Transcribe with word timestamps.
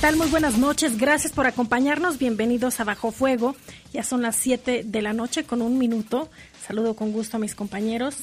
Tal? 0.00 0.16
Muy 0.16 0.28
buenas 0.28 0.56
noches. 0.56 0.96
Gracias 0.96 1.32
por 1.32 1.46
acompañarnos. 1.46 2.18
Bienvenidos 2.18 2.80
a 2.80 2.84
Bajo 2.84 3.12
Fuego. 3.12 3.54
Ya 3.92 4.02
son 4.02 4.22
las 4.22 4.34
7 4.36 4.82
de 4.84 5.02
la 5.02 5.12
noche 5.12 5.44
con 5.44 5.60
un 5.60 5.76
minuto. 5.76 6.30
Saludo 6.66 6.96
con 6.96 7.12
gusto 7.12 7.36
a 7.36 7.40
mis 7.40 7.54
compañeros. 7.54 8.16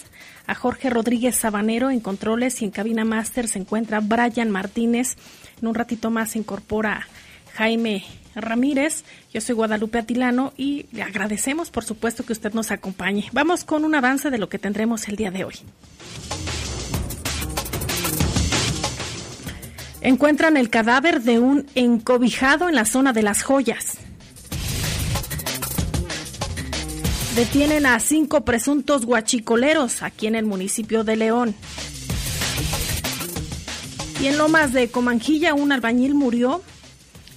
A 0.47 0.55
Jorge 0.55 0.89
Rodríguez 0.89 1.35
Sabanero 1.35 1.91
en 1.91 1.99
controles 1.99 2.61
y 2.61 2.65
en 2.65 2.71
cabina 2.71 3.05
máster 3.05 3.47
se 3.47 3.59
encuentra 3.59 3.99
Brian 3.99 4.49
Martínez. 4.49 5.17
En 5.61 5.67
un 5.67 5.75
ratito 5.75 6.09
más 6.09 6.31
se 6.31 6.39
incorpora 6.39 7.07
Jaime 7.53 8.03
Ramírez. 8.33 9.03
Yo 9.31 9.39
soy 9.39 9.53
Guadalupe 9.53 9.99
Atilano 9.99 10.53
y 10.57 10.87
le 10.91 11.03
agradecemos, 11.03 11.69
por 11.69 11.83
supuesto, 11.83 12.25
que 12.25 12.33
usted 12.33 12.53
nos 12.53 12.71
acompañe. 12.71 13.29
Vamos 13.33 13.63
con 13.63 13.85
un 13.85 13.93
avance 13.93 14.31
de 14.31 14.39
lo 14.39 14.49
que 14.49 14.57
tendremos 14.57 15.07
el 15.09 15.15
día 15.15 15.29
de 15.29 15.43
hoy. 15.43 15.55
Encuentran 20.07 20.55
el 20.55 20.69
cadáver 20.69 21.21
de 21.21 21.37
un 21.37 21.65
encobijado 21.75 22.69
en 22.69 22.75
la 22.75 22.85
zona 22.85 23.11
de 23.11 23.23
las 23.23 23.43
joyas. 23.43 23.97
Detienen 27.35 27.85
a 27.85 27.99
cinco 27.99 28.45
presuntos 28.45 29.05
guachicoleros 29.05 30.03
aquí 30.03 30.27
en 30.27 30.35
el 30.35 30.45
municipio 30.45 31.03
de 31.03 31.17
León. 31.17 31.55
Y 34.21 34.27
en 34.27 34.37
Lomas 34.37 34.71
de 34.71 34.89
Comanjilla 34.89 35.53
un 35.53 35.73
albañil 35.73 36.15
murió 36.15 36.63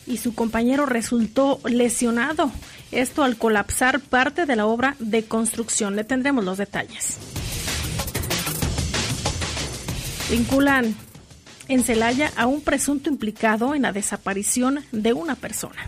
y 0.07 0.19
su 0.19 0.37
compañero 0.37 0.87
resultó 0.87 1.59
lesionado. 1.65 2.53
Esto 2.93 3.25
al 3.25 3.37
colapsar 3.37 3.99
parte 3.99 4.47
de 4.47 4.55
la 4.55 4.67
obra 4.67 4.95
de 5.01 5.25
construcción. 5.25 5.97
Le 5.97 6.05
tendremos 6.05 6.45
los 6.45 6.57
detalles. 6.57 7.17
Vinculan 10.31 10.95
en 11.71 11.85
Celaya 11.85 12.33
a 12.37 12.47
un 12.47 12.61
presunto 12.61 13.09
implicado 13.09 13.77
en 13.77 13.83
la 13.83 13.93
desaparición 13.93 14.81
de 14.91 15.13
una 15.13 15.37
persona. 15.37 15.87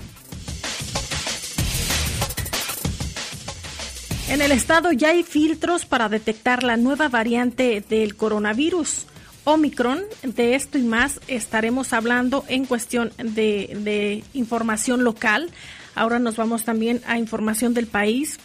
En 4.29 4.41
el 4.41 4.53
estado 4.53 4.93
ya 4.93 5.09
hay 5.11 5.25
filtros 5.25 5.85
para 5.85 6.09
detectar 6.09 6.63
la 6.63 6.77
nueva 6.77 7.09
variante 7.09 7.85
del 7.87 8.15
coronavirus. 8.15 9.07
Omicron, 9.43 10.03
de 10.23 10.55
esto 10.55 10.79
y 10.79 10.83
más 10.83 11.21
estaremos 11.27 11.93
hablando 11.93 12.45
en 12.47 12.65
cuestión 12.65 13.13
de, 13.19 14.23
información 14.35 15.03
local. 15.03 15.51
Ahora 15.97 16.21
nos 16.21 16.37
vamos 16.37 16.63
también 16.65 17.03
a 17.07 17.19
información 17.19 17.75
del 17.75 17.89
país. 17.89 18.39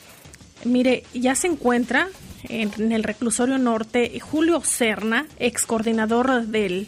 Mire, 0.66 1.04
ya 1.14 1.36
se 1.36 1.46
encuentra 1.46 2.08
en, 2.50 2.92
el 2.92 3.04
reclusorio 3.04 3.60
norte 3.60 4.20
Julio 4.20 4.60
Serna, 4.66 5.28
ex 5.38 5.68
coordinador 5.68 6.48
del 6.48 6.88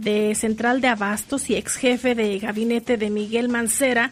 de 0.00 0.34
Central 0.34 0.80
de 0.80 0.88
Abastos 0.88 1.50
y 1.50 1.56
ex 1.56 1.76
jefe 1.76 2.14
de 2.14 2.38
gabinete 2.38 2.96
de 2.96 3.10
Miguel 3.10 3.48
Mancera, 3.48 4.10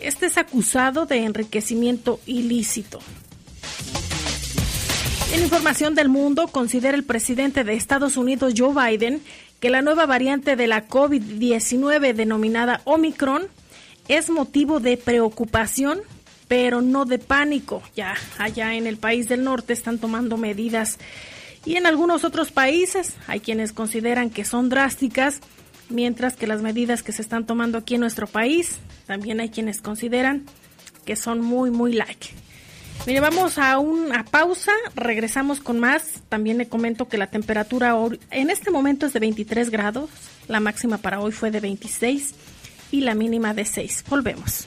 este 0.00 0.26
es 0.26 0.38
acusado 0.38 1.06
de 1.06 1.24
enriquecimiento 1.24 2.20
ilícito. 2.26 3.00
En 5.32 5.42
información 5.42 5.94
del 5.94 6.08
mundo, 6.08 6.48
considera 6.48 6.96
el 6.96 7.04
presidente 7.04 7.62
de 7.62 7.74
Estados 7.74 8.16
Unidos, 8.16 8.54
Joe 8.56 8.72
Biden, 8.72 9.20
que 9.60 9.70
la 9.70 9.82
nueva 9.82 10.06
variante 10.06 10.56
de 10.56 10.66
la 10.66 10.88
COVID-19 10.88 12.14
denominada 12.14 12.80
Omicron 12.84 13.46
es 14.08 14.30
motivo 14.30 14.80
de 14.80 14.96
preocupación, 14.96 16.00
pero 16.48 16.80
no 16.80 17.04
de 17.04 17.18
pánico. 17.18 17.82
Ya 17.94 18.14
allá 18.38 18.74
en 18.74 18.86
el 18.86 18.96
país 18.96 19.28
del 19.28 19.44
norte 19.44 19.74
están 19.74 19.98
tomando 19.98 20.38
medidas 20.38 20.98
y 21.64 21.76
en 21.76 21.86
algunos 21.86 22.24
otros 22.24 22.50
países 22.50 23.14
hay 23.26 23.40
quienes 23.40 23.72
consideran 23.72 24.30
que 24.30 24.44
son 24.44 24.68
drásticas, 24.68 25.40
mientras 25.88 26.34
que 26.34 26.46
las 26.46 26.62
medidas 26.62 27.02
que 27.02 27.12
se 27.12 27.22
están 27.22 27.46
tomando 27.46 27.78
aquí 27.78 27.94
en 27.94 28.00
nuestro 28.00 28.26
país, 28.26 28.78
también 29.06 29.40
hay 29.40 29.50
quienes 29.50 29.80
consideran 29.80 30.44
que 31.04 31.16
son 31.16 31.40
muy, 31.40 31.70
muy 31.70 31.92
light. 31.92 32.26
Mire, 33.06 33.20
vamos 33.20 33.56
a 33.58 33.78
una 33.78 34.24
pausa, 34.24 34.72
regresamos 34.94 35.60
con 35.60 35.78
más. 35.78 36.20
También 36.28 36.58
le 36.58 36.68
comento 36.68 37.08
que 37.08 37.16
la 37.16 37.28
temperatura 37.28 37.96
en 38.30 38.50
este 38.50 38.70
momento 38.70 39.06
es 39.06 39.12
de 39.14 39.20
23 39.20 39.70
grados, 39.70 40.10
la 40.46 40.60
máxima 40.60 40.98
para 40.98 41.20
hoy 41.20 41.32
fue 41.32 41.50
de 41.50 41.60
26 41.60 42.34
y 42.90 43.00
la 43.00 43.14
mínima 43.14 43.54
de 43.54 43.64
6. 43.64 44.04
Volvemos. 44.08 44.66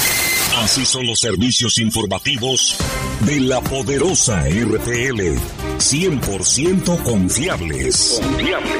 Así 0.61 0.85
son 0.85 1.07
los 1.07 1.19
servicios 1.19 1.79
informativos 1.79 2.77
de 3.21 3.39
la 3.39 3.61
poderosa 3.61 4.43
RTL. 4.43 5.35
100% 5.79 7.03
confiables. 7.03 8.21
Confiables, 8.21 8.71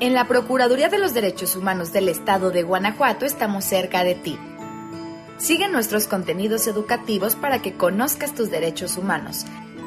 En 0.00 0.12
la 0.12 0.28
Procuraduría 0.28 0.90
de 0.90 0.98
los 0.98 1.14
Derechos 1.14 1.56
Humanos 1.56 1.94
del 1.94 2.10
Estado 2.10 2.50
de 2.50 2.62
Guanajuato 2.62 3.24
estamos 3.24 3.64
cerca 3.64 4.04
de 4.04 4.16
ti. 4.16 4.38
Sigue 5.38 5.66
nuestros 5.68 6.08
contenidos 6.08 6.66
educativos 6.66 7.34
para 7.34 7.62
que 7.62 7.72
conozcas 7.72 8.34
tus 8.34 8.50
derechos 8.50 8.98
humanos. 8.98 9.46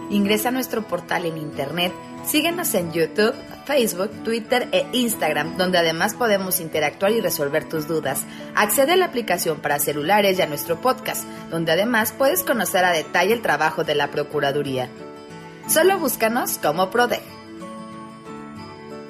Ingresa 0.09 0.49
a 0.49 0.51
nuestro 0.51 0.87
portal 0.87 1.27
en 1.27 1.37
internet 1.37 1.93
Síguenos 2.25 2.75
en 2.75 2.93
YouTube, 2.93 3.33
Facebook, 3.71 4.11
Twitter 4.25 4.67
e 4.73 4.85
Instagram, 4.91 5.55
donde 5.55 5.77
además 5.77 6.13
podemos 6.13 6.59
interactuar 6.59 7.13
y 7.13 7.21
resolver 7.21 7.69
tus 7.69 7.87
dudas. 7.87 8.25
Accede 8.53 8.91
a 8.91 8.97
la 8.97 9.05
aplicación 9.05 9.61
para 9.61 9.79
celulares 9.79 10.37
y 10.37 10.41
a 10.41 10.45
nuestro 10.45 10.81
podcast, 10.81 11.23
donde 11.49 11.71
además 11.71 12.11
puedes 12.11 12.43
conocer 12.43 12.83
a 12.83 12.91
detalle 12.91 13.31
el 13.31 13.41
trabajo 13.41 13.85
de 13.85 13.95
la 13.95 14.11
Procuraduría. 14.11 14.89
Solo 15.69 15.97
búscanos 15.99 16.57
como 16.57 16.89
PRODEG. 16.89 17.40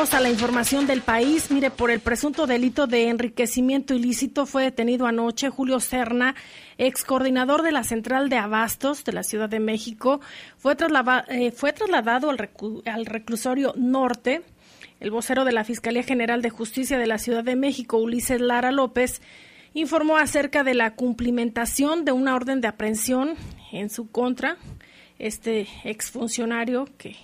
A 0.00 0.18
la 0.18 0.30
información 0.30 0.86
del 0.86 1.02
país. 1.02 1.50
Mire, 1.50 1.70
por 1.70 1.90
el 1.90 2.00
presunto 2.00 2.46
delito 2.46 2.86
de 2.86 3.08
enriquecimiento 3.08 3.92
ilícito 3.92 4.46
fue 4.46 4.62
detenido 4.62 5.06
anoche 5.06 5.50
Julio 5.50 5.78
Serna, 5.78 6.34
ex 6.78 7.04
coordinador 7.04 7.60
de 7.60 7.70
la 7.70 7.84
Central 7.84 8.30
de 8.30 8.38
Abastos 8.38 9.04
de 9.04 9.12
la 9.12 9.22
Ciudad 9.22 9.50
de 9.50 9.60
México. 9.60 10.22
Fue, 10.56 10.74
eh, 11.28 11.52
fue 11.52 11.74
trasladado 11.74 12.30
al, 12.30 12.50
al 12.86 13.04
reclusorio 13.04 13.74
norte. 13.76 14.40
El 15.00 15.10
vocero 15.10 15.44
de 15.44 15.52
la 15.52 15.64
Fiscalía 15.64 16.02
General 16.02 16.40
de 16.40 16.48
Justicia 16.48 16.96
de 16.96 17.06
la 17.06 17.18
Ciudad 17.18 17.44
de 17.44 17.56
México, 17.56 17.98
Ulises 17.98 18.40
Lara 18.40 18.72
López, 18.72 19.20
informó 19.74 20.16
acerca 20.16 20.64
de 20.64 20.72
la 20.72 20.94
cumplimentación 20.94 22.06
de 22.06 22.12
una 22.12 22.34
orden 22.34 22.62
de 22.62 22.68
aprehensión 22.68 23.34
en 23.70 23.90
su 23.90 24.10
contra. 24.10 24.56
Este 25.18 25.68
exfuncionario 25.84 26.88
que 26.96 27.16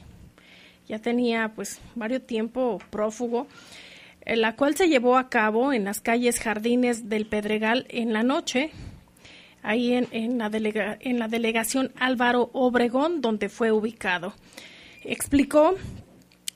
ya 0.88 0.99
tenía 0.99 1.53
pues 1.55 1.81
varios 1.94 2.27
tiempo 2.27 2.79
prófugo, 2.91 3.47
la 4.25 4.56
cual 4.56 4.77
se 4.77 4.88
llevó 4.88 5.17
a 5.17 5.29
cabo 5.29 5.73
en 5.73 5.85
las 5.85 6.00
calles 6.00 6.41
Jardines 6.41 7.09
del 7.09 7.27
Pedregal 7.27 7.87
en 7.88 8.12
la 8.12 8.23
noche, 8.23 8.71
ahí 9.62 9.94
en, 9.94 10.09
en, 10.11 10.38
la, 10.38 10.50
en 11.00 11.19
la 11.19 11.29
delegación 11.29 11.93
Álvaro 11.97 12.50
Obregón, 12.53 13.21
donde 13.21 13.49
fue 13.49 13.73
ubicado. 13.73 14.35
Explicó 15.05 15.77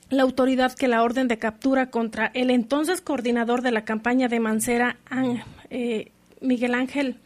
la 0.09 0.23
autoridad 0.23 0.73
que 0.73 0.89
la 0.89 1.03
orden 1.03 1.27
de 1.29 1.39
captura 1.39 1.89
contra 1.89 2.31
el 2.33 2.49
entonces 2.49 3.01
coordinador 3.01 3.61
de 3.61 3.71
la 3.71 3.85
campaña 3.85 4.27
de 4.27 4.39
Mancera, 4.41 4.97
eh, 5.69 6.11
Miguel 6.41 6.75
Ángel, 6.75 7.17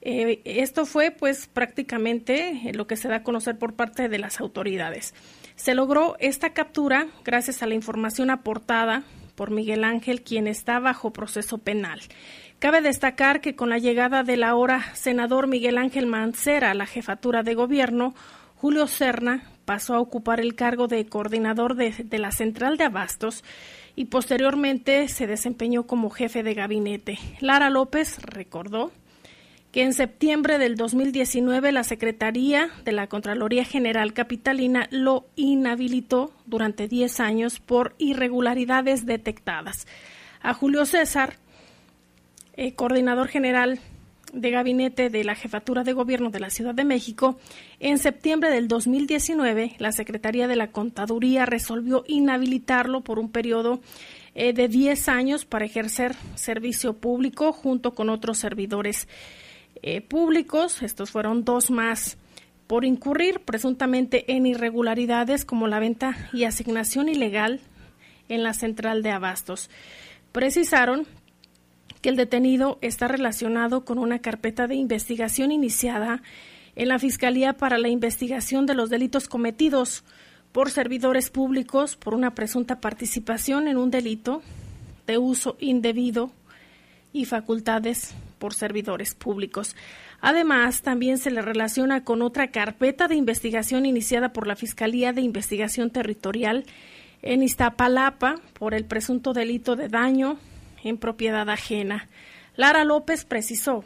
eh, 0.00 0.40
esto 0.44 0.86
fue 0.86 1.10
pues 1.10 1.48
prácticamente 1.48 2.70
lo 2.72 2.86
que 2.86 2.96
se 2.96 3.08
da 3.08 3.16
a 3.16 3.22
conocer 3.24 3.58
por 3.58 3.74
parte 3.74 4.08
de 4.08 4.18
las 4.18 4.40
autoridades. 4.40 5.12
Se 5.58 5.74
logró 5.74 6.16
esta 6.20 6.50
captura 6.50 7.08
gracias 7.24 7.64
a 7.64 7.66
la 7.66 7.74
información 7.74 8.30
aportada 8.30 9.02
por 9.34 9.50
Miguel 9.50 9.82
Ángel, 9.82 10.22
quien 10.22 10.46
está 10.46 10.78
bajo 10.78 11.12
proceso 11.12 11.58
penal. 11.58 12.00
Cabe 12.60 12.80
destacar 12.80 13.40
que 13.40 13.56
con 13.56 13.68
la 13.68 13.78
llegada 13.78 14.22
del 14.22 14.44
ahora 14.44 14.94
senador 14.94 15.48
Miguel 15.48 15.76
Ángel 15.76 16.06
Mancera 16.06 16.70
a 16.70 16.74
la 16.74 16.86
jefatura 16.86 17.42
de 17.42 17.54
gobierno, 17.54 18.14
Julio 18.54 18.86
Serna 18.86 19.50
pasó 19.64 19.94
a 19.94 20.00
ocupar 20.00 20.38
el 20.38 20.54
cargo 20.54 20.86
de 20.86 21.06
coordinador 21.06 21.74
de, 21.74 21.90
de, 21.90 22.18
la 22.18 22.30
central 22.30 22.76
de 22.76 22.84
abastos 22.84 23.42
y 23.96 24.04
posteriormente 24.04 25.08
se 25.08 25.26
desempeñó 25.26 25.88
como 25.88 26.08
jefe 26.08 26.44
de 26.44 26.54
gabinete. 26.54 27.18
Lara 27.40 27.68
López 27.68 28.22
recordó 28.22 28.92
que 29.72 29.82
en 29.82 29.92
septiembre 29.92 30.58
del 30.58 30.76
2019 30.76 31.72
la 31.72 31.84
Secretaría 31.84 32.70
de 32.84 32.92
la 32.92 33.06
Contraloría 33.06 33.64
General 33.64 34.12
Capitalina 34.14 34.88
lo 34.90 35.26
inhabilitó 35.36 36.32
durante 36.46 36.88
10 36.88 37.20
años 37.20 37.60
por 37.60 37.94
irregularidades 37.98 39.04
detectadas. 39.04 39.86
A 40.40 40.54
Julio 40.54 40.86
César, 40.86 41.34
eh, 42.56 42.74
coordinador 42.74 43.28
general 43.28 43.80
de 44.32 44.50
gabinete 44.50 45.10
de 45.10 45.24
la 45.24 45.34
Jefatura 45.34 45.84
de 45.84 45.92
Gobierno 45.92 46.30
de 46.30 46.40
la 46.40 46.50
Ciudad 46.50 46.74
de 46.74 46.84
México, 46.84 47.38
en 47.80 47.98
septiembre 47.98 48.50
del 48.50 48.68
2019 48.68 49.76
la 49.78 49.92
Secretaría 49.92 50.48
de 50.48 50.56
la 50.56 50.70
Contaduría 50.70 51.46
resolvió 51.46 52.04
inhabilitarlo 52.06 53.02
por 53.02 53.18
un 53.18 53.30
periodo 53.30 53.80
eh, 54.34 54.52
de 54.52 54.68
10 54.68 55.08
años 55.08 55.44
para 55.44 55.64
ejercer 55.64 56.14
servicio 56.34 56.94
público 56.94 57.52
junto 57.52 57.94
con 57.94 58.08
otros 58.08 58.38
servidores 58.38 59.08
eh, 59.82 60.00
públicos, 60.00 60.82
estos 60.82 61.10
fueron 61.10 61.44
dos 61.44 61.70
más, 61.70 62.18
por 62.66 62.84
incurrir 62.84 63.40
presuntamente 63.40 64.32
en 64.32 64.46
irregularidades 64.46 65.44
como 65.44 65.68
la 65.68 65.78
venta 65.78 66.16
y 66.32 66.44
asignación 66.44 67.08
ilegal 67.08 67.60
en 68.28 68.42
la 68.42 68.52
central 68.52 69.02
de 69.02 69.10
abastos. 69.10 69.70
Precisaron 70.32 71.06
que 72.02 72.10
el 72.10 72.16
detenido 72.16 72.78
está 72.80 73.08
relacionado 73.08 73.84
con 73.84 73.98
una 73.98 74.20
carpeta 74.20 74.66
de 74.66 74.74
investigación 74.74 75.50
iniciada 75.50 76.22
en 76.76 76.88
la 76.88 76.98
Fiscalía 76.98 77.54
para 77.54 77.78
la 77.78 77.88
investigación 77.88 78.66
de 78.66 78.74
los 78.74 78.90
delitos 78.90 79.28
cometidos 79.28 80.04
por 80.52 80.70
servidores 80.70 81.30
públicos 81.30 81.96
por 81.96 82.14
una 82.14 82.34
presunta 82.34 82.80
participación 82.80 83.68
en 83.68 83.76
un 83.76 83.90
delito 83.90 84.42
de 85.06 85.18
uso 85.18 85.56
indebido 85.58 86.30
y 87.12 87.24
facultades 87.24 88.14
por 88.38 88.54
servidores 88.54 89.14
públicos. 89.14 89.76
Además, 90.20 90.82
también 90.82 91.18
se 91.18 91.30
le 91.30 91.42
relaciona 91.42 92.04
con 92.04 92.22
otra 92.22 92.50
carpeta 92.50 93.08
de 93.08 93.14
investigación 93.14 93.86
iniciada 93.86 94.32
por 94.32 94.46
la 94.46 94.56
Fiscalía 94.56 95.12
de 95.12 95.22
Investigación 95.22 95.90
Territorial 95.90 96.64
en 97.22 97.42
Iztapalapa 97.42 98.36
por 98.58 98.74
el 98.74 98.84
presunto 98.84 99.32
delito 99.32 99.76
de 99.76 99.88
daño 99.88 100.38
en 100.82 100.98
propiedad 100.98 101.48
ajena. 101.50 102.08
Lara 102.56 102.84
López 102.84 103.24
precisó 103.24 103.84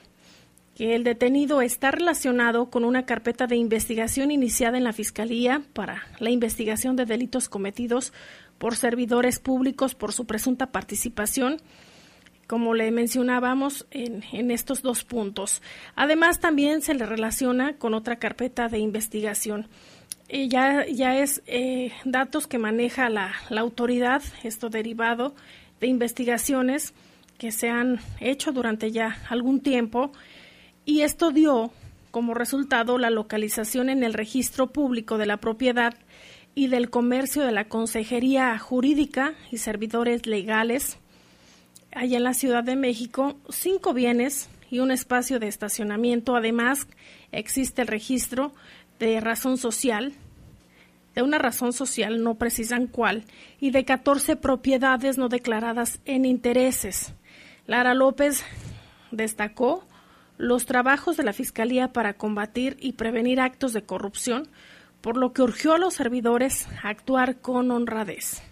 que 0.75 0.94
el 0.94 1.04
detenido 1.04 1.61
está 1.61 1.90
relacionado 1.90 2.71
con 2.71 2.85
una 2.85 3.04
carpeta 3.04 3.47
de 3.47 3.56
investigación 3.56 4.30
iniciada 4.30 4.78
en 4.78 4.85
la 4.85 4.92
Fiscalía 4.92 5.62
para 5.75 6.02
la 6.18 6.30
investigación 6.30 6.97
de 6.97 7.04
delitos 7.04 7.49
cometidos 7.49 8.12
por 8.59 8.76
servidores 8.76 9.38
públicos 9.38 9.94
por 9.94 10.12
su 10.12 10.26
presunta 10.26 10.73
participación 10.73 11.59
como 12.47 12.75
le 12.75 12.91
mencionábamos 12.91 13.87
en, 13.91 14.51
estos 14.51 14.83
dos 14.83 15.05
puntos. 15.05 15.63
Además, 15.95 16.41
también 16.41 16.83
se 16.83 16.95
le 16.95 17.07
relaciona 17.07 17.75
con 17.79 17.95
otra 17.95 18.17
carpeta 18.17 18.69
de 18.69 18.79
investigación. 18.79 19.69
ya, 20.29 20.87
ya 20.87 21.19
es 21.19 21.43
eh, 21.47 21.93
datos 22.05 22.47
que 22.47 22.59
maneja 22.59 23.09
la, 23.09 23.33
la 23.49 23.61
autoridad, 23.61 24.23
esto 24.43 24.69
derivado 24.69 25.35
de 25.81 25.87
investigaciones 25.87 26.95
que 27.39 27.53
se 27.53 27.69
han 27.69 28.01
hecho 28.21 28.53
durante 28.53 28.93
ya 28.93 29.17
algún 29.29 29.61
tiempo, 29.61 30.13
y 30.85 31.01
esto 31.01 31.31
dio 31.31 31.73
como 32.13 32.35
resultado 32.35 32.99
la 32.99 33.11
localización 33.11 33.89
en 33.89 34.05
el 34.05 34.15
registro 34.15 34.69
público 34.69 35.19
de 35.19 35.27
la 35.27 35.39
propiedad 35.39 35.95
y 36.55 36.69
del 36.69 36.91
comercio 36.91 37.45
de 37.45 37.53
la 37.53 37.65
Consejería 37.65 38.57
Jurídica 38.59 39.35
y 39.51 39.57
servidores 39.57 40.27
legales 40.27 40.99
allá 41.95 42.17
en 42.17 42.25
la 42.25 42.35
Ciudad 42.35 42.65
de 42.65 42.77
México 42.77 43.37
cinco 43.49 43.95
bienes 43.95 44.49
y 44.71 44.81
un 44.81 44.91
espacio 44.91 45.39
de 45.39 45.49
estacionamiento. 45.49 46.35
Además, 46.35 46.87
existe 47.31 47.83
el 47.83 47.89
registro 47.89 48.53
de 48.99 49.21
razón 49.21 49.59
social, 49.59 50.15
de 51.15 51.23
una 51.23 51.39
razón 51.39 51.73
social, 51.73 52.23
no 52.23 52.37
precisan 52.37 52.87
cuál, 52.87 53.25
y 53.61 53.71
de 53.71 53.85
14 53.85 54.37
propiedades 54.37 55.19
no 55.19 55.29
declaradas 55.29 56.01
en 56.05 56.25
intereses. 56.25 57.13
Lara 57.67 57.95
López 57.95 58.45
destacó 59.11 59.85
los 60.39 60.67
trabajos 60.67 61.17
de 61.17 61.25
la 61.25 61.33
Fiscalía 61.33 61.93
para 61.93 62.15
combatir 62.15 62.77
y 62.81 62.93
prevenir 62.93 63.41
actos 63.41 63.73
de 63.73 63.83
corrupción, 63.83 64.49
por 65.01 65.17
lo 65.17 65.33
que 65.33 65.43
urgió 65.43 65.75
a 65.75 65.79
los 65.79 65.95
servidores 65.95 66.67
a 66.83 66.89
actuar 66.89 67.41
con 67.41 67.71
honradez. 67.71 68.43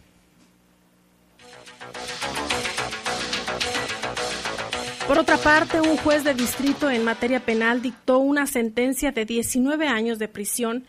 Por 5.10 5.18
otra 5.18 5.38
parte, 5.38 5.80
un 5.80 5.96
juez 5.96 6.22
de 6.22 6.34
distrito 6.34 6.88
en 6.88 7.02
materia 7.02 7.40
penal 7.40 7.82
dictó 7.82 8.20
una 8.20 8.46
sentencia 8.46 9.10
de 9.10 9.24
19 9.24 9.88
años 9.88 10.20
de 10.20 10.28
prisión 10.28 10.84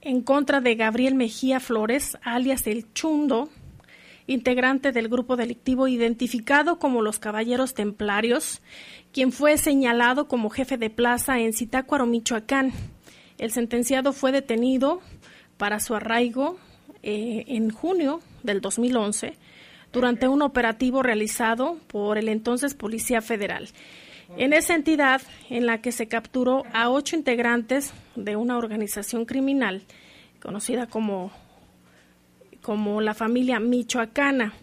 en 0.00 0.22
contra 0.22 0.62
de 0.62 0.74
Gabriel 0.74 1.14
Mejía 1.14 1.60
Flores, 1.60 2.16
alias 2.22 2.66
El 2.66 2.90
Chundo, 2.94 3.50
integrante 4.26 4.90
del 4.90 5.08
grupo 5.08 5.36
delictivo 5.36 5.86
identificado 5.86 6.78
como 6.78 7.02
los 7.02 7.18
Caballeros 7.18 7.74
Templarios, 7.74 8.62
quien 9.12 9.32
fue 9.32 9.58
señalado 9.58 10.28
como 10.28 10.48
jefe 10.48 10.78
de 10.78 10.88
plaza 10.88 11.38
en 11.38 11.52
Zitácuaro, 11.52 12.06
Michoacán. 12.06 12.72
El 13.36 13.50
sentenciado 13.50 14.14
fue 14.14 14.32
detenido 14.32 15.02
para 15.58 15.78
su 15.78 15.94
arraigo 15.94 16.56
eh, 17.02 17.44
en 17.48 17.68
junio 17.68 18.22
del 18.44 18.62
2011 18.62 19.34
durante 19.92 20.28
un 20.28 20.42
operativo 20.42 21.02
realizado 21.02 21.78
por 21.86 22.18
el 22.18 22.28
entonces 22.28 22.74
Policía 22.74 23.20
Federal. 23.20 23.68
En 24.36 24.54
esa 24.54 24.74
entidad, 24.74 25.20
en 25.50 25.66
la 25.66 25.82
que 25.82 25.92
se 25.92 26.08
capturó 26.08 26.64
a 26.72 26.88
ocho 26.88 27.16
integrantes 27.16 27.92
de 28.16 28.36
una 28.36 28.56
organización 28.56 29.26
criminal 29.26 29.82
conocida 30.40 30.86
como, 30.86 31.30
como 32.62 33.00
la 33.00 33.14
familia 33.14 33.60
Michoacana. 33.60 34.54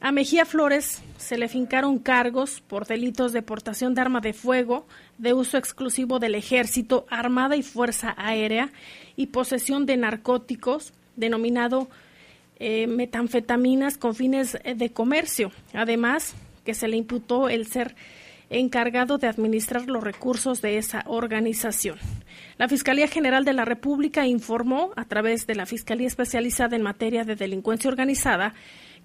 A 0.00 0.12
Mejía 0.12 0.46
Flores 0.46 1.02
se 1.16 1.36
le 1.36 1.48
fincaron 1.48 1.98
cargos 1.98 2.60
por 2.60 2.86
delitos 2.86 3.32
de 3.32 3.42
portación 3.42 3.94
de 3.94 4.00
arma 4.00 4.20
de 4.20 4.32
fuego, 4.32 4.86
de 5.18 5.34
uso 5.34 5.58
exclusivo 5.58 6.20
del 6.20 6.36
ejército, 6.36 7.04
armada 7.10 7.56
y 7.56 7.62
fuerza 7.64 8.14
aérea 8.16 8.70
y 9.16 9.26
posesión 9.26 9.84
de 9.86 9.96
narcóticos, 9.96 10.92
denominado 11.16 11.88
eh, 12.58 12.86
metanfetaminas 12.86 13.98
con 13.98 14.14
fines 14.14 14.58
eh, 14.64 14.74
de 14.74 14.90
comercio. 14.90 15.52
Además, 15.74 16.34
que 16.64 16.74
se 16.74 16.88
le 16.88 16.96
imputó 16.96 17.48
el 17.48 17.66
ser 17.66 17.94
encargado 18.50 19.18
de 19.18 19.26
administrar 19.26 19.88
los 19.88 20.02
recursos 20.02 20.62
de 20.62 20.78
esa 20.78 21.04
organización. 21.06 21.98
La 22.56 22.68
Fiscalía 22.68 23.08
General 23.08 23.44
de 23.44 23.52
la 23.52 23.64
República 23.64 24.26
informó, 24.26 24.90
a 24.96 25.04
través 25.04 25.46
de 25.46 25.54
la 25.54 25.66
Fiscalía 25.66 26.06
Especializada 26.06 26.76
en 26.76 26.82
Materia 26.82 27.24
de 27.24 27.36
Delincuencia 27.36 27.90
Organizada, 27.90 28.54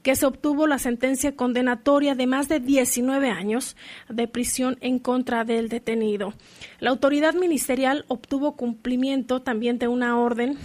que 0.02 0.16
se 0.16 0.26
obtuvo 0.26 0.68
la 0.68 0.80
sentencia 0.80 1.36
condenatoria 1.36 2.14
de 2.14 2.28
más 2.28 2.50
de 2.50 2.60
19 2.60 3.30
años 3.30 3.78
de 4.10 4.28
prisión 4.28 4.78
en 4.82 5.00
contra 5.00 5.46
del 5.46 5.70
detenido. 5.70 6.34
La 6.80 6.90
autoridad 6.90 7.34
ministerial 7.34 8.04
obtuvo 8.10 8.56
cumplimiento 8.56 9.42
también 9.42 9.80
de 9.80 9.88
una 9.88 10.20
orden 10.20 10.58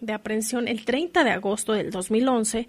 de 0.00 0.12
aprehensión 0.12 0.68
el 0.68 0.84
30 0.84 1.24
de 1.24 1.30
agosto 1.30 1.72
del 1.72 1.90
2011, 1.90 2.68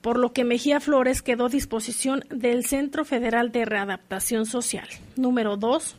por 0.00 0.18
lo 0.18 0.32
que 0.32 0.44
Mejía 0.44 0.80
Flores 0.80 1.22
quedó 1.22 1.46
a 1.46 1.48
disposición 1.48 2.24
del 2.28 2.64
Centro 2.66 3.04
Federal 3.04 3.52
de 3.52 3.64
Readaptación 3.64 4.44
Social, 4.44 4.86
número 5.16 5.56
2, 5.56 5.96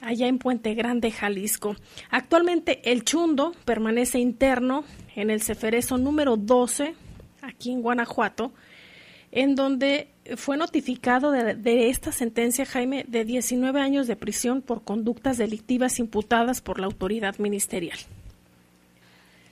allá 0.00 0.26
en 0.26 0.38
Puente 0.38 0.74
Grande, 0.74 1.10
Jalisco. 1.10 1.76
Actualmente 2.10 2.90
el 2.90 3.04
Chundo 3.04 3.52
permanece 3.64 4.18
interno 4.18 4.84
en 5.14 5.30
el 5.30 5.40
Ceferezo 5.40 5.98
número 5.98 6.36
12, 6.36 6.94
aquí 7.42 7.70
en 7.70 7.82
Guanajuato, 7.82 8.52
en 9.30 9.54
donde 9.54 10.08
fue 10.36 10.56
notificado 10.56 11.30
de, 11.30 11.54
de, 11.54 11.88
esta 11.88 12.12
sentencia, 12.12 12.66
Jaime, 12.66 13.04
de 13.08 13.24
19 13.24 13.80
años 13.80 14.06
de 14.06 14.16
prisión 14.16 14.62
por 14.62 14.82
conductas 14.82 15.38
delictivas 15.38 15.98
imputadas 15.98 16.60
por 16.60 16.78
la 16.78 16.86
autoridad 16.86 17.38
ministerial. 17.38 17.98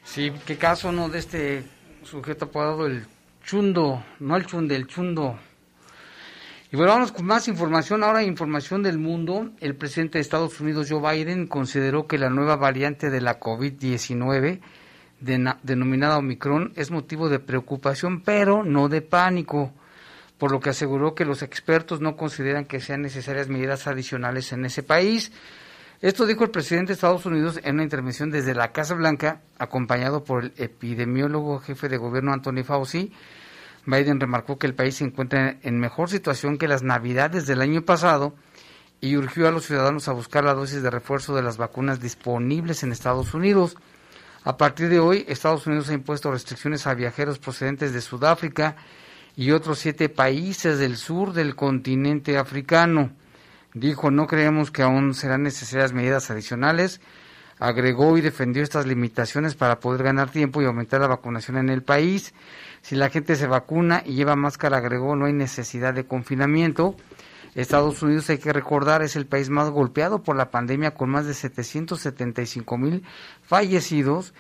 Sí, 0.05 0.33
qué 0.47 0.57
caso, 0.57 0.93
¿no? 0.93 1.09
De 1.09 1.19
este 1.19 1.63
sujeto 2.03 2.47
apodado 2.47 2.87
el 2.87 3.07
Chundo, 3.45 4.05
no 4.19 4.37
el 4.37 4.47
Chunde, 4.47 4.77
el 4.77 4.87
Chundo. 4.87 5.39
Y 6.73 6.77
bueno, 6.77 6.93
vamos 6.93 7.11
con 7.11 7.27
más 7.27 7.49
información. 7.49 8.05
Ahora, 8.05 8.23
información 8.23 8.83
del 8.83 8.99
mundo. 8.99 9.51
El 9.61 9.75
presidente 9.75 10.19
de 10.19 10.23
Estados 10.23 10.61
Unidos, 10.61 10.87
Joe 10.89 11.01
Biden, 11.01 11.49
consideró 11.49 12.07
que 12.07 12.17
la 12.17 12.31
nueva 12.31 12.55
variante 12.57 13.11
de 13.11 13.21
la 13.21 13.41
COVID-19, 13.41 14.61
denominada 15.19 16.19
Omicron, 16.19 16.73
es 16.77 16.93
motivo 16.93 17.29
de 17.29 17.41
preocupación, 17.41 18.23
pero 18.23 18.63
no 18.63 18.89
de 18.89 19.03
pánico. 19.03 19.73
Por 20.39 20.53
lo 20.53 20.61
que 20.61 20.71
aseguró 20.71 21.15
que 21.15 21.25
los 21.25 21.43
expertos 21.43 22.01
no 22.01 22.17
consideran 22.17 22.65
que 22.65 22.81
sean 22.81 23.03
necesarias 23.03 23.49
medidas 23.49 23.89
adicionales 23.89 24.53
en 24.53 24.65
ese 24.65 24.83
país. 24.85 25.33
Esto 26.03 26.25
dijo 26.25 26.45
el 26.45 26.51
presidente 26.51 26.89
de 26.89 26.95
Estados 26.95 27.27
Unidos 27.27 27.61
en 27.63 27.75
una 27.75 27.83
intervención 27.83 28.31
desde 28.31 28.55
la 28.55 28.73
Casa 28.73 28.95
Blanca, 28.95 29.43
acompañado 29.59 30.25
por 30.25 30.45
el 30.45 30.53
epidemiólogo 30.57 31.59
jefe 31.59 31.91
de 31.91 31.99
gobierno 31.99 32.33
Anthony 32.33 32.65
Fauci. 32.65 33.13
Biden 33.85 34.19
remarcó 34.19 34.57
que 34.57 34.67
el 34.67 34.75
país 34.75 34.97
se 34.97 35.05
encuentra 35.05 35.59
en 35.61 35.79
mejor 35.79 36.09
situación 36.09 36.57
que 36.57 36.69
las 36.69 36.83
navidades 36.83 37.47
del 37.47 37.61
año 37.61 37.83
pasado 37.83 38.35
y 39.03 39.19
urgió 39.19 39.47
a 39.47 39.51
los 39.51 39.67
ciudadanos 39.67 40.09
a 40.09 40.13
buscar 40.13 40.43
la 40.43 40.55
dosis 40.55 40.83
de 40.83 40.89
refuerzo 40.89 41.37
de 41.37 41.43
las 41.43 41.59
vacunas 41.59 42.01
disponibles 42.01 42.83
en 42.83 42.93
Estados 42.93 43.35
Unidos. 43.35 43.77
A 44.43 44.57
partir 44.57 44.89
de 44.89 45.01
hoy, 45.01 45.27
Estados 45.29 45.67
Unidos 45.67 45.91
ha 45.91 45.93
impuesto 45.93 46.31
restricciones 46.31 46.87
a 46.87 46.95
viajeros 46.95 47.39
procedentes 47.39 47.93
de 47.93 48.01
Sudáfrica 48.01 48.75
y 49.37 49.51
otros 49.51 49.79
siete 49.79 50.09
países 50.09 50.79
del 50.79 50.97
sur 50.97 51.35
del 51.35 51.55
continente 51.55 52.39
africano. 52.39 53.13
Dijo, 53.75 54.11
no 54.11 54.27
creemos 54.27 54.71
que 54.71 54.83
aún 54.83 55.15
serán 55.15 55.45
necesarias 55.45 55.93
medidas 55.93 56.31
adicionales. 56.31 57.01
Agregó 57.59 58.17
y 58.17 58.21
defendió 58.21 58.63
estas 58.63 58.87
limitaciones 58.87 59.55
para 59.55 59.81
poder 59.81 60.03
ganar 60.03 60.31
tiempo 60.31 60.61
y 60.61 60.65
aumentar 60.65 61.01
la 61.01 61.07
vacunación 61.07 61.59
en 61.59 61.69
el 61.69 61.83
país. 61.83 62.35
Si 62.83 62.97
la 62.97 63.11
gente 63.11 63.37
se 63.37 63.47
vacuna 63.47 64.03
y 64.05 64.15
lleva 64.15 64.35
máscara, 64.35 64.79
agregó, 64.79 65.15
no 65.15 65.27
hay 65.27 65.35
necesidad 65.35 65.95
de 65.95 66.05
confinamiento. 66.05 66.97
Estados 67.55 68.03
Unidos, 68.03 68.31
hay 68.31 68.39
que 68.39 68.53
recordar, 68.53 69.03
es 69.03 69.17
el 69.17 69.27
país 69.27 69.51
más 69.51 69.71
golpeado 69.71 70.23
por 70.23 70.37
la 70.37 70.51
pandemia 70.51 70.95
con 70.95 71.11
más 71.11 71.27
de 71.27 71.35
775 71.35 72.79
mil 72.79 73.05
fallecidos. 73.43 74.35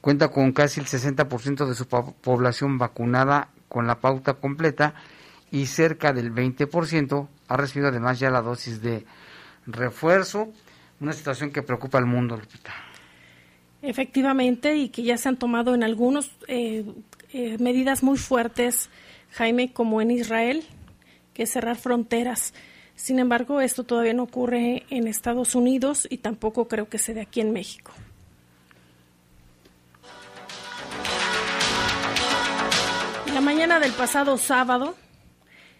Cuenta 0.00 0.28
con 0.28 0.52
casi 0.52 0.80
el 0.80 0.86
60% 0.86 1.66
de 1.66 1.74
su 1.74 1.86
población 1.86 2.76
vacunada 2.76 3.48
con 3.68 3.86
la 3.86 4.00
pauta 4.00 4.34
completa 4.34 4.94
y 5.50 5.66
cerca 5.66 6.12
del 6.12 6.34
20% 6.34 7.28
ha 7.48 7.56
recibido 7.56 7.88
además 7.88 8.18
ya 8.18 8.30
la 8.30 8.42
dosis 8.42 8.80
de 8.80 9.04
refuerzo, 9.66 10.52
una 11.00 11.12
situación 11.12 11.50
que 11.50 11.62
preocupa 11.62 11.98
al 11.98 12.06
mundo, 12.06 12.36
Lupita. 12.36 12.72
Efectivamente, 13.82 14.76
y 14.76 14.88
que 14.88 15.02
ya 15.02 15.16
se 15.18 15.28
han 15.28 15.36
tomado 15.36 15.74
en 15.74 15.82
algunos 15.82 16.30
eh, 16.48 16.84
eh, 17.32 17.58
medidas 17.58 18.02
muy 18.02 18.16
fuertes, 18.16 18.88
Jaime, 19.32 19.72
como 19.72 20.00
en 20.00 20.10
Israel, 20.10 20.64
que 21.34 21.42
es 21.42 21.52
cerrar 21.52 21.76
fronteras. 21.76 22.54
Sin 22.96 23.18
embargo, 23.18 23.60
esto 23.60 23.84
todavía 23.84 24.14
no 24.14 24.22
ocurre 24.22 24.84
en 24.88 25.08
Estados 25.08 25.54
Unidos 25.54 26.06
y 26.08 26.18
tampoco 26.18 26.68
creo 26.68 26.88
que 26.88 26.98
se 26.98 27.12
dé 27.12 27.20
aquí 27.20 27.40
en 27.40 27.52
México. 27.52 27.92
La 33.34 33.40
mañana 33.40 33.80
del 33.80 33.92
pasado 33.92 34.38
sábado, 34.38 34.94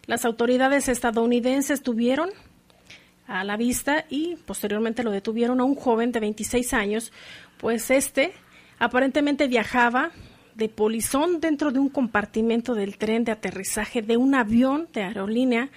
las 0.06 0.24
autoridades 0.24 0.88
estadounidenses 0.88 1.82
tuvieron 1.82 2.30
a 3.26 3.44
la 3.44 3.56
vista 3.56 4.04
y 4.10 4.36
posteriormente 4.46 5.02
lo 5.02 5.10
detuvieron 5.10 5.60
a 5.60 5.64
un 5.64 5.74
joven 5.74 6.12
de 6.12 6.20
26 6.20 6.74
años, 6.74 7.12
pues 7.58 7.90
este 7.90 8.32
aparentemente 8.78 9.48
viajaba 9.48 10.10
de 10.54 10.68
polizón 10.68 11.40
dentro 11.40 11.72
de 11.72 11.78
un 11.78 11.88
compartimento 11.88 12.74
del 12.74 12.96
tren 12.98 13.24
de 13.24 13.32
aterrizaje 13.32 14.02
de 14.02 14.16
un 14.16 14.34
avión 14.34 14.88
de 14.92 15.02
aerolínea 15.02 15.70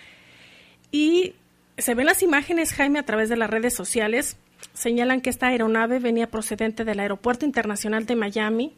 y 0.92 1.34
se 1.78 1.94
ven 1.94 2.08
las 2.08 2.24
imágenes, 2.24 2.74
Jaime, 2.74 3.00
a 3.00 3.04
través 3.04 3.30
de 3.30 3.38
las 3.38 3.50
redes 3.50 3.74
sociales. 3.74 4.38
Señalan 4.74 5.22
que 5.22 5.30
esta 5.30 5.48
aeronave 5.48 6.00
venía 6.00 6.30
procedente 6.30 6.84
del 6.86 7.00
Aeropuerto 7.00 7.46
Internacional 7.46 8.06
de 8.06 8.16
Miami 8.16 8.74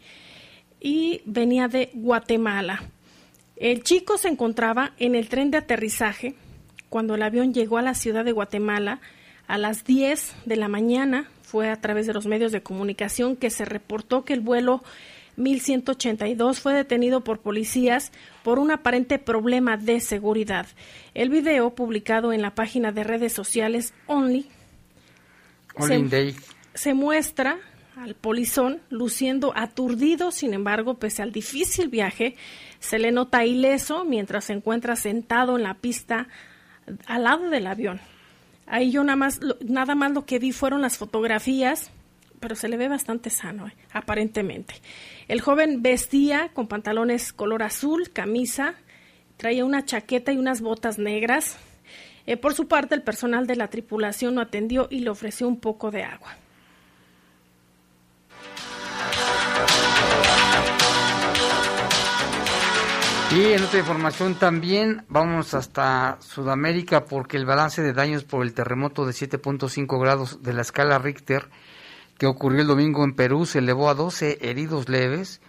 y 0.82 1.22
venía 1.26 1.68
de 1.68 1.92
Guatemala. 1.94 2.84
El 3.60 3.84
chico 3.84 4.18
se 4.18 4.30
encontraba 4.30 4.94
en 4.98 5.16
el 5.16 5.28
tren 5.28 5.52
de 5.52 5.58
aterrizaje 5.58 6.34
cuando 6.88 7.16
el 7.16 7.22
avión 7.22 7.54
llegó 7.54 7.78
a 7.78 7.82
la 7.82 7.94
ciudad 7.94 8.24
de 8.24 8.32
Guatemala 8.32 9.02
a 9.48 9.58
las 9.58 9.84
10 9.84 10.34
de 10.46 10.56
la 10.56 10.70
mañana. 10.70 11.30
Fue 11.42 11.70
a 11.70 11.76
través 11.82 12.08
de 12.08 12.14
los 12.14 12.26
medios 12.26 12.54
de 12.54 12.64
comunicación 12.64 13.36
que 13.36 13.50
se 13.50 13.66
reportó 13.66 14.24
que 14.24 14.34
el 14.34 14.40
vuelo 14.40 14.82
1182 15.36 16.62
fue 16.62 16.74
detenido 16.74 17.22
por 17.22 17.40
policías 17.40 18.14
por 18.44 18.60
un 18.60 18.72
aparente 18.72 19.20
problema 19.20 19.76
de 19.76 20.00
seguridad. 20.00 20.68
El 21.14 21.30
video, 21.30 21.76
publicado 21.76 22.32
en 22.32 22.42
la 22.42 22.56
página 22.56 22.94
de 22.94 23.04
redes 23.04 23.34
sociales 23.34 23.94
Only, 24.08 24.48
se, 25.80 26.36
se, 26.74 26.94
muestra 26.94 27.58
al 28.00 28.16
polizón 28.16 28.82
luciendo 28.90 29.52
aturdido, 29.56 30.32
sin 30.32 30.54
embargo, 30.54 30.96
pese 30.96 31.22
al 31.22 31.34
difícil 31.34 31.90
viaje, 31.90 32.36
se 32.80 32.98
le 32.98 33.12
nota 33.12 33.46
ileso 33.46 34.06
mientras 34.06 34.46
se 34.46 34.54
encuentra 34.54 34.96
sentado 34.96 35.58
en 35.58 35.64
la 35.64 35.74
pista 35.74 36.28
al 37.08 37.24
lado 37.24 37.50
del 37.50 37.68
avión. 37.68 38.00
Ahí 38.68 38.92
yo 38.92 39.04
nada 39.04 39.18
más, 39.18 39.42
nada 39.62 39.96
más 39.96 40.14
lo 40.14 40.26
que 40.26 40.40
vi 40.40 40.54
fueron 40.54 40.82
las 40.82 40.98
fotografías, 40.98 41.92
pero 42.40 42.56
se 42.56 42.70
le 42.70 42.78
ve 42.78 42.88
bastante 42.88 43.30
sano, 43.30 43.68
eh, 43.68 43.74
aparentemente. 43.92 44.76
El 45.28 45.42
joven 45.42 45.82
vestía 45.82 46.52
con 46.54 46.68
pantalones 46.68 47.34
color 47.34 47.64
azul, 47.64 48.12
camisa, 48.12 48.76
traía 49.36 49.66
una 49.66 49.84
chaqueta 49.84 50.32
y 50.32 50.38
unas 50.38 50.62
botas 50.62 51.00
negras. 51.00 51.58
Eh, 52.26 52.38
por 52.38 52.54
su 52.54 52.68
parte, 52.68 52.96
el 52.96 53.02
personal 53.02 53.46
de 53.46 53.58
la 53.58 53.68
tripulación 53.68 54.36
lo 54.36 54.42
atendió 54.42 54.88
y 54.90 55.00
le 55.00 55.10
ofreció 55.10 55.50
un 55.50 55.60
poco 55.60 55.92
de 55.92 56.04
agua. 56.04 56.38
Y 63.32 63.54
en 63.54 63.64
otra 63.64 63.80
información 63.80 64.34
también 64.40 65.06
vamos 65.08 65.54
hasta 65.54 66.18
Sudamérica 66.20 67.06
porque 67.06 67.38
el 67.38 67.46
balance 67.46 67.84
de 67.84 67.94
daños 67.94 68.24
por 68.24 68.44
el 68.44 68.56
terremoto 68.56 69.06
de 69.06 69.12
7.5 69.12 70.02
grados 70.02 70.42
de 70.42 70.52
la 70.52 70.64
escala 70.64 70.98
Richter 70.98 71.48
que 72.18 72.26
ocurrió 72.26 72.62
el 72.62 72.68
domingo 72.68 73.04
en 73.04 73.14
Perú 73.14 73.46
se 73.46 73.60
elevó 73.60 73.88
a 73.88 73.94
12 73.94 74.40
heridos 74.42 74.90
leves 74.90 75.42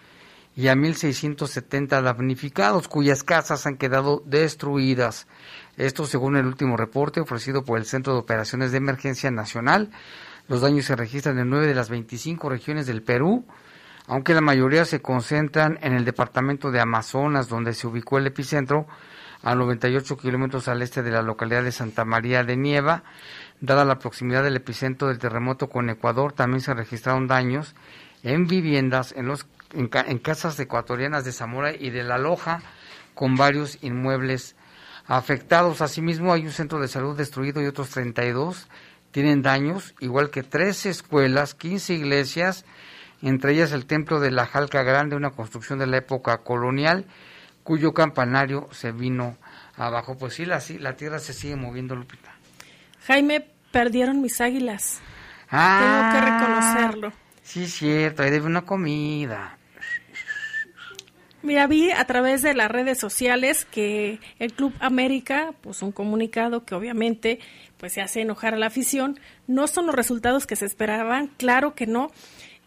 y 0.54 0.68
a 0.68 0.75
1.670 0.75 2.02
damnificados 2.02 2.87
cuyas 2.87 3.22
casas 3.22 3.66
han 3.66 3.78
quedado 3.78 4.22
destruidas. 4.26 5.26
Esto 5.78 6.04
según 6.04 6.37
el 6.37 6.44
último 6.44 6.76
reporte 6.76 7.22
ofrecido 7.22 7.64
por 7.64 7.78
el 7.78 7.87
Centro 7.87 8.12
de 8.12 8.18
Operaciones 8.18 8.72
de 8.72 8.78
Emergencia 8.78 9.30
Nacional. 9.30 9.90
Los 10.49 10.60
daños 10.60 10.84
se 10.84 10.96
registran 10.96 11.38
en 11.38 11.49
nueve 11.49 11.66
de 11.66 11.75
las 11.75 11.88
25 11.88 12.50
regiones 12.50 12.87
del 12.87 13.02
Perú 13.02 13.46
aunque 14.07 14.35
la 14.35 14.40
mayoría 14.40 14.85
se 14.85 15.00
concentran 15.00 15.78
en 15.83 15.95
el 15.95 16.04
departamento 16.04 16.71
de 16.71 16.80
Amazonas, 16.80 17.49
donde 17.49 17.75
se 17.75 17.87
ubicó 17.87 18.19
el 18.19 18.26
epicentro, 18.26 18.87
a 19.42 19.54
98 19.54 20.16
kilómetros 20.19 20.69
al 20.69 20.83
este 20.83 21.02
de 21.02 21.11
la 21.11 21.23
localidad 21.23 21.62
de 21.62 21.73
Santa 21.73 22.04
María 22.04 22.45
de 22.45 22.57
Nieva. 22.57 23.04
Dada 23.61 23.85
la 23.85 23.99
proximidad 23.99 24.42
del 24.42 24.57
epicentro 24.57 25.09
del 25.09 25.19
terremoto 25.19 25.69
con 25.69 25.90
Ecuador, 25.90 26.33
también 26.33 26.61
se 26.61 26.75
registraron 26.75 27.26
daños 27.26 27.75
en 28.23 28.47
viviendas, 28.47 29.12
en, 29.12 29.26
los, 29.26 29.47
en, 29.73 29.88
casas 30.19 30.59
ecuatorianas 30.61 31.25
de 31.25 31.33
Zamora 31.33 31.75
y 31.75 31.90
de 31.90 32.02
La 32.02 32.19
Loja, 32.19 32.62
con 33.14 33.37
varios 33.37 33.78
inmuebles 33.83 34.57
afectados. 35.07 35.80
Asimismo, 35.80 36.33
hay 36.33 36.45
un 36.45 36.52
centro 36.52 36.80
de 36.80 36.88
salud 36.88 37.16
destruido 37.16 37.62
y 37.62 37.66
otros 37.66 37.90
32 37.90 38.69
tienen 39.11 39.42
daños, 39.42 39.95
igual 40.00 40.30
que 40.30 40.42
tres 40.42 40.87
escuelas, 40.87 41.54
15 41.54 41.95
iglesias, 41.95 42.64
entre 43.28 43.52
ellas 43.52 43.72
el 43.72 43.86
templo 43.86 44.20
de 44.20 44.30
la 44.30 44.46
Jalca 44.46 44.82
Grande, 44.82 45.16
una 45.16 45.30
construcción 45.30 45.78
de 45.78 45.86
la 45.86 45.98
época 45.98 46.38
colonial, 46.38 47.06
cuyo 47.62 47.92
campanario 47.92 48.68
se 48.72 48.92
vino 48.92 49.36
abajo. 49.76 50.16
Pues 50.16 50.34
sí, 50.34 50.46
la, 50.46 50.62
la 50.78 50.96
tierra 50.96 51.18
se 51.18 51.32
sigue 51.32 51.56
moviendo, 51.56 51.94
Lupita. 51.94 52.34
Jaime, 53.06 53.46
perdieron 53.70 54.20
mis 54.20 54.40
águilas. 54.40 55.00
Tengo 55.50 56.12
que 56.12 56.20
reconocerlo. 56.20 57.12
Sí, 57.42 57.66
cierto, 57.66 58.22
ahí 58.22 58.30
debe 58.30 58.46
una 58.46 58.62
comida. 58.62 59.56
Mira, 61.42 61.66
vi 61.66 61.90
a 61.90 62.04
través 62.04 62.42
de 62.42 62.54
las 62.54 62.70
redes 62.70 62.98
sociales 62.98 63.64
que 63.64 64.20
el 64.38 64.52
Club 64.52 64.74
América 64.78 65.52
puso 65.62 65.86
un 65.86 65.92
comunicado 65.92 66.66
que 66.66 66.74
obviamente 66.74 67.40
pues 67.78 67.94
se 67.94 68.02
hace 68.02 68.20
enojar 68.20 68.52
a 68.52 68.58
la 68.58 68.66
afición. 68.66 69.18
No 69.46 69.66
son 69.66 69.86
los 69.86 69.94
resultados 69.94 70.46
que 70.46 70.54
se 70.54 70.66
esperaban, 70.66 71.28
claro 71.38 71.74
que 71.74 71.86
no, 71.86 72.10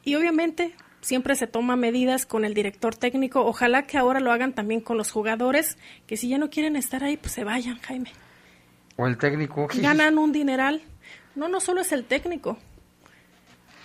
y 0.04 0.16
obviamente 0.16 0.76
siempre 1.02 1.36
se 1.36 1.48
toma 1.48 1.76
medidas 1.76 2.26
con 2.26 2.46
el 2.46 2.54
director 2.54 2.96
técnico. 2.96 3.46
Ojalá 3.46 3.84
que 3.84 3.98
ahora 3.98 4.20
lo 4.20 4.32
hagan 4.32 4.54
también 4.54 4.82
con 4.82 4.98
los 4.98 5.12
jugadores, 5.12 5.78
que 6.08 6.18
si 6.18 6.30
ya 6.30 6.38
no 6.38 6.50
quieren 6.50 6.76
estar 6.76 7.04
ahí, 7.04 7.18
pues 7.18 7.34
se 7.34 7.44
vayan, 7.44 7.80
Jaime. 7.80 8.12
O 8.96 9.08
el 9.08 9.18
técnico. 9.18 9.68
Ganan 9.76 10.18
un 10.18 10.32
dineral. 10.32 10.82
No, 11.36 11.48
no 11.48 11.60
solo 11.60 11.82
es 11.82 11.92
el 11.92 12.06
técnico, 12.06 12.58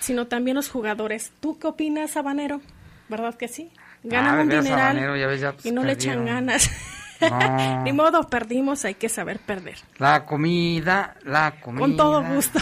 sino 0.01 0.27
también 0.27 0.55
los 0.55 0.69
jugadores. 0.69 1.33
¿Tú 1.40 1.59
qué 1.59 1.66
opinas, 1.66 2.12
Sabanero? 2.12 2.61
¿Verdad 3.09 3.35
que 3.35 3.49
sí? 3.49 3.71
Ganan 4.03 4.38
ah, 4.38 4.43
un 4.43 4.49
dineral 4.49 5.57
y 5.64 5.73
no 5.73 5.83
le 5.83 5.93
echan 5.93 6.25
ganas. 6.25 6.71
Ni 7.85 7.93
modo, 7.93 8.29
perdimos, 8.29 8.85
hay 8.85 8.95
que 8.95 9.09
saber 9.09 9.40
perder. 9.40 9.79
La 9.99 10.25
comida, 10.25 11.16
la 11.25 11.61
comida. 11.61 11.81
Con 11.81 11.97
todo 11.97 12.23
gusto. 12.23 12.61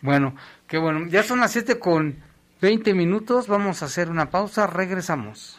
bueno, 0.00 0.34
Qué 0.68 0.78
bueno, 0.78 1.06
ya 1.08 1.22
son 1.22 1.40
las 1.40 1.52
7 1.52 1.78
con 1.78 2.22
20 2.60 2.92
minutos, 2.92 3.46
vamos 3.46 3.80
a 3.82 3.86
hacer 3.86 4.10
una 4.10 4.30
pausa, 4.30 4.66
regresamos. 4.66 5.58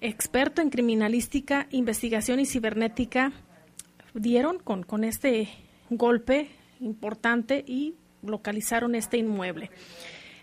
experto 0.00 0.62
en 0.62 0.70
criminalística, 0.70 1.66
investigación 1.70 2.40
y 2.40 2.46
cibernética 2.46 3.32
dieron 4.14 4.58
con, 4.58 4.82
con 4.82 5.04
este 5.04 5.48
golpe 5.90 6.50
importante 6.80 7.64
y 7.66 7.94
localizaron 8.22 8.94
este 8.94 9.18
inmueble. 9.18 9.70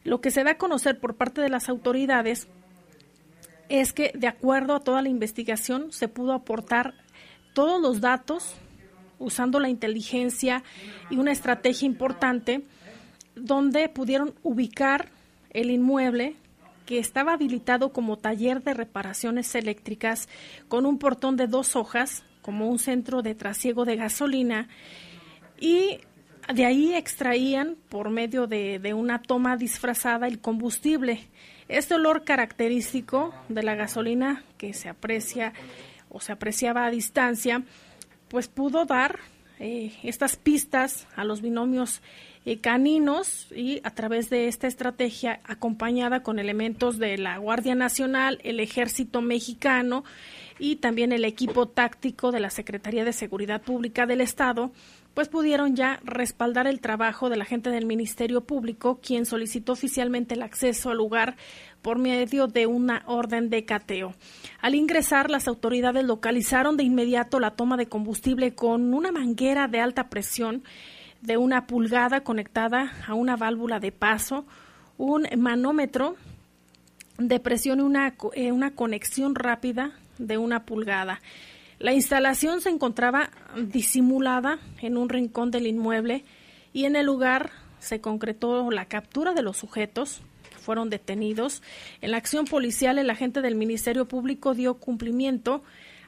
Lo 0.04 0.22
que 0.22 0.32
se 0.32 0.44
da 0.44 0.52
a 0.52 0.58
conocer 0.58 1.00
por 1.00 1.16
parte 1.16 1.42
de 1.42 1.50
las 1.50 1.70
autoridades 1.70 2.48
es 3.70 3.94
que, 3.94 4.12
de 4.14 4.28
acuerdo 4.28 4.76
a 4.76 4.82
toda 4.82 5.02
la 5.02 5.10
investigación, 5.10 5.92
se 5.92 6.08
pudo 6.08 6.34
aportar 6.34 6.94
todos 7.54 7.82
los 7.82 8.02
datos 8.02 8.56
usando 9.20 9.60
la 9.60 9.70
inteligencia 9.70 10.64
y 11.10 11.18
una 11.18 11.32
estrategia 11.32 11.86
importante 11.86 12.64
donde 13.36 13.90
pudieron 13.90 14.34
ubicar 14.44 15.10
el 15.52 15.72
inmueble 15.72 16.36
que 16.86 17.00
estaba 17.00 17.34
habilitado 17.34 17.94
como 17.94 18.18
taller 18.18 18.62
de 18.62 18.74
reparaciones 18.74 19.56
eléctricas 19.56 20.28
con 20.68 20.86
un 20.86 20.98
portón 20.98 21.38
de 21.38 21.48
dos 21.48 21.76
hojas 21.76 22.24
como 22.42 22.68
un 22.70 22.80
centro 22.80 23.22
de 23.22 23.36
trasiego 23.36 23.86
de 23.86 23.96
gasolina 23.96 24.68
y 25.60 26.00
de 26.54 26.66
ahí 26.66 26.94
extraían 26.94 27.78
por 27.88 28.10
medio 28.10 28.48
de, 28.48 28.80
de 28.80 28.94
una 28.94 29.22
toma 29.22 29.56
disfrazada 29.56 30.28
el 30.28 30.42
combustible. 30.42 31.30
Este 31.70 31.94
olor 31.96 32.26
característico 32.26 33.34
de 33.48 33.64
la 33.64 33.76
gasolina 33.76 34.44
que 34.58 34.74
se 34.74 34.90
aprecia 34.90 35.54
o 36.14 36.22
se 36.22 36.32
apreciaba 36.32 36.86
a 36.86 36.92
distancia, 36.92 37.64
pues 38.30 38.48
pudo 38.48 38.86
dar 38.86 39.20
eh, 39.60 39.92
estas 40.04 40.38
pistas 40.38 41.08
a 41.16 41.26
los 41.26 41.42
binomios 41.42 42.02
eh, 42.46 42.60
caninos 42.60 43.48
y 43.56 43.82
a 43.84 43.92
través 43.92 44.30
de 44.30 44.48
esta 44.48 44.68
estrategia 44.68 45.42
acompañada 45.44 46.24
con 46.24 46.40
elementos 46.40 47.00
de 47.00 47.18
la 47.18 47.38
Guardia 47.38 47.76
Nacional, 47.76 48.40
el 48.44 48.60
Ejército 48.60 49.22
Mexicano 49.22 50.04
y 50.60 50.78
también 50.78 51.12
el 51.12 51.26
equipo 51.26 51.68
táctico 51.68 52.32
de 52.32 52.40
la 52.40 52.50
Secretaría 52.50 53.06
de 53.06 53.14
Seguridad 53.14 53.62
Pública 53.62 54.06
del 54.06 54.22
Estado, 54.22 54.72
pues 55.14 55.30
pudieron 55.30 55.76
ya 55.76 56.00
respaldar 56.04 56.66
el 56.68 56.80
trabajo 56.80 57.30
de 57.30 57.38
la 57.38 57.46
gente 57.46 57.70
del 57.70 57.86
Ministerio 57.86 58.42
Público, 58.42 59.00
quien 59.02 59.26
solicitó 59.26 59.74
oficialmente 59.74 60.34
el 60.34 60.42
acceso 60.42 60.90
al 60.90 60.98
lugar 60.98 61.36
por 61.82 62.00
medio 62.00 62.48
de 62.48 62.66
una 62.66 63.04
orden 63.06 63.50
de 63.50 63.66
cateo. 63.66 64.14
Al 64.62 64.74
ingresar, 64.74 65.30
las 65.30 65.48
autoridades 65.48 66.04
localizaron 66.04 66.78
de 66.78 66.84
inmediato 66.84 67.40
la 67.40 67.52
toma 67.52 67.78
de 67.78 67.88
combustible 67.88 68.56
con 68.56 68.94
una 68.94 69.12
manguera 69.12 69.68
de 69.68 69.80
alta 69.80 70.10
presión 70.10 70.64
de 71.22 71.38
una 71.38 71.68
pulgada 71.68 72.22
conectada 72.22 72.92
a 73.08 73.14
una 73.14 73.36
válvula 73.36 73.80
de 73.80 73.92
paso, 73.92 74.46
un 74.98 75.28
manómetro 75.38 76.16
de 77.18 77.40
presión 77.40 77.80
y 77.80 77.84
una, 77.84 78.16
eh, 78.34 78.52
una 78.52 78.72
conexión 78.72 79.36
rápida 79.36 79.94
de 80.18 80.38
una 80.38 80.66
pulgada. 80.66 81.22
La 81.80 81.94
instalación 81.94 82.62
se 82.62 82.70
encontraba 82.70 83.30
disimulada 83.58 84.60
en 84.82 84.98
un 84.98 85.10
rincón 85.10 85.52
del 85.52 85.68
inmueble 85.68 86.24
y 86.72 86.86
en 86.86 86.96
el 86.96 87.06
lugar 87.06 87.52
se 87.80 88.00
concretó 88.00 88.72
la 88.72 88.86
captura 88.86 89.34
de 89.34 89.42
los 89.42 89.58
sujetos 89.58 90.22
que 90.50 90.58
fueron 90.58 90.90
detenidos. 90.90 91.62
En 92.02 92.12
la 92.12 92.18
acción 92.18 92.46
policial, 92.46 92.98
el 92.98 93.10
agente 93.10 93.42
del 93.42 93.56
Ministerio 93.56 94.08
Público 94.08 94.54
dio 94.54 94.76
cumplimiento 94.76 95.64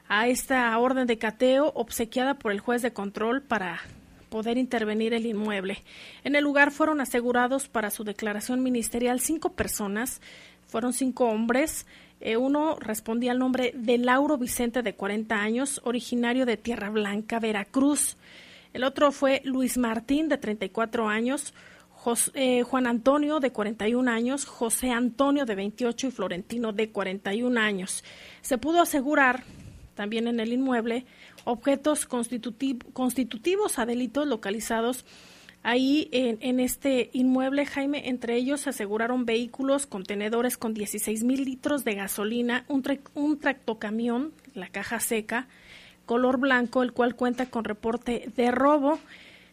a 0.08 0.28
esta 0.28 0.78
orden 0.78 1.06
de 1.06 1.18
cateo 1.18 1.72
obsequiada 1.74 2.34
por 2.34 2.52
el 2.52 2.60
juez 2.60 2.80
de 2.82 2.92
control 2.92 3.42
para 3.42 3.80
poder 4.28 4.58
intervenir 4.58 5.14
el 5.14 5.26
inmueble. 5.26 5.82
En 6.24 6.36
el 6.36 6.44
lugar 6.44 6.70
fueron 6.70 7.00
asegurados 7.00 7.68
para 7.68 7.90
su 7.90 8.04
declaración 8.04 8.62
ministerial 8.62 9.20
cinco 9.20 9.52
personas, 9.52 10.20
fueron 10.66 10.92
cinco 10.92 11.26
hombres, 11.26 11.86
eh, 12.20 12.36
uno 12.36 12.76
respondía 12.80 13.32
al 13.32 13.38
nombre 13.38 13.72
de 13.74 13.98
Lauro 13.98 14.38
Vicente, 14.38 14.82
de 14.82 14.94
40 14.94 15.34
años, 15.34 15.80
originario 15.84 16.46
de 16.46 16.56
Tierra 16.56 16.90
Blanca, 16.90 17.38
Veracruz. 17.38 18.16
El 18.72 18.84
otro 18.84 19.12
fue 19.12 19.42
Luis 19.44 19.78
Martín, 19.78 20.28
de 20.28 20.38
34 20.38 21.08
años, 21.08 21.54
Jos, 21.90 22.30
eh, 22.34 22.62
Juan 22.62 22.86
Antonio, 22.86 23.40
de 23.40 23.52
41 23.52 24.10
años, 24.10 24.44
José 24.44 24.90
Antonio, 24.90 25.44
de 25.44 25.54
28 25.54 26.06
y 26.06 26.10
Florentino, 26.10 26.72
de 26.72 26.90
41 26.90 27.60
años. 27.60 28.04
Se 28.42 28.58
pudo 28.58 28.80
asegurar 28.80 29.44
también 29.94 30.28
en 30.28 30.40
el 30.40 30.52
inmueble 30.52 31.06
objetos 31.44 32.06
constitutiv 32.06 32.78
constitutivos 32.92 33.78
a 33.78 33.86
delitos 33.86 34.26
localizados 34.26 35.04
Ahí 35.68 36.08
en, 36.12 36.38
en, 36.42 36.60
este 36.60 37.10
inmueble, 37.12 37.66
Jaime, 37.66 38.08
entre 38.08 38.36
ellos 38.36 38.60
se 38.60 38.70
aseguraron 38.70 39.26
vehículos, 39.26 39.86
contenedores 39.86 40.56
con 40.56 40.74
16 40.74 41.24
mil 41.24 41.44
litros 41.44 41.82
de 41.82 41.96
gasolina, 41.96 42.64
un, 42.68 42.84
un 43.14 43.40
tractocamión, 43.40 44.32
la 44.54 44.68
caja 44.68 45.00
seca, 45.00 45.48
color 46.04 46.38
blanco, 46.38 46.84
el 46.84 46.92
cual 46.92 47.16
cuenta 47.16 47.46
con 47.46 47.64
reporte 47.64 48.30
de 48.36 48.52
robo, 48.52 49.00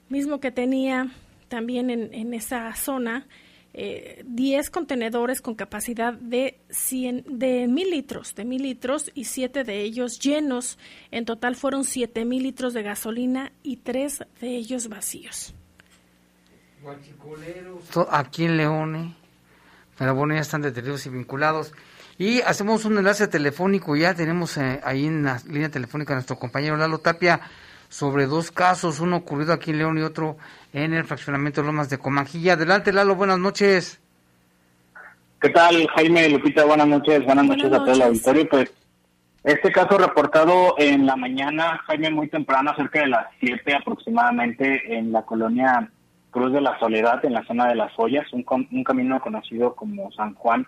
mismo 0.07 0.39
que 0.39 0.51
tenía 0.51 1.09
también 1.47 1.89
en, 1.89 2.33
esa 2.35 2.75
zona 2.75 3.25
eh, 3.73 4.23
10 4.27 4.69
contenedores 4.69 5.41
con 5.41 5.55
capacidad 5.55 6.13
de 6.13 6.59
100, 6.69 7.25
de 7.27 7.67
mil 7.67 7.89
litros, 7.89 8.35
de 8.35 8.45
mil 8.45 8.61
litros 8.61 9.09
y 9.15 9.23
siete 9.23 9.63
de 9.63 9.81
ellos 9.81 10.19
llenos. 10.19 10.77
En 11.09 11.25
total 11.25 11.55
fueron 11.55 11.83
7 11.83 12.23
mil 12.23 12.43
litros 12.43 12.75
de 12.75 12.83
gasolina 12.83 13.51
y 13.63 13.77
tres 13.77 14.23
de 14.39 14.55
ellos 14.55 14.89
vacíos 14.89 15.55
aquí 18.11 18.45
en 18.45 18.57
León, 18.57 18.95
¿eh? 18.95 19.13
pero 19.97 20.15
bueno, 20.15 20.33
ya 20.33 20.41
están 20.41 20.61
detenidos 20.61 21.05
y 21.05 21.09
vinculados. 21.09 21.73
Y 22.17 22.41
hacemos 22.41 22.85
un 22.85 22.97
enlace 22.97 23.27
telefónico, 23.27 23.95
ya 23.95 24.13
tenemos 24.13 24.57
eh, 24.57 24.79
ahí 24.83 25.07
en 25.07 25.23
la 25.23 25.39
línea 25.47 25.69
telefónica 25.69 26.13
a 26.13 26.17
nuestro 26.17 26.37
compañero 26.37 26.77
Lalo 26.77 26.99
Tapia 26.99 27.41
sobre 27.89 28.25
dos 28.25 28.51
casos, 28.51 28.99
uno 28.99 29.17
ocurrido 29.17 29.53
aquí 29.53 29.71
en 29.71 29.79
León 29.79 29.97
y 29.97 30.01
otro 30.01 30.37
en 30.73 30.93
el 30.93 31.05
fraccionamiento 31.05 31.61
de 31.61 31.67
Lomas 31.67 31.89
de 31.89 31.97
Comanjilla. 31.97 32.53
Adelante 32.53 32.93
Lalo, 32.93 33.15
buenas 33.15 33.39
noches. 33.39 33.99
¿Qué 35.41 35.49
tal 35.49 35.87
Jaime, 35.95 36.29
Lupita? 36.29 36.65
Buenas 36.65 36.87
noches, 36.87 37.23
buenas, 37.25 37.45
buenas 37.45 37.65
noches, 37.65 37.71
noches 37.71 37.81
a 37.81 37.85
todo 37.85 37.95
el 37.95 38.01
auditorio. 38.01 38.49
Pues 38.49 38.73
este 39.43 39.71
caso 39.71 39.97
reportado 39.97 40.75
en 40.77 41.05
la 41.05 41.15
mañana, 41.15 41.79
Jaime, 41.85 42.09
muy 42.09 42.29
temprano, 42.29 42.73
cerca 42.77 43.01
de 43.01 43.07
las 43.07 43.27
7 43.41 43.75
aproximadamente, 43.75 44.97
en 44.97 45.11
la 45.11 45.23
colonia 45.23 45.89
Cruz 46.33 46.51
de 46.51 46.59
la 46.59 46.77
Soledad, 46.79 47.23
en 47.23 47.33
la 47.33 47.45
zona 47.45 47.67
de 47.67 47.75
Las 47.75 47.93
Ollas, 47.95 48.25
un, 48.33 48.43
un 48.71 48.83
camino 48.83 49.21
conocido 49.21 49.75
como 49.75 50.11
San 50.11 50.33
Juan. 50.33 50.67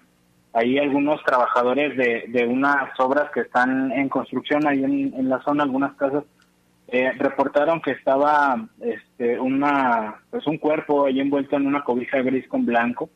Ahí 0.53 0.77
algunos 0.77 1.21
trabajadores 1.23 1.97
de, 1.97 2.25
de 2.29 2.45
unas 2.45 2.97
obras 2.99 3.29
que 3.31 3.41
están 3.41 3.91
en 3.91 4.07
construcción 4.07 4.65
ahí 4.65 4.81
en, 4.85 5.13
en 5.13 5.27
la 5.27 5.41
zona, 5.41 5.63
algunas 5.63 5.93
casas, 5.95 6.23
eh, 6.87 7.11
reportaron 7.17 7.81
que 7.81 7.91
estaba 7.91 8.65
este, 8.79 9.37
una, 9.39 10.21
pues 10.29 10.47
un 10.47 10.57
cuerpo 10.57 11.07
ahí 11.07 11.19
envuelto 11.19 11.57
en 11.57 11.67
una 11.67 11.83
cobija 11.83 12.21
gris 12.21 12.47
con 12.47 12.65
blanco. 12.65 13.09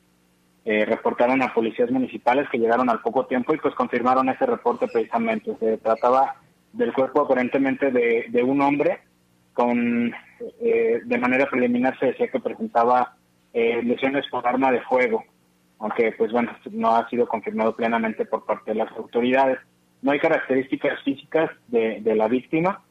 Eh, 0.65 0.85
reportaron 0.85 1.41
a 1.41 1.53
policías 1.53 1.89
municipales 1.89 2.49
que 2.49 2.57
llegaron 2.57 2.89
al 2.89 2.99
poco 2.99 3.25
tiempo 3.25 3.53
y 3.53 3.57
pues 3.57 3.73
confirmaron 3.73 4.27
ese 4.27 4.45
reporte 4.45 4.87
precisamente. 4.91 5.55
Se 5.59 5.77
trataba 5.77 6.35
del 6.73 6.91
cuerpo 6.93 7.21
aparentemente 7.21 7.89
de, 7.89 8.25
de 8.29 8.43
un 8.43 8.61
hombre 8.61 8.99
con 9.53 10.11
eh, 10.61 11.01
de 11.03 11.17
manera 11.17 11.49
preliminar 11.49 11.97
se 11.99 12.07
decía 12.07 12.27
que 12.27 12.39
presentaba 12.39 13.15
eh, 13.53 13.81
lesiones 13.83 14.25
por 14.29 14.47
arma 14.47 14.71
de 14.71 14.81
fuego. 14.81 15.23
aunque 15.79 16.11
pues 16.17 16.31
bueno, 16.31 16.51
no 16.71 16.95
ha 16.95 17.09
sido 17.09 17.27
confirmado 17.27 17.75
plenamente 17.75 18.25
por 18.25 18.45
parte 18.45 18.71
de 18.71 18.77
las 18.77 18.91
autoridades. 18.97 19.59
No 20.01 20.11
hay 20.11 20.19
características 20.19 21.01
físicas 21.03 21.49
de, 21.67 22.01
la 22.15 22.27
víctima, 22.27 22.81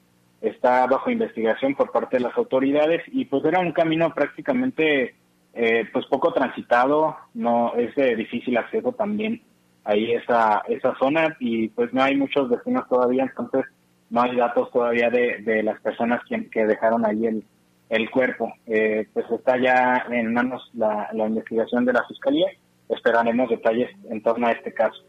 está 0.40 0.86
bajo 0.86 1.10
investigación 1.10 1.74
por 1.74 1.90
parte 1.90 2.16
de 2.16 2.22
las 2.22 2.36
autoridades 2.36 3.02
y 3.08 3.24
pues 3.26 3.44
era 3.44 3.60
un 3.60 3.72
camino 3.72 4.14
prácticamente 4.14 5.14
eh, 5.54 5.88
pues 5.92 6.06
poco 6.06 6.32
transitado, 6.32 7.16
no 7.34 7.74
es 7.74 7.94
de 7.94 8.16
difícil 8.16 8.56
acceso 8.56 8.92
también 8.92 9.42
ahí 9.84 10.12
esa 10.12 10.62
esa 10.68 10.94
zona 10.98 11.36
y 11.40 11.68
pues 11.68 11.92
no 11.94 12.02
hay 12.02 12.16
muchos 12.16 12.48
vecinos 12.48 12.88
todavía, 12.88 13.24
entonces 13.24 13.64
no 14.10 14.22
hay 14.22 14.36
datos 14.36 14.70
todavía 14.70 15.10
de, 15.10 15.38
de 15.42 15.62
las 15.62 15.80
personas 15.80 16.20
que, 16.28 16.48
que 16.50 16.66
dejaron 16.66 17.04
ahí 17.04 17.26
el, 17.26 17.44
el 17.88 18.10
cuerpo. 18.10 18.52
Eh, 18.66 19.06
pues 19.12 19.26
está 19.30 19.56
ya 19.58 20.06
en 20.10 20.32
manos 20.32 20.70
la, 20.74 21.08
la 21.12 21.26
investigación 21.26 21.84
de 21.84 21.92
la 21.92 22.04
fiscalía, 22.06 22.46
esperaremos 22.88 23.48
detalles 23.50 23.90
en 24.10 24.22
torno 24.22 24.46
a 24.46 24.52
este 24.52 24.72
caso. 24.72 25.02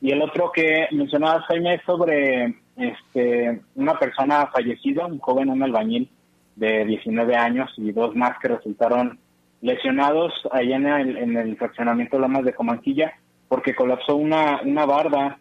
Y 0.00 0.10
el 0.10 0.20
otro 0.20 0.52
que 0.52 0.86
mencionabas, 0.90 1.46
Jaime, 1.46 1.74
es 1.74 1.82
sobre 1.86 2.54
este, 2.76 3.62
una 3.74 3.98
persona 3.98 4.46
fallecida, 4.48 5.06
un 5.06 5.18
joven, 5.18 5.50
un 5.50 5.62
albañil 5.62 6.10
de 6.56 6.84
19 6.84 7.34
años 7.34 7.72
y 7.76 7.92
dos 7.92 8.14
más 8.14 8.38
que 8.40 8.48
resultaron 8.48 9.18
lesionados 9.60 10.32
allá 10.52 10.76
en 10.76 10.86
el, 10.86 11.16
en 11.16 11.36
el 11.36 11.56
fraccionamiento 11.56 12.18
Lomas 12.18 12.44
de 12.44 12.52
Comanquilla 12.52 13.14
porque 13.48 13.74
colapsó 13.74 14.16
una, 14.16 14.60
una 14.62 14.84
barda. 14.84 15.38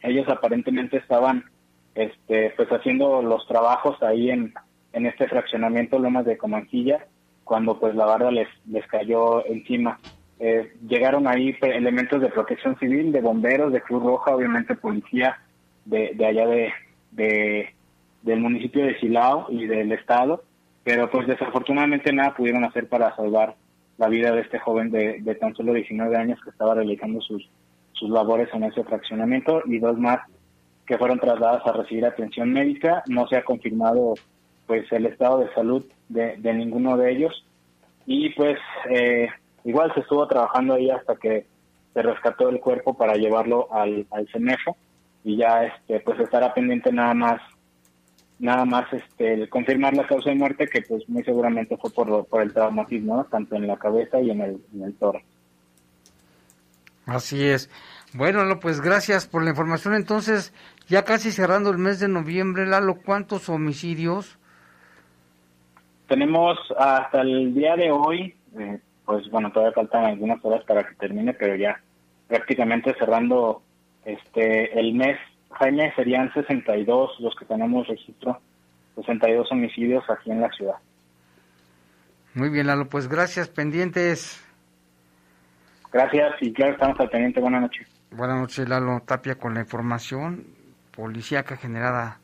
Ellos 0.00 0.26
aparentemente 0.28 0.96
estaban 0.96 1.44
este, 1.94 2.50
pues 2.56 2.68
haciendo 2.70 3.22
los 3.22 3.46
trabajos 3.46 4.02
ahí 4.02 4.30
en, 4.30 4.54
en 4.92 5.06
este 5.06 5.28
fraccionamiento 5.28 5.98
Lomas 5.98 6.24
de 6.24 6.38
Comanquilla 6.38 7.06
cuando 7.44 7.78
pues 7.78 7.94
la 7.94 8.06
barda 8.06 8.30
les, 8.30 8.48
les 8.66 8.86
cayó 8.86 9.44
encima. 9.46 9.98
Eh, 10.38 10.72
llegaron 10.88 11.26
ahí 11.26 11.56
elementos 11.60 12.20
de 12.20 12.28
protección 12.28 12.78
civil, 12.78 13.12
de 13.12 13.20
bomberos, 13.20 13.72
de 13.72 13.80
Cruz 13.80 14.02
Roja, 14.02 14.34
obviamente 14.34 14.74
policía 14.74 15.38
de, 15.84 16.12
de 16.14 16.26
allá 16.26 16.46
de, 16.46 16.72
de, 17.10 17.74
del 18.22 18.40
municipio 18.40 18.84
de 18.84 18.98
Silao 18.98 19.46
y 19.50 19.66
del 19.66 19.92
estado, 19.92 20.42
pero 20.84 21.10
pues 21.10 21.26
desafortunadamente 21.26 22.12
nada 22.12 22.34
pudieron 22.34 22.64
hacer 22.64 22.88
para 22.88 23.14
salvar 23.16 23.54
la 23.98 24.08
vida 24.08 24.32
de 24.32 24.40
este 24.40 24.58
joven 24.58 24.90
de, 24.90 25.20
de 25.20 25.34
tan 25.34 25.54
solo 25.54 25.74
19 25.74 26.16
años 26.16 26.40
que 26.42 26.50
estaba 26.50 26.74
realizando 26.74 27.20
sus, 27.20 27.48
sus 27.92 28.10
labores 28.10 28.48
en 28.52 28.64
ese 28.64 28.82
fraccionamiento 28.82 29.62
y 29.66 29.78
dos 29.78 29.98
más 29.98 30.20
que 30.86 30.98
fueron 30.98 31.18
trasladadas 31.18 31.66
a 31.66 31.72
recibir 31.72 32.04
atención 32.04 32.52
médica. 32.52 33.02
No 33.08 33.26
se 33.28 33.36
ha 33.36 33.44
confirmado 33.44 34.14
pues 34.66 34.90
el 34.92 35.06
estado 35.06 35.38
de 35.38 35.52
salud 35.54 35.84
de, 36.08 36.36
de 36.38 36.54
ninguno 36.54 36.96
de 36.96 37.12
ellos. 37.12 37.44
Y 38.06 38.30
pues 38.30 38.58
eh, 38.90 39.28
igual 39.64 39.92
se 39.94 40.00
estuvo 40.00 40.26
trabajando 40.26 40.74
ahí 40.74 40.90
hasta 40.90 41.16
que 41.16 41.46
se 41.94 42.02
rescató 42.02 42.48
el 42.48 42.60
cuerpo 42.60 42.94
para 42.94 43.14
llevarlo 43.14 43.72
al, 43.72 44.06
al 44.10 44.28
CENEFO 44.28 44.76
y 45.24 45.36
ya 45.36 45.64
este 45.64 46.00
pues 46.00 46.18
estará 46.20 46.52
pendiente 46.54 46.90
nada 46.90 47.14
más 47.14 47.40
nada 48.38 48.64
más 48.64 48.92
este 48.92 49.48
confirmar 49.48 49.94
la 49.94 50.06
causa 50.06 50.30
de 50.30 50.36
muerte 50.36 50.66
que 50.66 50.82
pues 50.82 51.08
muy 51.08 51.22
seguramente 51.22 51.76
fue 51.76 51.90
por, 51.90 52.26
por 52.26 52.42
el 52.42 52.52
traumatismo 52.52 53.24
tanto 53.30 53.56
en 53.56 53.66
la 53.66 53.76
cabeza 53.76 54.20
y 54.20 54.30
en 54.30 54.40
el, 54.40 54.60
en 54.74 54.82
el 54.82 54.94
tórax. 54.94 55.24
Así 57.06 57.44
es 57.44 57.70
bueno 58.14 58.40
Lalo, 58.40 58.60
pues 58.60 58.80
gracias 58.80 59.26
por 59.26 59.42
la 59.42 59.50
información 59.50 59.94
entonces 59.94 60.52
ya 60.88 61.04
casi 61.04 61.32
cerrando 61.32 61.70
el 61.70 61.78
mes 61.78 62.00
de 62.00 62.08
noviembre 62.08 62.66
Lalo 62.66 62.96
cuántos 63.04 63.48
homicidios 63.48 64.38
tenemos 66.08 66.58
hasta 66.78 67.22
el 67.22 67.54
día 67.54 67.76
de 67.76 67.90
hoy 67.90 68.34
eh, 68.58 68.78
pues 69.04 69.28
bueno 69.30 69.50
todavía 69.52 69.74
faltan 69.74 70.04
algunas 70.04 70.44
horas 70.44 70.64
para 70.64 70.84
que 70.84 70.94
termine 70.94 71.34
pero 71.34 71.56
ya 71.56 71.80
prácticamente 72.28 72.94
cerrando 72.98 73.62
este 74.04 74.78
el 74.78 74.94
mes 74.94 75.18
Jaime, 75.58 75.92
serían 75.94 76.32
62 76.32 77.20
los 77.20 77.34
que 77.36 77.44
tenemos 77.44 77.86
registro, 77.86 78.40
62 78.96 79.50
homicidios 79.50 80.04
aquí 80.08 80.30
en 80.30 80.40
la 80.40 80.50
ciudad. 80.50 80.76
Muy 82.34 82.48
bien, 82.48 82.66
Lalo, 82.66 82.88
pues 82.88 83.08
gracias, 83.08 83.48
pendientes. 83.48 84.42
Gracias 85.92 86.34
y 86.40 86.52
claro, 86.52 86.72
estamos 86.72 86.98
al 87.00 87.10
pendiente. 87.10 87.40
Buenas 87.40 87.62
noches. 87.62 88.01
Buenas 88.14 88.36
noches, 88.36 88.68
Lalo 88.68 89.00
Tapia, 89.06 89.36
con 89.36 89.54
la 89.54 89.60
información 89.60 90.44
policíaca 90.94 91.56
generada 91.56 92.20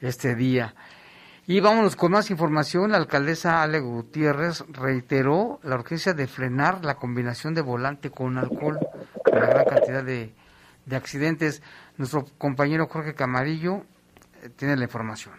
este 0.00 0.34
día. 0.34 0.74
Y 1.46 1.60
vámonos 1.60 1.94
con 1.94 2.10
más 2.10 2.32
información. 2.32 2.90
La 2.90 2.96
alcaldesa 2.96 3.62
Ale 3.62 3.78
Gutiérrez 3.78 4.64
reiteró 4.72 5.60
la 5.62 5.76
urgencia 5.76 6.14
de 6.14 6.26
frenar 6.26 6.84
la 6.84 6.96
combinación 6.96 7.54
de 7.54 7.60
volante 7.60 8.10
con 8.10 8.38
alcohol 8.38 8.80
por 9.24 9.34
la 9.38 9.46
gran 9.46 9.64
cantidad 9.66 10.02
de, 10.02 10.34
de 10.86 10.96
accidentes. 10.96 11.62
Nuestro 11.96 12.24
compañero 12.36 12.88
Jorge 12.88 13.14
Camarillo 13.14 13.84
eh, 14.42 14.48
tiene 14.56 14.76
la 14.76 14.82
información. 14.82 15.34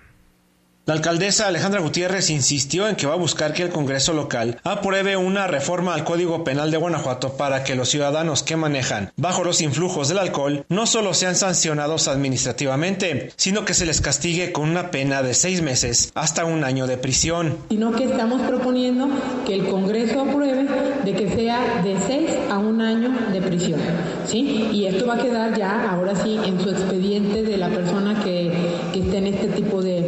La 0.88 0.96
alcaldesa 0.96 1.46
Alejandra 1.46 1.80
Gutiérrez 1.80 2.32
insistió 2.32 2.88
en 2.88 2.96
que 2.96 3.06
va 3.06 3.14
a 3.14 3.18
buscar 3.18 3.54
que 3.54 3.62
el 3.62 3.70
Congreso 3.70 4.14
local 4.14 4.60
apruebe 4.64 5.16
una 5.16 5.46
reforma 5.46 5.94
al 5.94 6.04
Código 6.04 6.44
Penal 6.44 6.72
de 6.72 6.78
Guanajuato 6.78 7.38
para 7.38 7.64
que 7.64 7.76
los 7.76 7.90
ciudadanos 7.90 8.42
que 8.42 8.56
manejan 8.56 9.12
bajo 9.16 9.44
los 9.44 9.62
influjos 9.62 10.10
del 10.10 10.18
alcohol 10.18 10.66
no 10.70 10.88
solo 10.88 11.14
sean 11.14 11.36
sancionados 11.36 12.08
administrativamente, 12.08 13.32
sino 13.36 13.64
que 13.64 13.76
se 13.76 13.86
les 13.86 14.02
castigue 14.02 14.52
con 14.52 14.70
una 14.70 14.90
pena 14.90 15.22
de 15.22 15.36
seis 15.36 15.62
meses 15.62 16.12
hasta 16.16 16.46
un 16.46 16.64
año 16.64 16.88
de 16.88 16.98
prisión. 16.98 17.58
Sino 17.70 17.92
que 17.92 18.06
estamos 18.06 18.42
proponiendo 18.42 19.08
que 19.46 19.54
el 19.54 19.68
Congreso 19.68 20.22
apruebe 20.22 20.68
de 21.06 21.14
que 21.14 21.30
sea 21.30 21.84
de 21.84 21.96
seis 22.08 22.32
a 22.50 22.58
un 22.58 22.82
año 22.82 23.14
de 23.32 23.40
prisión. 23.40 23.80
¿sí? 24.26 24.68
Y 24.72 24.88
esto 24.88 25.06
va 25.06 25.14
a 25.14 25.22
quedar 25.22 25.56
ya, 25.56 25.92
ahora 25.92 26.16
sí, 26.16 26.40
en 26.44 26.60
su 26.60 26.72
expediente 26.72 27.44
de 27.44 27.58
la 27.58 27.70
persona 27.70 28.20
que, 28.24 28.52
que 28.92 29.02
esté 29.02 29.18
en 29.20 29.28
este 29.28 29.48
tipo 29.50 29.84
de, 29.84 30.02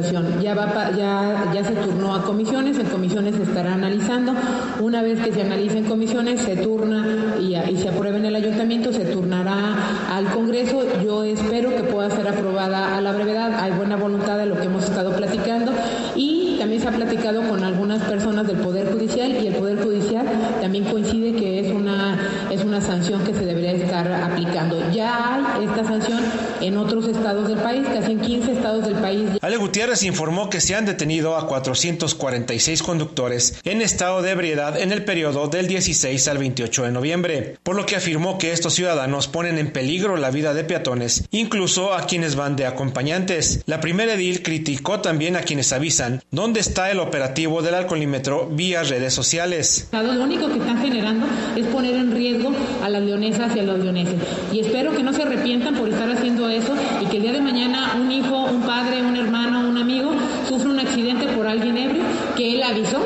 ya, 0.00 1.64
se 1.64 1.74
turnó 1.74 2.14
a 2.14 2.22
comisiones, 2.22 2.78
en 2.78 2.86
comisiones 2.86 3.36
se 3.36 3.42
estará 3.42 3.74
analizando. 3.74 4.32
Una 4.80 5.02
vez 5.02 5.20
que 5.20 5.32
se 5.32 5.42
analice 5.42 5.78
en 5.78 5.84
comisiones, 5.84 6.40
se 6.40 6.56
turna 6.56 7.36
y, 7.40 7.56
y 7.56 7.76
se 7.76 7.88
apruebe 7.88 8.18
en 8.18 8.26
el 8.26 8.36
ayuntamiento, 8.36 8.92
se 8.92 9.04
turnará 9.04 9.74
al 10.12 10.26
Congreso. 10.26 10.82
Yo 11.04 11.24
espero 11.24 11.70
que 11.70 11.82
pueda 11.84 12.10
ser 12.10 12.28
aprobada 12.28 12.96
a 12.96 13.00
la 13.00 13.12
brevedad. 13.12 13.58
Hay 13.60 13.72
buena 13.72 13.96
voluntad 13.96 14.38
de 14.38 14.46
lo 14.46 14.56
que 14.56 14.64
hemos 14.64 14.84
estado 14.84 15.14
platicando 15.14 15.72
y 16.14 16.45
también 16.66 16.82
se 16.82 16.88
ha 16.88 16.92
platicado 16.92 17.48
con 17.48 17.62
algunas 17.62 18.02
personas 18.02 18.44
del 18.44 18.56
Poder 18.56 18.90
Judicial 18.90 19.30
y 19.40 19.46
el 19.46 19.54
Poder 19.54 19.80
Judicial 19.80 20.26
también 20.60 20.82
coincide 20.82 21.32
que 21.32 21.60
es 21.60 21.72
una, 21.72 22.18
es 22.50 22.64
una 22.64 22.80
sanción 22.80 23.22
que 23.22 23.32
se 23.32 23.44
debería 23.44 23.70
estar 23.70 24.10
aplicando. 24.12 24.90
Ya 24.90 25.54
hay 25.54 25.64
esta 25.64 25.84
sanción 25.84 26.24
en 26.60 26.76
otros 26.76 27.06
estados 27.06 27.46
del 27.46 27.58
país, 27.58 27.86
casi 27.86 28.10
en 28.10 28.20
15 28.20 28.50
estados 28.50 28.84
del 28.84 28.96
país. 28.96 29.30
Ale 29.42 29.58
Gutiérrez 29.58 30.02
informó 30.02 30.50
que 30.50 30.60
se 30.60 30.74
han 30.74 30.86
detenido 30.86 31.36
a 31.36 31.46
446 31.46 32.82
conductores 32.82 33.60
en 33.62 33.80
estado 33.80 34.20
de 34.22 34.32
ebriedad 34.32 34.76
en 34.76 34.90
el 34.90 35.04
periodo 35.04 35.46
del 35.46 35.68
16 35.68 36.26
al 36.26 36.38
28 36.38 36.82
de 36.82 36.90
noviembre, 36.90 37.58
por 37.62 37.76
lo 37.76 37.86
que 37.86 37.94
afirmó 37.94 38.38
que 38.38 38.50
estos 38.50 38.74
ciudadanos 38.74 39.28
ponen 39.28 39.58
en 39.58 39.70
peligro 39.70 40.16
la 40.16 40.32
vida 40.32 40.52
de 40.52 40.64
peatones, 40.64 41.28
incluso 41.30 41.94
a 41.94 42.06
quienes 42.06 42.34
van 42.34 42.56
de 42.56 42.66
acompañantes. 42.66 43.62
La 43.66 43.80
primera 43.80 44.14
edil 44.14 44.42
criticó 44.42 44.98
también 44.98 45.36
a 45.36 45.42
quienes 45.42 45.72
avisan 45.72 46.24
dónde 46.32 46.55
está 46.56 46.90
el 46.90 47.00
operativo 47.00 47.62
del 47.62 47.74
alcoholímetro 47.74 48.48
vía 48.50 48.82
redes 48.82 49.12
sociales. 49.12 49.88
Lo 49.92 50.22
único 50.22 50.48
que 50.48 50.58
están 50.58 50.80
generando 50.80 51.26
es 51.56 51.66
poner 51.66 51.94
en 51.96 52.12
riesgo 52.12 52.52
a 52.82 52.88
las 52.88 53.02
leonesas 53.02 53.54
y 53.54 53.60
a 53.60 53.62
los 53.62 53.78
leoneses. 53.78 54.14
Y 54.52 54.60
espero 54.60 54.92
que 54.96 55.02
no 55.02 55.12
se 55.12 55.22
arrepientan 55.22 55.74
por 55.74 55.88
estar 55.88 56.10
haciendo 56.10 56.48
eso 56.48 56.74
y 57.02 57.06
que 57.06 57.16
el 57.16 57.22
día 57.22 57.32
de 57.32 57.40
mañana 57.40 57.94
un 57.96 58.10
hijo, 58.10 58.44
un 58.44 58.62
padre, 58.62 59.02
un 59.02 59.16
hermano, 59.16 59.68
un 59.68 59.76
amigo 59.76 60.12
sufre 60.48 60.68
un 60.68 60.80
accidente 60.80 61.26
por 61.28 61.46
alguien 61.46 61.76
ebrio 61.76 62.02
que 62.36 62.54
él 62.54 62.62
avisó 62.62 63.00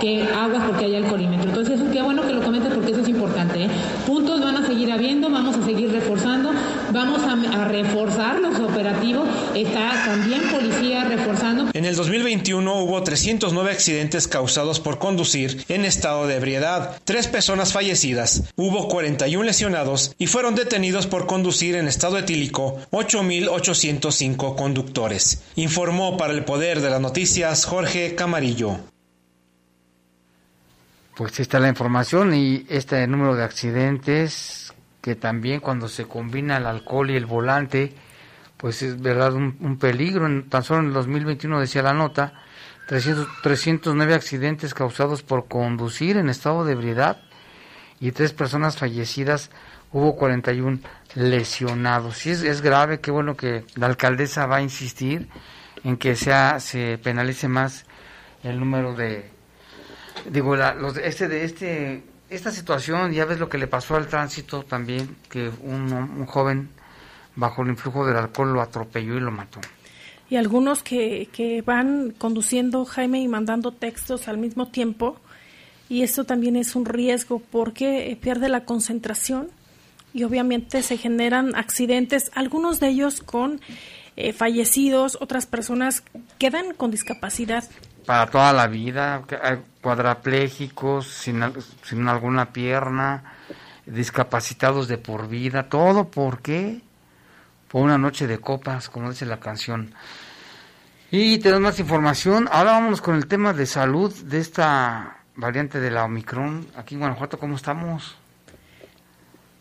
que 0.00 0.22
aguas 0.22 0.64
porque 0.66 0.86
hay 0.86 0.96
alcoholímetro. 0.96 1.48
Entonces, 1.48 1.80
qué 1.92 2.02
bueno 2.02 2.26
que 2.26 2.32
lo 2.32 2.42
comentes 2.42 2.72
porque 2.72 2.92
eso 2.92 3.00
es 3.00 3.08
importante. 3.08 3.64
¿eh? 3.64 3.68
Puntos 4.06 4.40
van 4.40 4.56
a 4.56 4.66
seguir 4.66 4.90
habiendo, 4.92 5.30
vamos 5.30 5.56
a 5.56 5.64
seguir 5.64 5.90
reforzando, 5.90 6.52
vamos 6.92 7.22
a, 7.22 7.62
a, 7.62 7.64
reforzar 7.68 8.40
los 8.40 8.58
operativos, 8.58 9.28
está 9.54 10.04
también 10.04 10.42
policía 10.50 11.04
reforzando. 11.04 11.70
En 11.72 11.84
el 11.84 11.96
2021 11.96 12.82
hubo 12.82 13.02
309 13.02 13.70
accidentes 13.70 14.28
causados 14.28 14.80
por 14.80 14.98
conducir 14.98 15.64
en 15.68 15.84
estado 15.84 16.26
de 16.26 16.36
ebriedad, 16.36 16.98
tres 17.04 17.26
personas 17.26 17.72
fallecidas, 17.72 18.44
hubo 18.56 18.88
41 18.88 19.44
lesionados 19.44 20.14
y 20.18 20.26
fueron 20.26 20.54
detenidos 20.54 21.06
por 21.06 21.26
conducir 21.26 21.76
en 21.76 21.88
estado 21.88 22.18
etílico 22.18 22.78
8.805 22.90 24.56
conductores. 24.56 25.42
Informó 25.56 26.16
para 26.16 26.32
el 26.32 26.44
Poder 26.44 26.80
de 26.80 26.90
las 26.90 27.00
Noticias 27.00 27.64
Jorge 27.64 28.14
Camarillo. 28.14 28.95
Pues 31.16 31.40
está 31.40 31.58
la 31.60 31.68
información 31.68 32.34
y 32.34 32.66
este 32.68 33.06
número 33.06 33.34
de 33.34 33.42
accidentes 33.42 34.74
que 35.00 35.14
también 35.14 35.60
cuando 35.60 35.88
se 35.88 36.04
combina 36.04 36.58
el 36.58 36.66
alcohol 36.66 37.10
y 37.10 37.16
el 37.16 37.24
volante, 37.24 37.94
pues 38.58 38.82
es 38.82 39.00
verdad 39.00 39.32
un, 39.32 39.78
peligro. 39.78 40.26
En, 40.26 40.50
tan 40.50 40.62
solo 40.62 40.80
en 40.80 40.86
el 40.88 40.92
2021 40.92 41.58
decía 41.58 41.82
la 41.82 41.94
nota, 41.94 42.34
300, 42.88 43.26
309 43.42 44.12
accidentes 44.12 44.74
causados 44.74 45.22
por 45.22 45.48
conducir 45.48 46.18
en 46.18 46.28
estado 46.28 46.66
de 46.66 46.72
ebriedad 46.72 47.22
y 47.98 48.12
tres 48.12 48.34
personas 48.34 48.76
fallecidas, 48.76 49.50
hubo 49.92 50.16
41 50.16 50.80
lesionados. 51.14 52.18
Sí, 52.18 52.28
es, 52.28 52.42
es 52.42 52.60
grave, 52.60 53.00
qué 53.00 53.10
bueno 53.10 53.38
que 53.38 53.64
la 53.74 53.86
alcaldesa 53.86 54.44
va 54.44 54.56
a 54.56 54.62
insistir 54.62 55.30
en 55.82 55.96
que 55.96 56.14
sea, 56.14 56.60
se 56.60 56.98
penalice 56.98 57.48
más 57.48 57.86
el 58.42 58.60
número 58.60 58.94
de, 58.94 59.35
digo, 60.30 60.56
la, 60.56 60.74
los, 60.74 60.96
este, 60.96 61.28
de 61.28 61.44
este, 61.44 62.02
esta 62.30 62.50
situación, 62.50 63.12
ya 63.12 63.24
ves 63.24 63.38
lo 63.38 63.48
que 63.48 63.58
le 63.58 63.66
pasó 63.66 63.96
al 63.96 64.06
tránsito 64.06 64.62
también, 64.62 65.16
que 65.28 65.50
un, 65.62 65.92
un 65.92 66.26
joven 66.26 66.70
bajo 67.36 67.62
el 67.62 67.68
influjo 67.68 68.06
del 68.06 68.16
alcohol 68.16 68.52
lo 68.52 68.60
atropelló 68.60 69.16
y 69.16 69.20
lo 69.20 69.30
mató. 69.30 69.60
Y 70.28 70.36
algunos 70.36 70.82
que, 70.82 71.28
que 71.32 71.62
van 71.62 72.12
conduciendo, 72.18 72.84
Jaime, 72.84 73.20
y 73.20 73.28
mandando 73.28 73.70
textos 73.70 74.26
al 74.26 74.38
mismo 74.38 74.68
tiempo, 74.68 75.20
y 75.88 76.02
esto 76.02 76.24
también 76.24 76.56
es 76.56 76.74
un 76.74 76.84
riesgo 76.84 77.38
porque 77.38 78.10
eh, 78.10 78.16
pierde 78.16 78.48
la 78.48 78.64
concentración 78.64 79.50
y 80.12 80.24
obviamente 80.24 80.82
se 80.82 80.96
generan 80.96 81.54
accidentes, 81.54 82.30
algunos 82.34 82.80
de 82.80 82.88
ellos 82.88 83.20
con 83.20 83.60
eh, 84.16 84.32
fallecidos, 84.32 85.18
otras 85.20 85.46
personas 85.46 86.02
quedan 86.38 86.74
con 86.74 86.90
discapacidad. 86.90 87.64
Para 88.06 88.30
toda 88.30 88.52
la 88.52 88.68
vida, 88.68 89.22
cuadraplégicos, 89.82 91.08
sin, 91.08 91.42
sin 91.82 92.08
alguna 92.08 92.52
pierna, 92.52 93.24
discapacitados 93.84 94.86
de 94.88 94.96
por 94.96 95.28
vida, 95.28 95.68
todo 95.68 96.08
¿por 96.08 96.40
qué? 96.40 96.80
Por 97.68 97.82
una 97.82 97.98
noche 97.98 98.26
de 98.26 98.38
copas, 98.38 98.88
como 98.88 99.10
dice 99.10 99.26
la 99.26 99.40
canción. 99.40 99.92
Y 101.10 101.38
tenemos 101.38 101.62
más 101.62 101.80
información. 101.80 102.48
Ahora 102.50 102.72
vámonos 102.72 103.00
con 103.00 103.16
el 103.16 103.26
tema 103.26 103.52
de 103.52 103.66
salud 103.66 104.12
de 104.24 104.38
esta 104.38 105.18
variante 105.36 105.80
de 105.80 105.90
la 105.90 106.04
Omicron. 106.04 106.66
Aquí 106.76 106.94
en 106.94 107.00
Guanajuato, 107.00 107.38
¿cómo 107.38 107.56
estamos? 107.56 108.16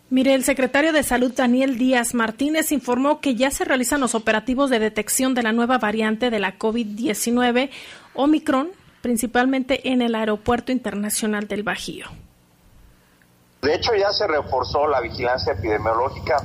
Mire, 0.10 0.36
el 0.36 0.44
secretario 0.44 0.94
de 0.94 1.04
Salud 1.04 1.34
Daniel 1.36 1.78
Díaz 1.78 2.14
Martínez 2.14 2.72
informó 2.72 3.22
que 3.22 3.36
ya 3.36 3.50
se 3.50 3.66
realizan 3.66 4.02
los 4.02 4.14
operativos 4.16 4.70
de 4.70 4.80
detección 4.80 5.34
de 5.34 5.44
la 5.44 5.52
nueva 5.52 5.80
variante 5.80 6.30
de 6.30 6.40
la 6.40 6.60
COVID-19 6.60 7.70
Omicron, 8.16 8.70
principalmente 9.02 9.90
en 9.90 10.02
el 10.02 10.16
Aeropuerto 10.16 10.72
Internacional 10.72 11.48
del 11.48 11.64
Bajío. 11.64 12.08
De 13.66 13.74
hecho, 13.74 13.96
ya 13.96 14.12
se 14.14 14.28
reforzó 14.28 14.86
la 14.88 15.02
vigilancia 15.02 15.54
epidemiológica. 15.54 16.38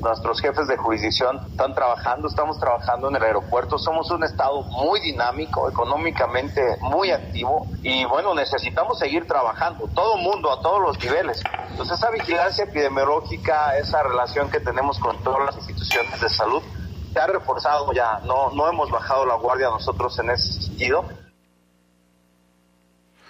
Nuestros 0.00 0.40
jefes 0.40 0.66
de 0.66 0.78
jurisdicción 0.78 1.38
están 1.50 1.74
trabajando, 1.74 2.26
estamos 2.26 2.58
trabajando 2.58 3.10
en 3.10 3.16
el 3.16 3.22
aeropuerto. 3.22 3.78
Somos 3.78 4.10
un 4.10 4.24
estado 4.24 4.62
muy 4.62 4.98
dinámico, 5.00 5.68
económicamente 5.68 6.62
muy 6.80 7.10
activo 7.10 7.66
y 7.82 8.06
bueno, 8.06 8.34
necesitamos 8.34 8.98
seguir 8.98 9.26
trabajando, 9.26 9.86
todo 9.94 10.16
mundo, 10.16 10.50
a 10.50 10.62
todos 10.62 10.80
los 10.80 10.98
niveles. 11.04 11.42
Entonces, 11.68 11.98
esa 11.98 12.10
vigilancia 12.10 12.64
epidemiológica, 12.64 13.76
esa 13.76 14.02
relación 14.02 14.50
que 14.50 14.60
tenemos 14.60 14.98
con 14.98 15.22
todas 15.22 15.44
las 15.44 15.56
instituciones 15.56 16.18
de 16.18 16.30
salud, 16.30 16.62
se 17.14 17.20
ha 17.20 17.26
reforzado 17.28 17.92
ya. 17.92 18.18
No, 18.26 18.50
no 18.50 18.68
hemos 18.68 18.90
bajado 18.90 19.24
la 19.24 19.36
guardia 19.36 19.70
nosotros 19.70 20.18
en 20.18 20.30
ese 20.30 20.52
sentido. 20.64 21.04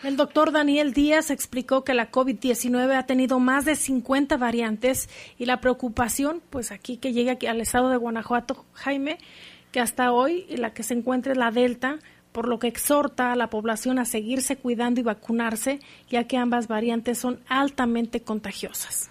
El 0.02 0.16
doctor 0.16 0.52
Daniel 0.52 0.92
Díaz 0.92 1.30
explicó 1.30 1.84
que 1.84 1.94
la 1.94 2.10
COVID-19 2.10 2.96
ha 2.96 3.06
tenido 3.06 3.38
más 3.38 3.64
de 3.64 3.76
50 3.76 4.36
variantes 4.36 5.08
y 5.38 5.46
la 5.46 5.60
preocupación, 5.60 6.42
pues 6.50 6.72
aquí 6.72 6.96
que 6.96 7.12
llega 7.12 7.38
al 7.48 7.60
estado 7.60 7.88
de 7.88 7.96
Guanajuato, 7.96 8.64
Jaime, 8.74 9.18
que 9.70 9.80
hasta 9.80 10.12
hoy 10.12 10.46
la 10.56 10.74
que 10.74 10.82
se 10.82 10.94
encuentra 10.94 11.32
es 11.32 11.38
la 11.38 11.50
Delta, 11.50 11.98
por 12.32 12.48
lo 12.48 12.58
que 12.58 12.66
exhorta 12.66 13.32
a 13.32 13.36
la 13.36 13.48
población 13.48 13.98
a 13.98 14.04
seguirse 14.04 14.56
cuidando 14.56 15.00
y 15.00 15.04
vacunarse, 15.04 15.80
ya 16.10 16.24
que 16.24 16.36
ambas 16.36 16.68
variantes 16.68 17.18
son 17.18 17.40
altamente 17.48 18.22
contagiosas. 18.22 19.08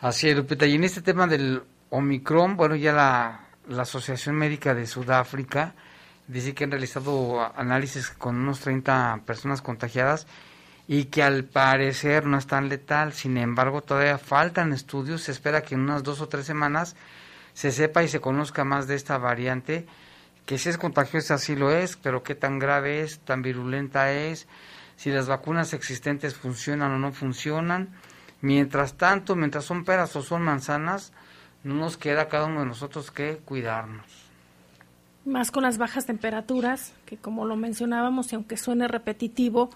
Así 0.00 0.28
es, 0.28 0.36
Lupita. 0.36 0.66
Y 0.66 0.76
en 0.76 0.84
este 0.84 1.02
tema 1.02 1.26
del 1.26 1.62
Omicron, 1.90 2.56
bueno, 2.56 2.76
ya 2.76 2.92
la, 2.92 3.40
la 3.68 3.82
Asociación 3.82 4.36
Médica 4.36 4.74
de 4.74 4.86
Sudáfrica 4.86 5.74
dice 6.26 6.54
que 6.54 6.64
han 6.64 6.70
realizado 6.70 7.52
análisis 7.56 8.10
con 8.10 8.36
unos 8.36 8.60
30 8.60 9.22
personas 9.24 9.62
contagiadas 9.62 10.26
y 10.86 11.04
que 11.04 11.22
al 11.22 11.44
parecer 11.44 12.24
no 12.26 12.38
es 12.38 12.46
tan 12.46 12.68
letal. 12.68 13.12
Sin 13.12 13.36
embargo, 13.36 13.82
todavía 13.82 14.18
faltan 14.18 14.72
estudios. 14.72 15.22
Se 15.22 15.32
espera 15.32 15.62
que 15.62 15.74
en 15.74 15.82
unas 15.82 16.02
dos 16.02 16.20
o 16.20 16.28
tres 16.28 16.46
semanas 16.46 16.96
se 17.52 17.72
sepa 17.72 18.02
y 18.02 18.08
se 18.08 18.20
conozca 18.20 18.64
más 18.64 18.86
de 18.86 18.94
esta 18.94 19.18
variante, 19.18 19.86
que 20.46 20.58
si 20.58 20.68
es 20.68 20.78
contagiosa 20.78 21.38
sí 21.38 21.56
lo 21.56 21.70
es, 21.70 21.96
pero 21.96 22.22
qué 22.22 22.34
tan 22.34 22.58
grave 22.58 23.02
es, 23.02 23.18
tan 23.18 23.42
virulenta 23.42 24.12
es, 24.12 24.46
si 24.96 25.10
las 25.10 25.26
vacunas 25.26 25.74
existentes 25.74 26.34
funcionan 26.34 26.92
o 26.92 26.98
no 26.98 27.12
funcionan. 27.12 27.90
Mientras 28.40 28.96
tanto, 28.96 29.34
mientras 29.34 29.64
son 29.64 29.84
peras 29.84 30.14
o 30.14 30.22
son 30.22 30.42
manzanas, 30.42 31.12
no 31.68 31.74
nos 31.74 31.96
queda 31.96 32.28
cada 32.28 32.46
uno 32.46 32.60
de 32.60 32.66
nosotros 32.66 33.10
que 33.10 33.36
cuidarnos 33.44 34.28
más 35.24 35.50
con 35.50 35.62
las 35.62 35.76
bajas 35.76 36.06
temperaturas, 36.06 36.94
que 37.04 37.18
como 37.18 37.44
lo 37.44 37.54
mencionábamos, 37.54 38.32
y 38.32 38.36
aunque 38.36 38.56
suene 38.56 38.88
repetitivo, 38.88 39.68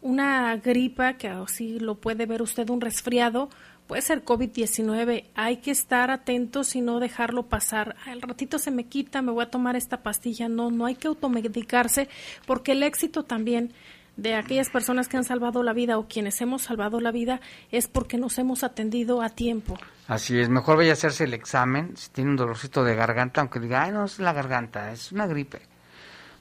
una 0.00 0.56
gripa, 0.56 1.14
que 1.14 1.28
así 1.28 1.78
lo 1.78 1.96
puede 1.96 2.26
ver 2.26 2.42
usted, 2.42 2.68
un 2.70 2.80
resfriado, 2.80 3.48
puede 3.86 4.02
ser 4.02 4.24
COVID-19. 4.24 5.24
Hay 5.34 5.58
que 5.58 5.70
estar 5.70 6.10
atentos 6.10 6.74
y 6.74 6.80
no 6.80 7.00
dejarlo 7.00 7.44
pasar. 7.44 7.96
Al 8.06 8.22
ratito 8.22 8.58
se 8.58 8.70
me 8.70 8.84
quita, 8.84 9.22
me 9.22 9.32
voy 9.32 9.44
a 9.44 9.50
tomar 9.50 9.76
esta 9.76 10.02
pastilla. 10.02 10.48
No, 10.48 10.70
no 10.70 10.86
hay 10.86 10.94
que 10.94 11.08
automedicarse, 11.08 12.08
porque 12.46 12.72
el 12.72 12.82
éxito 12.82 13.24
también 13.24 13.72
de 14.16 14.34
aquellas 14.34 14.70
personas 14.70 15.08
que 15.08 15.16
han 15.16 15.24
salvado 15.24 15.62
la 15.62 15.72
vida 15.72 15.98
o 15.98 16.06
quienes 16.06 16.40
hemos 16.40 16.62
salvado 16.62 17.00
la 17.00 17.10
vida 17.10 17.40
es 17.70 17.88
porque 17.88 18.16
nos 18.16 18.38
hemos 18.38 18.62
atendido 18.62 19.22
a 19.22 19.28
tiempo. 19.28 19.78
Así 20.06 20.38
es, 20.38 20.48
mejor 20.48 20.76
vaya 20.76 20.90
a 20.90 20.92
hacerse 20.92 21.24
el 21.24 21.34
examen, 21.34 21.96
si 21.96 22.10
tiene 22.10 22.30
un 22.30 22.36
dolorcito 22.36 22.84
de 22.84 22.94
garganta, 22.94 23.40
aunque 23.40 23.58
diga, 23.58 23.82
ay, 23.82 23.92
no 23.92 24.04
es 24.04 24.18
la 24.18 24.32
garganta, 24.32 24.92
es 24.92 25.12
una 25.12 25.26
gripe. 25.26 25.62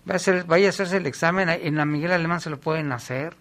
Vaya 0.05 0.13
a, 0.13 0.17
hacer, 0.17 0.43
vaya 0.43 0.67
a 0.67 0.69
hacerse 0.69 0.97
el 0.97 1.07
examen, 1.07 1.49
en 1.49 1.75
la 1.75 1.85
Miguel 1.85 2.11
Alemán 2.11 2.41
se 2.41 2.49
lo 2.49 2.59
pueden 2.59 2.91
hacer, 2.91 3.35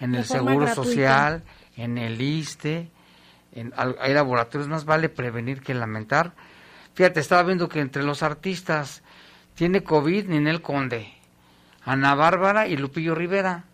en 0.00 0.14
el 0.14 0.24
Seguro 0.24 0.72
Social, 0.72 1.42
en 1.76 1.98
el 1.98 2.20
ISTE, 2.20 2.90
en, 3.52 3.72
hay 3.76 4.14
laboratorios, 4.14 4.68
más 4.68 4.84
vale 4.84 5.08
prevenir 5.08 5.60
que 5.60 5.74
lamentar. 5.74 6.32
Fíjate, 6.94 7.20
estaba 7.20 7.42
viendo 7.42 7.68
que 7.68 7.80
entre 7.80 8.04
los 8.04 8.22
artistas 8.22 9.02
tiene 9.54 9.82
COVID 9.82 10.26
Ninel 10.26 10.62
Conde, 10.62 11.12
Ana 11.84 12.14
Bárbara 12.14 12.66
y 12.68 12.76
Lupillo 12.76 13.14
Rivera. 13.14 13.64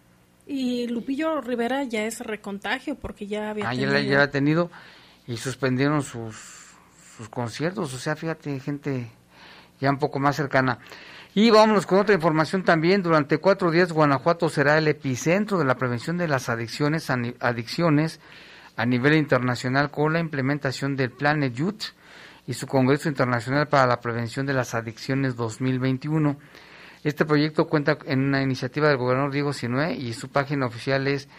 Y 0.52 0.88
Lupillo 0.88 1.40
Rivera 1.40 1.84
ya 1.84 2.06
es 2.06 2.18
recontagio 2.18 2.96
porque 2.96 3.28
ya 3.28 3.50
había 3.50 3.68
ah, 3.68 3.70
tenido. 3.70 3.92
Ya, 3.92 4.00
ya 4.00 4.22
ha 4.22 4.30
tenido 4.32 4.68
y 5.28 5.36
suspendieron 5.36 6.02
sus, 6.02 6.34
sus 7.16 7.28
conciertos. 7.28 7.94
O 7.94 7.98
sea, 7.98 8.16
fíjate, 8.16 8.58
gente 8.58 9.12
ya 9.80 9.90
un 9.90 9.98
poco 9.98 10.18
más 10.18 10.34
cercana. 10.34 10.80
Y 11.36 11.50
vámonos 11.50 11.86
con 11.86 12.00
otra 12.00 12.16
información 12.16 12.64
también. 12.64 13.00
Durante 13.00 13.38
cuatro 13.38 13.70
días 13.70 13.92
Guanajuato 13.92 14.48
será 14.48 14.76
el 14.76 14.88
epicentro 14.88 15.56
de 15.56 15.64
la 15.64 15.76
prevención 15.76 16.18
de 16.18 16.26
las 16.26 16.48
adicciones, 16.48 17.08
adicciones 17.10 18.18
a 18.74 18.84
nivel 18.86 19.14
internacional 19.14 19.92
con 19.92 20.12
la 20.14 20.18
implementación 20.18 20.96
del 20.96 21.12
Plan 21.12 21.48
Youth 21.52 21.94
y 22.48 22.54
su 22.54 22.66
Congreso 22.66 23.08
Internacional 23.08 23.68
para 23.68 23.86
la 23.86 24.00
Prevención 24.00 24.46
de 24.46 24.54
las 24.54 24.74
Adicciones 24.74 25.36
2021. 25.36 26.36
Este 27.02 27.24
proyecto 27.24 27.66
cuenta 27.66 27.96
en 28.04 28.20
una 28.20 28.42
iniciativa 28.42 28.88
del 28.88 28.98
gobernador 28.98 29.32
Diego 29.32 29.54
Sinue 29.54 29.94
y 29.94 30.12
su 30.12 30.28
página 30.28 30.66
oficial 30.66 31.06
es 31.06 31.30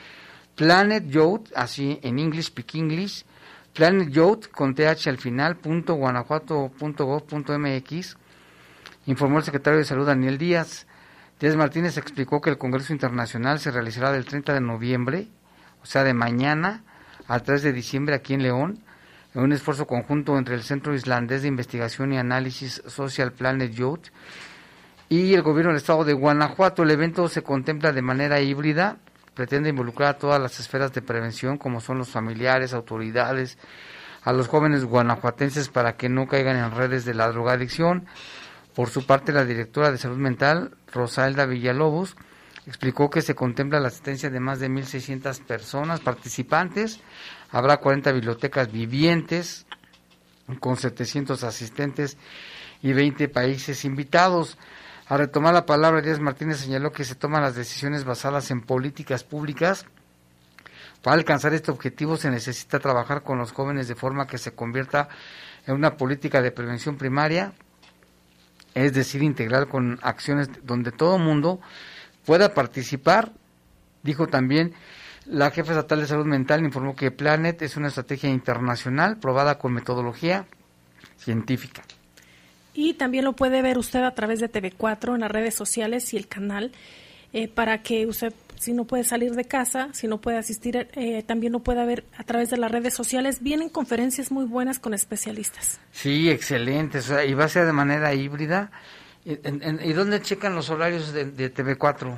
Planet 0.55 1.07
Youth, 1.07 1.51
así 1.55 1.99
en 2.01 2.18
English, 2.18 2.45
Speak 2.45 2.74
English, 2.76 3.26
Planet 3.74 4.09
Youth 4.09 4.47
con 4.47 4.74
TH 4.74 5.07
al 5.07 5.20
final, 5.20 5.57
punto 5.57 5.93
guanajuato.gov.mx, 5.93 8.18
informó 9.05 9.38
el 9.38 9.43
secretario 9.43 9.78
de 9.78 9.86
Salud 9.86 10.07
Daniel 10.07 10.39
Díaz. 10.39 10.88
Díaz 11.39 11.55
Martínez 11.55 11.95
explicó 11.97 12.41
que 12.41 12.49
el 12.49 12.57
Congreso 12.57 12.91
Internacional 12.91 13.59
se 13.59 13.70
realizará 13.70 14.12
del 14.12 14.26
30 14.26 14.55
de 14.55 14.62
noviembre, 14.62 15.28
o 15.84 15.86
sea, 15.86 16.03
de 16.03 16.16
mañana 16.16 16.82
al 17.28 17.43
3 17.43 17.62
de 17.62 17.72
diciembre 17.72 18.16
aquí 18.16 18.34
en 18.34 18.41
León, 18.41 18.80
en 19.36 19.43
un 19.43 19.53
esfuerzo 19.53 19.86
conjunto 19.86 20.39
entre 20.39 20.55
el 20.55 20.64
Centro 20.64 20.95
Islandés 20.95 21.43
de 21.43 21.49
Investigación 21.49 22.14
y 22.14 22.18
Análisis 22.18 22.82
Social 22.88 23.32
Planet 23.32 23.72
Youth 23.72 24.07
y 25.12 25.34
el 25.34 25.41
gobierno 25.41 25.72
del 25.74 25.82
estado 25.82 26.05
de 26.05 26.14
Guanajuato. 26.14 26.84
El 26.84 26.91
evento 26.91 27.28
se 27.28 27.43
contempla 27.43 27.91
de 27.91 28.01
manera 28.01 28.39
híbrida, 28.39 28.97
pretende 29.34 29.68
involucrar 29.68 30.12
a 30.12 30.18
todas 30.18 30.41
las 30.41 30.57
esferas 30.62 30.93
de 30.93 31.01
prevención, 31.01 31.57
como 31.57 31.82
son 31.82 31.97
los 31.97 32.12
familiares, 32.12 32.74
autoridades, 32.74 33.57
a 34.24 34.32
los 34.32 34.47
jóvenes 34.47 34.86
guanajuatenses 34.86 35.68
para 35.68 35.97
que 35.97 36.07
no 36.07 36.28
caigan 36.28 36.55
en 36.55 36.72
redes 36.72 37.03
de 37.03 37.14
la 37.14 37.28
drogadicción. 37.28 38.07
Por 38.74 38.89
su 38.89 39.05
parte, 39.05 39.34
la 39.34 39.43
directora 39.43 39.91
de 39.91 39.97
salud 39.97 40.16
mental, 40.16 40.78
Rosalda 40.93 41.45
Villalobos, 41.45 42.16
explicó 42.66 43.09
que 43.09 43.22
se 43.22 43.36
contempla 43.36 43.82
la 43.82 43.89
asistencia 43.89 44.30
de 44.30 44.39
más 44.39 44.62
de 44.62 44.70
1.600 44.70 45.43
personas 45.43 45.99
participantes. 45.99 47.01
Habrá 47.49 47.82
40 47.82 48.14
bibliotecas 48.14 48.72
vivientes 48.72 49.66
con 50.62 50.78
700 50.78 51.43
asistentes 51.43 52.18
y 52.82 52.93
20 52.93 53.28
países 53.28 53.84
invitados. 53.84 54.57
A 55.12 55.18
retomar 55.18 55.53
la 55.53 55.66
palabra, 55.66 55.99
Díaz 55.99 56.22
Martínez 56.22 56.59
señaló 56.59 56.93
que 56.93 57.03
se 57.03 57.16
toman 57.16 57.41
las 57.41 57.53
decisiones 57.53 58.05
basadas 58.05 58.49
en 58.49 58.62
políticas 58.62 59.26
públicas 59.26 59.86
Para 61.01 61.18
alcanzar 61.18 61.53
este 61.53 61.70
objetivo 61.70 62.16
se 62.16 62.32
necesita 62.32 62.80
trabajar 62.80 63.22
con 63.22 63.38
los 63.38 63.51
jóvenes 63.51 63.89
de 63.89 63.95
forma 63.95 64.26
que 64.26 64.38
se 64.38 64.53
convierta 64.53 65.09
en 65.68 65.76
una 65.76 65.97
política 65.97 66.41
de 66.41 66.53
prevención 66.53 66.95
primaria, 66.95 67.51
es 68.74 68.93
decir, 68.93 69.22
integral 69.22 69.68
con 69.68 69.99
acciones 70.01 70.49
donde 70.64 70.93
todo 70.93 71.18
mundo 71.18 71.59
pueda 72.26 72.53
participar. 72.53 73.34
Dijo 74.03 74.28
también 74.28 74.74
la 75.26 75.51
jefa 75.51 75.74
estatal 75.74 75.99
de 75.99 76.07
salud 76.07 76.26
mental, 76.26 76.64
informó 76.64 76.95
que 76.95 77.12
Planet 77.12 77.62
es 77.64 77.76
una 77.76 77.89
estrategia 77.89 78.30
internacional 78.30 79.18
probada 79.18 79.57
con 79.57 79.74
metodología 79.74 80.45
científica. 81.18 81.82
Y 82.74 82.93
también 82.93 83.26
lo 83.26 83.34
puede 83.34 83.61
ver 83.61 83.78
usted 83.78 84.03
a 84.03 84.11
través 84.15 84.39
de 84.39 84.51
TV4 84.51 85.15
en 85.15 85.22
las 85.22 85.32
redes 85.32 85.55
sociales 85.55 86.13
y 86.13 86.17
el 86.17 86.28
canal 86.28 86.72
eh, 87.34 87.47
para 87.47 87.82
que 87.82 88.05
usted, 88.05 88.34
si 88.59 88.74
no 88.74 88.86
puede 88.86 89.03
salir 89.03 89.32
de 89.34 89.45
casa, 89.45 89.89
si 89.93 90.07
no 90.07 90.19
puede 90.19 90.38
asistir, 90.38 90.89
eh, 90.93 91.24
también 91.24 91.53
lo 91.53 91.59
pueda 91.59 91.86
ver 91.86 92.03
a 92.17 92.24
través 92.24 92.49
de 92.49 92.57
las 92.57 92.72
redes 92.72 92.93
sociales. 92.93 93.41
Vienen 93.41 93.69
conferencias 93.69 94.32
muy 94.32 94.45
buenas 94.45 94.80
con 94.80 94.93
especialistas. 94.93 95.80
Sí, 95.91 96.30
excelente. 96.30 96.99
y 97.28 97.34
va 97.34 97.45
a 97.45 97.49
ser 97.49 97.65
de 97.65 97.74
manera 97.74 98.13
híbrida. 98.13 98.72
¿Y 99.24 99.93
dónde 99.93 100.19
checan 100.22 100.55
los 100.55 100.69
horarios 100.72 101.13
de, 101.13 101.26
de 101.26 101.53
TV4? 101.53 102.17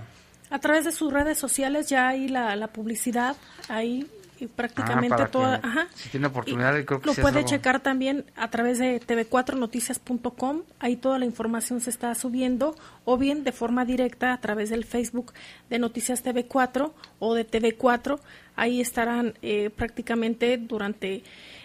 A 0.50 0.60
través 0.60 0.86
de 0.86 0.92
sus 0.92 1.12
redes 1.12 1.38
sociales 1.38 1.90
ya 1.90 2.08
hay 2.10 2.28
la, 2.28 2.56
la 2.56 2.68
publicidad, 2.68 3.36
ahí 3.70 4.08
prácticamente 4.56 5.22
ah, 5.22 5.28
toda. 5.28 5.62
Si 5.94 6.10
tiene 6.10 6.28
oportunidad, 6.28 6.74
creo 6.86 7.00
que 7.02 7.08
Lo 7.08 7.14
puede 7.16 7.46
checar 7.46 7.80
también 7.80 8.26
a 8.36 8.50
través 8.50 8.80
de 8.80 9.00
tv4noticias.com, 9.00 10.64
ahí 10.80 10.96
toda 10.96 11.20
la 11.20 11.26
información 11.26 11.82
se 11.82 11.90
está 11.90 12.14
subiendo, 12.16 12.76
o 13.06 13.18
bien 13.18 13.44
de 13.44 13.52
forma 13.52 13.86
directa 13.86 14.34
a 14.34 14.40
través 14.40 14.70
del 14.70 14.86
Facebook 14.86 15.34
de 15.70 15.80
Noticias 15.80 16.24
TV4 16.24 16.92
o 17.20 17.34
de 17.34 17.48
TV4, 17.48 18.20
ahí 18.56 18.82
estarán 18.82 19.34
eh, 19.42 19.70
prácticamente 19.70 20.58
durante. 20.58 21.24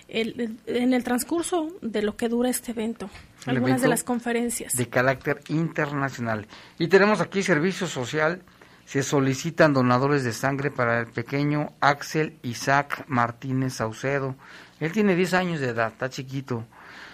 El, 0.09 0.57
en 0.65 0.95
el 0.95 1.05
transcurso 1.05 1.77
de 1.83 2.01
lo 2.01 2.17
que 2.17 2.31
dura 2.31 2.49
este 2.49 2.71
evento, 2.71 3.11
algunas 3.45 3.83
de 3.83 3.89
las 3.89 4.05
conferencias. 4.05 4.75
De 4.75 4.89
carácter 4.89 5.43
internacional. 5.49 6.47
Y 6.79 6.89
tenemos 6.89 7.21
aquí 7.21 7.43
servicio 7.43 7.87
social 7.87 8.41
se 8.89 9.03
solicitan 9.03 9.75
donadores 9.75 10.25
de 10.25 10.33
sangre 10.33 10.71
para 10.71 11.01
el 11.01 11.09
pequeño 11.09 11.75
Axel 11.79 12.39
Isaac 12.41 13.05
Martínez 13.07 13.75
Saucedo. 13.75 14.35
Él 14.81 14.93
tiene 14.93 15.15
10 15.15 15.35
años 15.35 15.61
de 15.61 15.69
edad, 15.69 15.89
está 15.89 16.09
chiquito. 16.09 16.65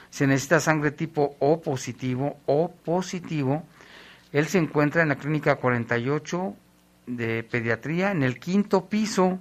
Se 0.08 0.24
necesita 0.28 0.60
sangre 0.60 0.92
tipo 0.92 1.34
O 1.40 1.60
positivo, 1.60 2.38
O 2.46 2.70
positivo. 2.72 3.66
Él 4.30 4.46
se 4.46 4.58
encuentra 4.58 5.02
en 5.02 5.08
la 5.08 5.16
clínica 5.16 5.56
48 5.56 6.54
de 7.08 7.42
pediatría, 7.42 8.12
en 8.12 8.22
el 8.22 8.38
quinto 8.38 8.88
piso. 8.88 9.40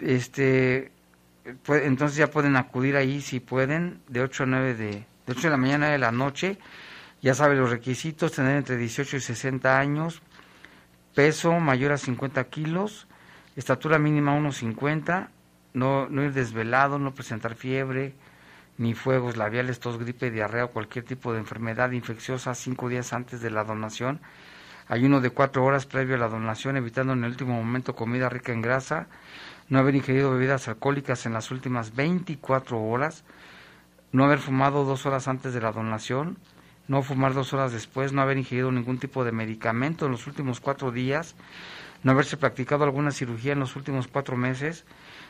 Este, 0.00 0.92
entonces 1.68 2.16
ya 2.16 2.30
pueden 2.30 2.56
acudir 2.56 2.96
ahí 2.96 3.20
si 3.20 3.38
pueden, 3.38 4.00
de 4.08 4.22
8 4.22 4.44
a 4.44 4.46
9 4.46 4.74
de, 4.76 4.90
de 4.90 5.04
8 5.28 5.42
de 5.42 5.50
la 5.50 5.58
mañana 5.58 5.90
de 5.90 5.98
la 5.98 6.10
noche. 6.10 6.56
Ya 7.20 7.34
sabe 7.34 7.54
los 7.54 7.68
requisitos, 7.68 8.32
tener 8.32 8.56
entre 8.56 8.78
18 8.78 9.18
y 9.18 9.20
60 9.20 9.78
años, 9.78 10.22
peso 11.14 11.52
mayor 11.60 11.92
a 11.92 11.98
50 11.98 12.44
kilos, 12.44 13.06
estatura 13.56 13.98
mínima 13.98 14.36
1,50, 14.38 15.28
no, 15.74 16.08
no 16.08 16.22
ir 16.22 16.32
desvelado, 16.32 16.98
no 16.98 17.14
presentar 17.14 17.54
fiebre, 17.54 18.14
ni 18.78 18.94
fuegos 18.94 19.36
labiales, 19.36 19.80
tos, 19.80 19.98
gripe, 19.98 20.30
diarrea 20.30 20.66
o 20.66 20.70
cualquier 20.70 21.04
tipo 21.04 21.32
de 21.32 21.38
enfermedad 21.38 21.90
infecciosa 21.92 22.54
cinco 22.54 22.88
días 22.88 23.12
antes 23.12 23.40
de 23.40 23.50
la 23.50 23.64
donación. 23.64 24.20
Ayuno 24.88 25.20
de 25.20 25.30
cuatro 25.30 25.64
horas 25.64 25.86
previo 25.86 26.16
a 26.16 26.18
la 26.18 26.28
donación, 26.28 26.76
evitando 26.76 27.12
en 27.12 27.24
el 27.24 27.30
último 27.30 27.54
momento 27.54 27.94
comida 27.94 28.28
rica 28.28 28.52
en 28.52 28.62
grasa, 28.62 29.06
no 29.68 29.78
haber 29.78 29.94
ingerido 29.94 30.32
bebidas 30.32 30.68
alcohólicas 30.68 31.24
en 31.26 31.32
las 31.32 31.50
últimas 31.50 31.94
24 31.94 32.82
horas, 32.82 33.24
no 34.10 34.24
haber 34.24 34.38
fumado 34.38 34.84
dos 34.84 35.06
horas 35.06 35.28
antes 35.28 35.54
de 35.54 35.60
la 35.60 35.72
donación, 35.72 36.38
no 36.88 37.02
fumar 37.02 37.34
dos 37.34 37.52
horas 37.52 37.72
después, 37.72 38.12
no 38.12 38.22
haber 38.22 38.38
ingerido 38.38 38.72
ningún 38.72 38.98
tipo 38.98 39.24
de 39.24 39.32
medicamento 39.32 40.06
en 40.06 40.12
los 40.12 40.26
últimos 40.26 40.60
cuatro 40.60 40.90
días, 40.90 41.34
no 42.02 42.12
haberse 42.12 42.36
practicado 42.36 42.84
alguna 42.84 43.12
cirugía 43.12 43.52
en 43.52 43.60
los 43.60 43.76
últimos 43.76 44.08
cuatro 44.08 44.36
meses, 44.36 44.84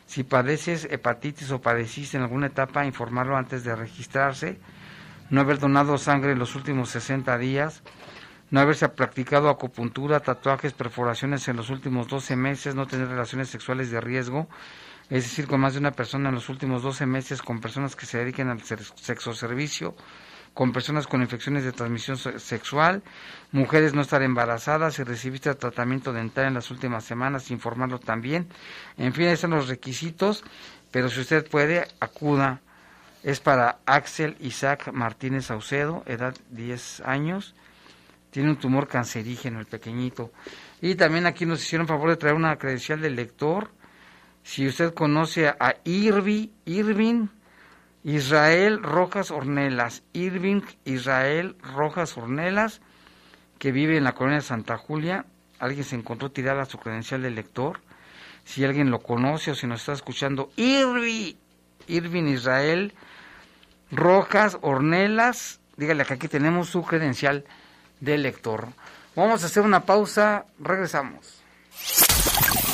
si 0.06 0.24
padeces 0.24 0.88
hepatitis 0.90 1.50
o 1.50 1.60
padeciste 1.60 2.16
en 2.16 2.22
alguna 2.22 2.46
etapa, 2.46 2.86
informarlo 2.86 3.36
antes 3.36 3.64
de 3.64 3.76
registrarse, 3.76 4.58
no 5.30 5.40
haber 5.40 5.58
donado 5.58 5.98
sangre 5.98 6.32
en 6.32 6.38
los 6.38 6.54
últimos 6.56 6.90
60 6.90 7.38
días, 7.38 7.82
no 8.50 8.60
haberse 8.60 8.88
practicado 8.88 9.48
acupuntura, 9.48 10.20
tatuajes, 10.20 10.74
perforaciones 10.74 11.48
en 11.48 11.56
los 11.56 11.70
últimos 11.70 12.08
12 12.08 12.36
meses, 12.36 12.74
no 12.74 12.86
tener 12.86 13.08
relaciones 13.08 13.48
sexuales 13.48 13.90
de 13.90 14.00
riesgo, 14.00 14.48
es 15.08 15.24
decir, 15.24 15.46
con 15.46 15.60
más 15.60 15.72
de 15.72 15.80
una 15.80 15.92
persona 15.92 16.28
en 16.28 16.34
los 16.34 16.48
últimos 16.48 16.82
12 16.82 17.06
meses, 17.06 17.42
con 17.42 17.60
personas 17.60 17.96
que 17.96 18.06
se 18.06 18.18
dediquen 18.18 18.48
al 18.48 18.62
sexo 18.62 19.32
servicio, 19.32 19.94
con 20.54 20.72
personas 20.72 21.06
con 21.06 21.22
infecciones 21.22 21.64
de 21.64 21.72
transmisión 21.72 22.16
sexual, 22.16 23.02
mujeres 23.52 23.94
no 23.94 24.02
estar 24.02 24.22
embarazadas, 24.22 24.94
si 24.94 25.02
recibiste 25.02 25.54
tratamiento 25.54 26.12
dental 26.12 26.46
en 26.46 26.54
las 26.54 26.70
últimas 26.70 27.04
semanas, 27.04 27.50
informarlo 27.50 27.98
también. 27.98 28.48
En 28.98 29.14
fin, 29.14 29.26
esos 29.26 29.40
son 29.40 29.50
los 29.50 29.68
requisitos, 29.68 30.44
pero 30.90 31.08
si 31.08 31.20
usted 31.20 31.48
puede, 31.48 31.86
acuda. 32.00 32.60
Es 33.22 33.38
para 33.38 33.78
Axel 33.86 34.36
Isaac 34.40 34.92
Martínez 34.92 35.46
Saucedo, 35.46 36.02
edad 36.06 36.34
10 36.50 37.02
años. 37.06 37.54
Tiene 38.30 38.50
un 38.50 38.56
tumor 38.56 38.88
cancerígeno, 38.88 39.60
el 39.60 39.66
pequeñito. 39.66 40.32
Y 40.80 40.96
también 40.96 41.26
aquí 41.26 41.46
nos 41.46 41.62
hicieron 41.62 41.86
favor 41.86 42.10
de 42.10 42.16
traer 42.16 42.34
una 42.34 42.56
credencial 42.56 43.00
del 43.00 43.14
lector. 43.14 43.70
Si 44.42 44.66
usted 44.66 44.92
conoce 44.92 45.48
a 45.48 45.76
Irvi, 45.84 46.52
Irving, 46.64 47.28
Israel 48.04 48.82
Rojas 48.82 49.30
Ornelas, 49.30 50.02
Irving 50.12 50.62
Israel 50.84 51.56
Rojas 51.62 52.16
Ornelas, 52.16 52.80
que 53.58 53.70
vive 53.72 53.96
en 53.96 54.04
la 54.04 54.12
colonia 54.12 54.38
de 54.38 54.44
Santa 54.44 54.76
Julia. 54.76 55.24
Alguien 55.58 55.84
se 55.84 55.94
encontró 55.94 56.30
tirada 56.30 56.64
su 56.64 56.78
credencial 56.78 57.22
de 57.22 57.30
lector. 57.30 57.80
Si 58.44 58.64
alguien 58.64 58.90
lo 58.90 59.00
conoce 59.00 59.52
o 59.52 59.54
si 59.54 59.68
nos 59.68 59.80
está 59.80 59.92
escuchando, 59.92 60.50
Irving, 60.56 61.34
Irving 61.86 62.24
Israel 62.24 62.92
Rojas 63.92 64.58
Ornelas, 64.62 65.60
dígale 65.76 66.04
que 66.04 66.14
aquí 66.14 66.26
tenemos 66.26 66.70
su 66.70 66.82
credencial 66.82 67.44
de 68.00 68.18
lector. 68.18 68.68
Vamos 69.14 69.42
a 69.42 69.46
hacer 69.46 69.62
una 69.62 69.80
pausa, 69.84 70.46
regresamos. 70.58 71.42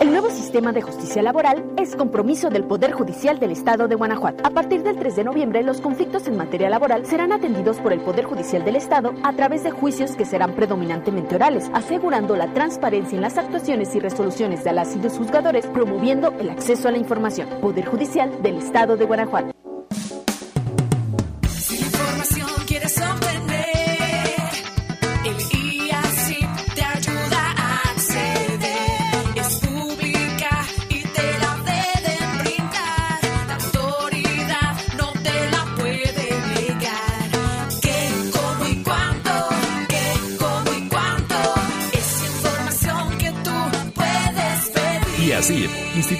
El 0.00 0.12
nuevo 0.12 0.30
sistema 0.30 0.72
de 0.72 0.80
justicia 0.80 1.20
laboral 1.20 1.62
es 1.76 1.94
compromiso 1.94 2.48
del 2.48 2.64
Poder 2.64 2.92
Judicial 2.92 3.38
del 3.38 3.50
Estado 3.50 3.86
de 3.86 3.96
Guanajuato. 3.96 4.42
A 4.46 4.48
partir 4.48 4.82
del 4.82 4.98
3 4.98 5.14
de 5.14 5.24
noviembre, 5.24 5.62
los 5.62 5.82
conflictos 5.82 6.26
en 6.26 6.38
materia 6.38 6.70
laboral 6.70 7.04
serán 7.04 7.32
atendidos 7.32 7.76
por 7.80 7.92
el 7.92 8.00
Poder 8.00 8.24
Judicial 8.24 8.64
del 8.64 8.76
Estado 8.76 9.12
a 9.22 9.34
través 9.34 9.62
de 9.62 9.72
juicios 9.72 10.16
que 10.16 10.24
serán 10.24 10.54
predominantemente 10.54 11.34
orales, 11.34 11.70
asegurando 11.74 12.34
la 12.34 12.50
transparencia 12.54 13.16
en 13.16 13.20
las 13.20 13.36
actuaciones 13.36 13.94
y 13.94 14.00
resoluciones 14.00 14.64
de 14.64 14.72
las 14.72 14.96
y 14.96 15.00
los 15.00 15.18
juzgadores, 15.18 15.66
promoviendo 15.66 16.32
el 16.40 16.48
acceso 16.48 16.88
a 16.88 16.92
la 16.92 16.98
información. 16.98 17.50
Poder 17.60 17.84
Judicial 17.84 18.42
del 18.42 18.56
Estado 18.56 18.96
de 18.96 19.04
Guanajuato. 19.04 19.59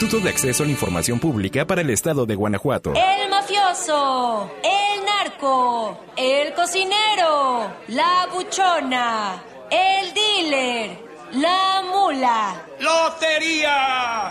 Instituto 0.00 0.24
de 0.24 0.30
Acceso 0.30 0.62
a 0.62 0.66
la 0.66 0.72
Información 0.72 1.20
Pública 1.20 1.66
para 1.66 1.82
el 1.82 1.90
Estado 1.90 2.24
de 2.24 2.34
Guanajuato. 2.34 2.94
El 2.94 3.28
mafioso, 3.28 4.50
el 4.62 5.04
narco, 5.04 6.00
el 6.16 6.54
cocinero, 6.54 7.70
la 7.88 8.26
buchona, 8.32 9.42
el 9.70 10.14
dealer, 10.14 10.98
la 11.32 11.82
mula. 11.92 12.64
¡Lotería! 12.80 14.30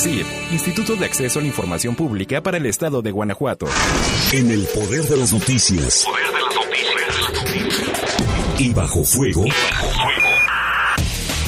Así, 0.00 0.24
Instituto 0.50 0.96
de 0.96 1.04
Acceso 1.04 1.38
a 1.38 1.42
la 1.42 1.48
Información 1.48 1.94
Pública 1.94 2.42
para 2.42 2.56
el 2.56 2.64
Estado 2.64 3.02
de 3.02 3.10
Guanajuato. 3.10 3.66
En 4.32 4.50
el 4.50 4.64
poder 4.66 5.02
de 5.02 5.16
las 5.18 5.32
noticias. 5.32 6.06
Y 8.58 8.72
bajo 8.72 9.04
fuego. 9.04 9.44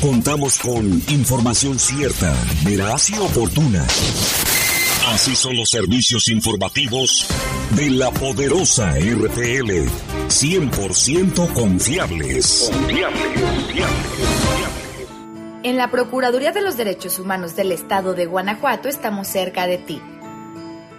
Contamos 0.00 0.58
con 0.58 1.02
información 1.08 1.78
cierta, 1.78 2.34
veraz 2.64 3.08
y 3.10 3.18
oportuna. 3.18 3.86
Así 5.06 5.34
son 5.34 5.56
los 5.56 5.70
servicios 5.70 6.28
informativos 6.28 7.26
de 7.70 7.90
la 7.90 8.10
poderosa 8.10 8.92
RPL. 8.98 9.88
100% 10.28 11.52
confiables. 11.54 12.70
En 15.64 15.76
la 15.76 15.92
Procuraduría 15.92 16.50
de 16.50 16.60
los 16.60 16.76
Derechos 16.76 17.20
Humanos 17.20 17.54
del 17.54 17.70
Estado 17.70 18.14
de 18.14 18.26
Guanajuato 18.26 18.88
estamos 18.88 19.28
cerca 19.28 19.68
de 19.68 19.78
ti. 19.78 20.02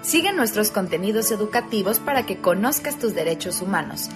Sigue 0.02 0.32
nuestros 0.32 0.72
contenidos 0.72 1.32
educativos 1.32 2.00
para 2.00 2.26
que 2.26 2.38
conozcas 2.38 2.98
tus 2.98 3.14
derechos 3.14 3.62
humanos. 3.62 4.10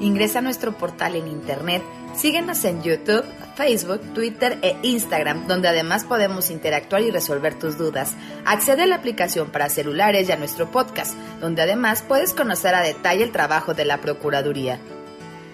Ingresa 0.00 0.40
a 0.40 0.42
nuestro 0.42 0.72
portal 0.72 1.14
en 1.14 1.28
internet, 1.28 1.84
síguenos 2.16 2.64
en 2.64 2.82
YouTube, 2.82 3.24
Facebook, 3.54 4.00
Twitter 4.12 4.58
e 4.62 4.76
Instagram, 4.82 5.46
donde 5.46 5.68
además 5.68 6.02
podemos 6.02 6.50
interactuar 6.50 7.02
y 7.02 7.12
resolver 7.12 7.56
tus 7.56 7.78
dudas. 7.78 8.16
Accede 8.44 8.82
a 8.82 8.86
la 8.86 8.96
aplicación 8.96 9.50
para 9.50 9.68
celulares 9.68 10.28
y 10.28 10.32
a 10.32 10.36
nuestro 10.36 10.68
podcast, 10.72 11.14
donde 11.40 11.62
además 11.62 12.02
puedes 12.02 12.34
conocer 12.34 12.74
a 12.74 12.82
detalle 12.82 13.22
el 13.22 13.30
trabajo 13.30 13.72
de 13.72 13.84
la 13.84 14.00
Procuraduría. 14.00 14.80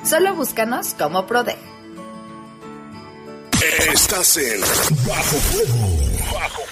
Solo 0.04 0.34
búscanos 0.34 0.94
como 0.94 1.26
PRODEG. 1.26 1.77
Estás 3.76 4.36
en 4.38 4.60
Bajo 5.06 5.36
Fuego. 5.36 5.86
Bajo 6.32 6.62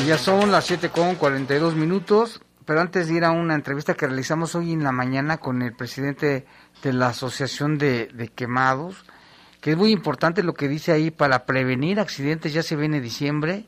Y 0.02 0.06
ya 0.08 0.18
son 0.18 0.52
las 0.52 0.66
7 0.66 0.90
con 0.90 1.16
42 1.16 1.76
minutos, 1.76 2.42
pero 2.72 2.80
antes 2.80 3.10
de 3.10 3.16
ir 3.16 3.26
a 3.26 3.32
una 3.32 3.54
entrevista 3.54 3.96
que 3.96 4.08
realizamos 4.08 4.56
hoy 4.56 4.72
en 4.72 4.82
la 4.82 4.94
mañana 4.94 5.40
con 5.40 5.62
el 5.62 5.74
presidente 5.74 6.46
de 6.82 6.94
la 6.94 7.08
Asociación 7.08 7.78
de, 7.78 8.32
Quemados, 8.34 9.04
que 9.60 9.72
es 9.72 9.78
muy 9.78 9.92
importante 9.92 10.42
lo 10.42 10.54
que 10.54 10.70
dice 10.70 10.94
ahí 10.94 11.12
para 11.12 11.46
prevenir 11.46 12.00
accidentes, 12.00 12.54
ya 12.54 12.64
se 12.64 12.78
viene 12.78 13.02
diciembre, 13.02 13.66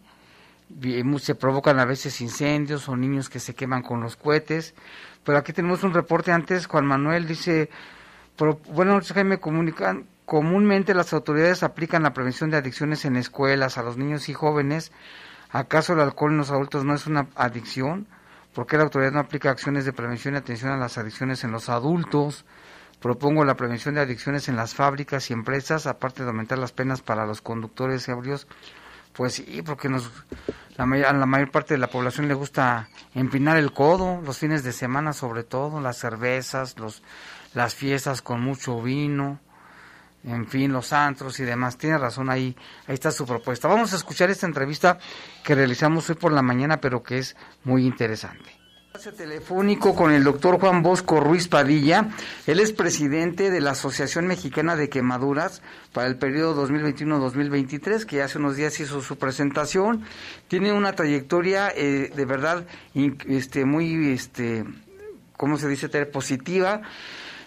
se 1.20 1.36
provocan 1.36 1.80
a 1.80 1.86
veces 1.86 2.22
incendios 2.22 2.88
o 2.88 2.96
niños 2.96 3.30
que 3.30 3.42
se 3.42 3.54
queman 3.54 3.82
con 3.84 4.00
los 4.00 4.16
cohetes, 4.16 4.74
pero 5.26 5.38
aquí 5.38 5.52
tenemos 5.52 5.84
un 5.84 5.94
reporte 5.94 6.32
antes, 6.32 6.68
Juan 6.68 6.86
Manuel 6.86 7.28
dice, 7.28 7.70
pero, 8.38 8.62
bueno, 8.70 9.02
Jaime, 9.02 9.38
comunican, 9.38 10.06
comúnmente 10.24 10.94
las 10.94 11.12
autoridades 11.12 11.62
aplican 11.62 12.04
la 12.04 12.14
prevención 12.14 12.52
de 12.52 12.56
adicciones 12.56 13.04
en 13.04 13.18
escuelas 13.18 13.78
a 13.78 13.84
los 13.84 13.98
niños 13.98 14.30
y 14.30 14.34
jóvenes, 14.34 14.94
¿Acaso 15.54 15.94
el 15.94 16.00
alcohol 16.00 16.32
en 16.32 16.38
los 16.38 16.50
adultos 16.50 16.84
no 16.84 16.96
es 16.96 17.06
una 17.06 17.28
adicción? 17.36 18.08
¿Por 18.54 18.68
qué 18.68 18.78
la 18.78 18.84
autoridad 18.84 19.12
no 19.12 19.20
aplica 19.20 19.50
acciones 19.50 19.86
de 19.86 19.94
prevención 19.94 20.36
y 20.36 20.38
atención 20.38 20.72
a 20.72 20.78
las 20.78 20.98
adicciones 20.98 21.44
en 21.44 21.52
los 21.52 21.70
adultos? 21.70 22.46
Propongo 23.02 23.44
la 23.46 23.56
prevención 23.56 23.96
de 23.96 24.02
adicciones 24.02 24.48
en 24.48 24.56
las 24.56 24.76
fábricas 24.76 25.30
y 25.30 25.34
empresas, 25.34 25.88
aparte 25.88 26.24
de 26.24 26.30
aumentar 26.30 26.60
las 26.60 26.72
penas 26.72 27.02
para 27.02 27.26
los 27.26 27.42
conductores 27.42 28.08
ebrios. 28.08 28.48
Pues 29.14 29.34
sí, 29.34 29.62
porque 29.66 29.90
nos, 29.90 30.10
la, 30.78 30.84
a 30.86 31.14
la 31.14 31.26
mayor 31.26 31.52
parte 31.52 31.74
de 31.74 31.80
la 31.80 31.88
población 31.88 32.28
le 32.28 32.34
gusta 32.34 32.90
empinar 33.14 33.58
el 33.58 33.74
codo, 33.74 34.22
los 34.22 34.38
fines 34.38 34.64
de 34.64 34.72
semana 34.72 35.14
sobre 35.14 35.44
todo, 35.44 35.82
las 35.82 35.98
cervezas, 35.98 36.80
los, 36.80 37.04
las 37.54 37.76
fiestas 37.76 38.22
con 38.22 38.42
mucho 38.42 38.82
vino 38.82 39.40
en 40.24 40.48
fin, 40.48 40.72
los 40.72 40.94
antros 40.94 41.40
y 41.40 41.44
demás. 41.44 41.78
Tiene 41.78 41.98
razón 41.98 42.30
ahí, 42.30 42.56
ahí 42.88 42.94
está 42.94 43.12
su 43.12 43.26
propuesta. 43.26 43.68
Vamos 43.68 43.94
a 43.94 43.98
escuchar 43.98 44.30
esta 44.30 44.46
entrevista 44.46 44.98
que 45.44 45.56
realizamos 45.56 46.10
hoy 46.10 46.16
por 46.16 46.32
la 46.32 46.42
mañana, 46.42 46.80
pero 46.80 47.04
que 47.04 47.18
es 47.20 47.36
muy 47.64 47.86
interesante. 47.86 48.64
Telefónico 49.18 49.96
con 49.96 50.12
el 50.12 50.24
doctor 50.24 50.60
Juan 50.60 50.84
Bosco 50.84 51.20
Ruiz 51.20 51.48
Padilla. 51.48 52.10
Él 52.46 52.60
es 52.60 52.72
presidente 52.72 53.50
de 53.50 53.60
la 53.60 53.72
Asociación 53.72 54.28
Mexicana 54.28 54.76
de 54.76 54.88
Quemaduras 54.88 55.64
para 55.92 56.08
el 56.08 56.16
periodo 56.16 56.66
2021-2023, 56.68 58.06
que 58.06 58.22
hace 58.22 58.38
unos 58.38 58.56
días 58.56 58.80
hizo 58.80 59.02
su 59.02 59.18
presentación. 59.18 60.06
Tiene 60.48 60.72
una 60.72 60.94
trayectoria 60.94 61.70
eh, 61.76 62.12
de 62.16 62.26
verdad 62.26 62.66
este, 62.94 63.66
muy, 63.66 64.12
este, 64.12 64.64
¿cómo 65.38 65.58
se 65.58 65.68
dice? 65.68 65.90
Positiva. 66.06 66.82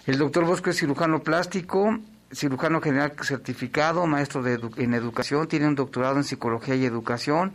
El 0.05 0.17
doctor 0.17 0.45
Bosco 0.45 0.69
es 0.69 0.77
cirujano 0.77 1.23
plástico, 1.23 1.97
cirujano 2.31 2.81
general 2.81 3.13
certificado, 3.21 4.05
maestro 4.07 4.43
de 4.43 4.59
edu- 4.59 4.77
en 4.77 4.93
educación, 4.93 5.47
tiene 5.47 5.67
un 5.67 5.75
doctorado 5.75 6.17
en 6.17 6.23
psicología 6.23 6.75
y 6.75 6.85
educación. 6.85 7.53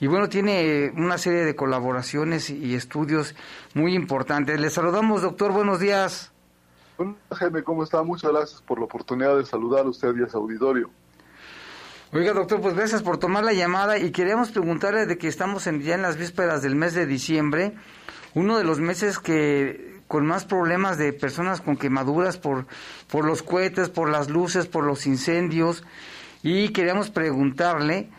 Y 0.00 0.06
bueno, 0.06 0.28
tiene 0.28 0.62
eh, 0.86 0.92
una 0.96 1.18
serie 1.18 1.44
de 1.44 1.54
colaboraciones 1.56 2.50
y 2.50 2.74
estudios 2.74 3.34
muy 3.74 3.94
importantes. 3.94 4.60
Le 4.60 4.70
saludamos, 4.70 5.22
doctor, 5.22 5.52
buenos 5.52 5.80
días. 5.80 6.30
Hola, 6.96 7.14
Jaime, 7.32 7.62
¿cómo 7.64 7.82
está? 7.82 8.02
Muchas 8.02 8.30
gracias 8.32 8.62
por 8.62 8.78
la 8.78 8.84
oportunidad 8.84 9.36
de 9.36 9.44
saludar 9.44 9.84
a 9.86 9.88
usted 9.88 10.14
y 10.16 10.22
a 10.22 10.28
su 10.28 10.36
auditorio. 10.38 10.90
Oiga, 12.12 12.32
doctor, 12.32 12.60
pues 12.60 12.74
gracias 12.74 13.02
por 13.02 13.18
tomar 13.18 13.42
la 13.42 13.52
llamada 13.52 13.98
y 13.98 14.12
queríamos 14.12 14.52
preguntarle 14.52 15.06
de 15.06 15.18
que 15.18 15.26
estamos 15.26 15.66
en- 15.66 15.82
ya 15.82 15.96
en 15.96 16.02
las 16.02 16.16
vísperas 16.16 16.62
del 16.62 16.76
mes 16.76 16.94
de 16.94 17.06
diciembre, 17.06 17.74
uno 18.34 18.56
de 18.56 18.62
los 18.64 18.78
meses 18.78 19.18
que 19.18 19.93
con 20.14 20.26
más 20.26 20.44
problemas 20.44 20.96
de 20.96 21.12
personas 21.12 21.60
con 21.60 21.76
quemaduras 21.76 22.38
por, 22.38 22.68
por 23.10 23.24
los 23.24 23.42
cohetes, 23.42 23.88
por 23.88 24.08
las 24.08 24.30
luces, 24.30 24.68
por 24.68 24.84
los 24.84 25.08
incendios, 25.08 25.82
y 26.40 26.68
queríamos 26.68 27.10
preguntarle, 27.10 28.10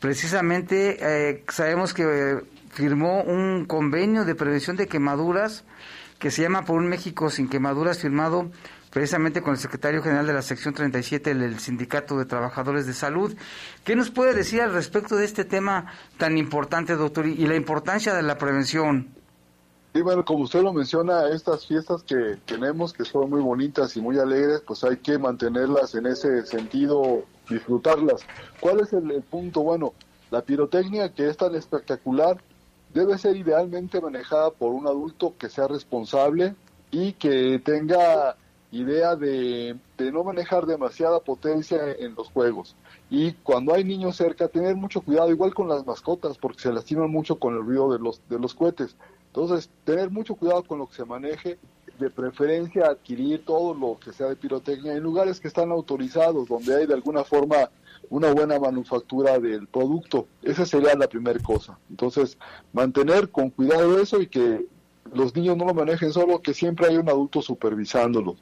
precisamente, 0.00 0.96
eh, 1.00 1.44
sabemos 1.46 1.94
que 1.94 2.02
eh, 2.02 2.42
firmó 2.72 3.22
un 3.22 3.66
convenio 3.66 4.24
de 4.24 4.34
prevención 4.34 4.74
de 4.76 4.88
quemaduras 4.88 5.62
que 6.18 6.32
se 6.32 6.42
llama 6.42 6.64
Por 6.64 6.78
un 6.80 6.88
México 6.88 7.30
sin 7.30 7.48
quemaduras, 7.48 8.00
firmado 8.00 8.50
precisamente 8.90 9.40
con 9.40 9.52
el 9.52 9.60
secretario 9.60 10.02
general 10.02 10.26
de 10.26 10.32
la 10.32 10.42
sección 10.42 10.74
37 10.74 11.36
del 11.36 11.60
Sindicato 11.60 12.18
de 12.18 12.24
Trabajadores 12.24 12.84
de 12.84 12.94
Salud. 12.94 13.32
¿Qué 13.84 13.94
nos 13.94 14.10
puede 14.10 14.34
decir 14.34 14.60
al 14.60 14.72
respecto 14.72 15.14
de 15.14 15.24
este 15.24 15.44
tema 15.44 15.86
tan 16.18 16.36
importante, 16.36 16.96
doctor, 16.96 17.28
y 17.28 17.34
y 17.34 17.46
la 17.46 17.54
importancia 17.54 18.12
de 18.12 18.22
la 18.24 18.38
prevención? 18.38 19.22
Y 19.96 20.00
bueno, 20.00 20.24
como 20.24 20.42
usted 20.42 20.60
lo 20.60 20.72
menciona, 20.72 21.28
estas 21.28 21.68
fiestas 21.68 22.02
que 22.02 22.36
tenemos, 22.46 22.92
que 22.92 23.04
son 23.04 23.30
muy 23.30 23.40
bonitas 23.40 23.96
y 23.96 24.00
muy 24.00 24.18
alegres, 24.18 24.60
pues 24.66 24.82
hay 24.82 24.96
que 24.96 25.18
mantenerlas 25.18 25.94
en 25.94 26.06
ese 26.06 26.44
sentido, 26.46 27.22
disfrutarlas. 27.48 28.22
¿Cuál 28.58 28.80
es 28.80 28.92
el, 28.92 29.22
punto? 29.22 29.62
Bueno, 29.62 29.92
la 30.32 30.42
pirotecnia 30.42 31.14
que 31.14 31.28
es 31.28 31.36
tan 31.36 31.54
espectacular 31.54 32.42
debe 32.92 33.16
ser 33.18 33.36
idealmente 33.36 34.00
manejada 34.00 34.50
por 34.50 34.72
un 34.72 34.88
adulto 34.88 35.34
que 35.38 35.48
sea 35.48 35.68
responsable 35.68 36.56
y 36.90 37.12
que 37.12 37.60
tenga 37.64 38.36
idea 38.72 39.14
de, 39.14 39.76
de 39.96 40.10
no 40.10 40.24
manejar 40.24 40.66
demasiada 40.66 41.20
potencia 41.20 41.78
en 42.00 42.16
los 42.16 42.30
juegos. 42.30 42.74
Y 43.10 43.34
cuando 43.34 43.72
hay 43.72 43.84
niños 43.84 44.16
cerca, 44.16 44.48
tener 44.48 44.74
mucho 44.74 45.02
cuidado, 45.02 45.30
igual 45.30 45.54
con 45.54 45.68
las 45.68 45.86
mascotas, 45.86 46.36
porque 46.36 46.62
se 46.62 46.72
lastiman 46.72 47.10
mucho 47.10 47.38
con 47.38 47.54
el 47.54 47.60
ruido 47.60 47.92
de 47.92 48.00
los, 48.00 48.20
de 48.28 48.40
los 48.40 48.54
cohetes. 48.54 48.96
Entonces, 49.34 49.68
tener 49.84 50.10
mucho 50.10 50.36
cuidado 50.36 50.62
con 50.62 50.78
lo 50.78 50.86
que 50.86 50.94
se 50.94 51.04
maneje, 51.04 51.58
de 51.98 52.08
preferencia 52.10 52.86
adquirir 52.86 53.44
todo 53.44 53.74
lo 53.74 53.98
que 53.98 54.12
sea 54.12 54.26
de 54.28 54.36
pirotecnia 54.36 54.92
en 54.94 55.02
lugares 55.02 55.40
que 55.40 55.48
están 55.48 55.70
autorizados, 55.72 56.48
donde 56.48 56.74
hay 56.76 56.86
de 56.86 56.94
alguna 56.94 57.24
forma 57.24 57.68
una 58.10 58.32
buena 58.32 58.58
manufactura 58.60 59.38
del 59.40 59.66
producto. 59.66 60.26
Esa 60.42 60.64
sería 60.66 60.94
la 60.94 61.08
primera 61.08 61.38
cosa. 61.40 61.78
Entonces, 61.90 62.38
mantener 62.72 63.30
con 63.30 63.50
cuidado 63.50 64.00
eso 64.00 64.20
y 64.20 64.26
que 64.28 64.66
los 65.12 65.34
niños 65.36 65.56
no 65.56 65.66
lo 65.66 65.74
manejen 65.74 66.12
solo, 66.12 66.40
que 66.40 66.54
siempre 66.54 66.86
hay 66.88 66.96
un 66.96 67.08
adulto 67.08 67.42
supervisándolo. 67.42 68.36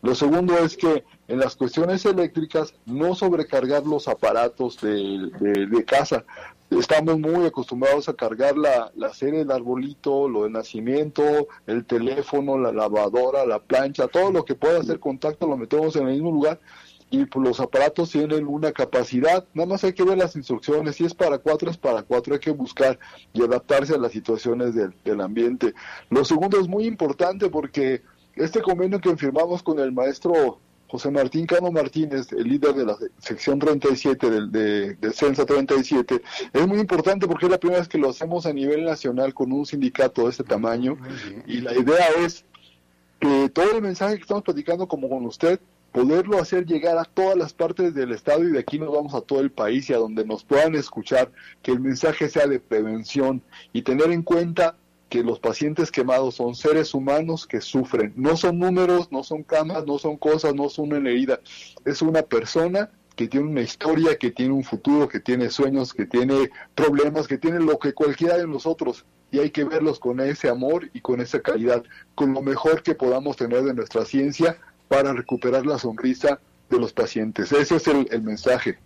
Lo 0.00 0.14
segundo 0.14 0.56
es 0.58 0.76
que 0.76 1.04
en 1.28 1.38
las 1.40 1.56
cuestiones 1.56 2.04
eléctricas 2.06 2.72
no 2.86 3.14
sobrecargar 3.14 3.84
los 3.86 4.08
aparatos 4.08 4.80
de, 4.80 5.30
de- 5.40 5.66
de 5.66 5.84
casa. 5.84 6.24
Estamos 6.70 7.18
muy 7.18 7.46
acostumbrados 7.46 8.08
a 8.08 8.14
cargar 8.14 8.56
la, 8.56 8.90
la 8.96 9.12
serie 9.14 9.40
del 9.40 9.50
arbolito, 9.50 10.28
lo 10.28 10.44
de 10.44 10.50
nacimiento, 10.50 11.22
el 11.66 11.84
teléfono, 11.84 12.58
la 12.58 12.72
lavadora, 12.72 13.46
la 13.46 13.60
plancha, 13.60 14.08
todo 14.08 14.32
lo 14.32 14.44
que 14.44 14.54
pueda 14.54 14.80
hacer 14.80 14.98
contacto 14.98 15.46
lo 15.46 15.56
metemos 15.56 15.94
en 15.96 16.08
el 16.08 16.14
mismo 16.14 16.32
lugar 16.32 16.60
y 17.10 17.26
pues, 17.26 17.46
los 17.46 17.60
aparatos 17.60 18.10
tienen 18.10 18.46
una 18.46 18.72
capacidad, 18.72 19.46
nada 19.54 19.68
más 19.68 19.84
hay 19.84 19.92
que 19.92 20.04
ver 20.04 20.18
las 20.18 20.36
instrucciones, 20.36 20.96
si 20.96 21.04
es 21.04 21.14
para 21.14 21.38
cuatro 21.38 21.70
es 21.70 21.76
para 21.76 22.02
cuatro, 22.02 22.34
hay 22.34 22.40
que 22.40 22.50
buscar 22.50 22.98
y 23.32 23.42
adaptarse 23.42 23.94
a 23.94 23.98
las 23.98 24.12
situaciones 24.12 24.74
del, 24.74 24.94
del 25.04 25.20
ambiente. 25.20 25.74
Lo 26.10 26.24
segundo 26.24 26.58
es 26.58 26.66
muy 26.66 26.86
importante 26.86 27.48
porque 27.50 28.02
este 28.34 28.62
convenio 28.62 29.00
que 29.00 29.16
firmamos 29.16 29.62
con 29.62 29.78
el 29.78 29.92
maestro 29.92 30.60
José 30.94 31.10
Martín 31.10 31.44
Cano 31.44 31.72
Martínez, 31.72 32.32
el 32.32 32.44
líder 32.44 32.72
de 32.72 32.84
la 32.84 32.96
sección 33.18 33.58
37 33.58 34.30
del, 34.30 34.52
de, 34.52 34.94
de 34.94 35.12
Censa 35.12 35.44
37, 35.44 36.22
es 36.52 36.66
muy 36.68 36.78
importante 36.78 37.26
porque 37.26 37.46
es 37.46 37.50
la 37.50 37.58
primera 37.58 37.80
vez 37.80 37.88
que 37.88 37.98
lo 37.98 38.10
hacemos 38.10 38.46
a 38.46 38.52
nivel 38.52 38.84
nacional 38.84 39.34
con 39.34 39.50
un 39.50 39.66
sindicato 39.66 40.22
de 40.22 40.30
este 40.30 40.44
tamaño. 40.44 40.96
Y 41.48 41.62
la 41.62 41.74
idea 41.76 42.06
es 42.20 42.44
que 43.18 43.48
todo 43.48 43.72
el 43.74 43.82
mensaje 43.82 44.14
que 44.14 44.22
estamos 44.22 44.44
platicando 44.44 44.86
como 44.86 45.08
con 45.08 45.26
usted, 45.26 45.58
poderlo 45.90 46.38
hacer 46.38 46.64
llegar 46.64 46.96
a 46.96 47.04
todas 47.04 47.36
las 47.36 47.52
partes 47.52 47.92
del 47.92 48.12
estado 48.12 48.44
y 48.44 48.52
de 48.52 48.60
aquí 48.60 48.78
nos 48.78 48.94
vamos 48.94 49.14
a 49.16 49.20
todo 49.20 49.40
el 49.40 49.50
país 49.50 49.90
y 49.90 49.94
a 49.94 49.98
donde 49.98 50.24
nos 50.24 50.44
puedan 50.44 50.76
escuchar, 50.76 51.32
que 51.60 51.72
el 51.72 51.80
mensaje 51.80 52.28
sea 52.28 52.46
de 52.46 52.60
prevención 52.60 53.42
y 53.72 53.82
tener 53.82 54.12
en 54.12 54.22
cuenta 54.22 54.76
que 55.14 55.22
los 55.22 55.38
pacientes 55.38 55.92
quemados 55.92 56.34
son 56.34 56.56
seres 56.56 56.92
humanos 56.92 57.46
que 57.46 57.60
sufren, 57.60 58.12
no 58.16 58.36
son 58.36 58.58
números, 58.58 59.12
no 59.12 59.22
son 59.22 59.44
camas, 59.44 59.86
no 59.86 59.96
son 59.96 60.16
cosas, 60.16 60.56
no 60.56 60.68
son 60.68 60.92
una 60.92 61.08
herida, 61.08 61.38
es 61.84 62.02
una 62.02 62.22
persona 62.22 62.90
que 63.14 63.28
tiene 63.28 63.46
una 63.46 63.60
historia, 63.60 64.18
que 64.18 64.32
tiene 64.32 64.52
un 64.52 64.64
futuro, 64.64 65.06
que 65.08 65.20
tiene 65.20 65.50
sueños, 65.50 65.94
que 65.94 66.04
tiene 66.04 66.50
problemas, 66.74 67.28
que 67.28 67.38
tiene 67.38 67.60
lo 67.60 67.78
que 67.78 67.92
cualquiera 67.92 68.36
de 68.38 68.48
nosotros 68.48 69.04
y 69.30 69.38
hay 69.38 69.50
que 69.50 69.62
verlos 69.62 70.00
con 70.00 70.18
ese 70.18 70.48
amor 70.48 70.90
y 70.92 71.00
con 71.00 71.20
esa 71.20 71.38
calidad, 71.38 71.84
con 72.16 72.34
lo 72.34 72.42
mejor 72.42 72.82
que 72.82 72.96
podamos 72.96 73.36
tener 73.36 73.62
de 73.62 73.72
nuestra 73.72 74.04
ciencia 74.04 74.58
para 74.88 75.12
recuperar 75.12 75.64
la 75.64 75.78
sonrisa 75.78 76.40
de 76.68 76.80
los 76.80 76.92
pacientes. 76.92 77.52
Ese 77.52 77.76
es 77.76 77.86
el, 77.86 78.08
el 78.10 78.22
mensaje. 78.22 78.80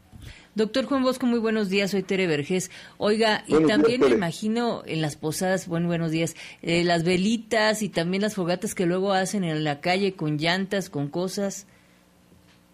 Doctor 0.55 0.87
Juan 0.87 1.03
Bosco, 1.03 1.27
muy 1.27 1.39
buenos 1.39 1.69
días, 1.69 1.93
soy 1.93 2.03
Tere 2.03 2.27
Vergés. 2.27 2.71
Oiga, 2.97 3.45
y 3.47 3.55
días, 3.55 3.69
también 3.69 4.01
me 4.01 4.09
imagino 4.09 4.83
en 4.87 5.01
las 5.01 5.15
posadas, 5.15 5.69
bueno, 5.69 5.87
buenos 5.87 6.11
días, 6.11 6.35
eh, 6.63 6.83
las 6.83 7.05
velitas 7.05 7.83
y 7.83 7.89
también 7.89 8.23
las 8.23 8.35
fogatas 8.35 8.75
que 8.75 8.87
luego 8.87 9.13
hacen 9.13 9.45
en 9.45 9.63
la 9.63 9.81
calle 9.81 10.15
con 10.15 10.37
llantas, 10.37 10.91
con 10.91 11.09
cosas. 11.09 11.67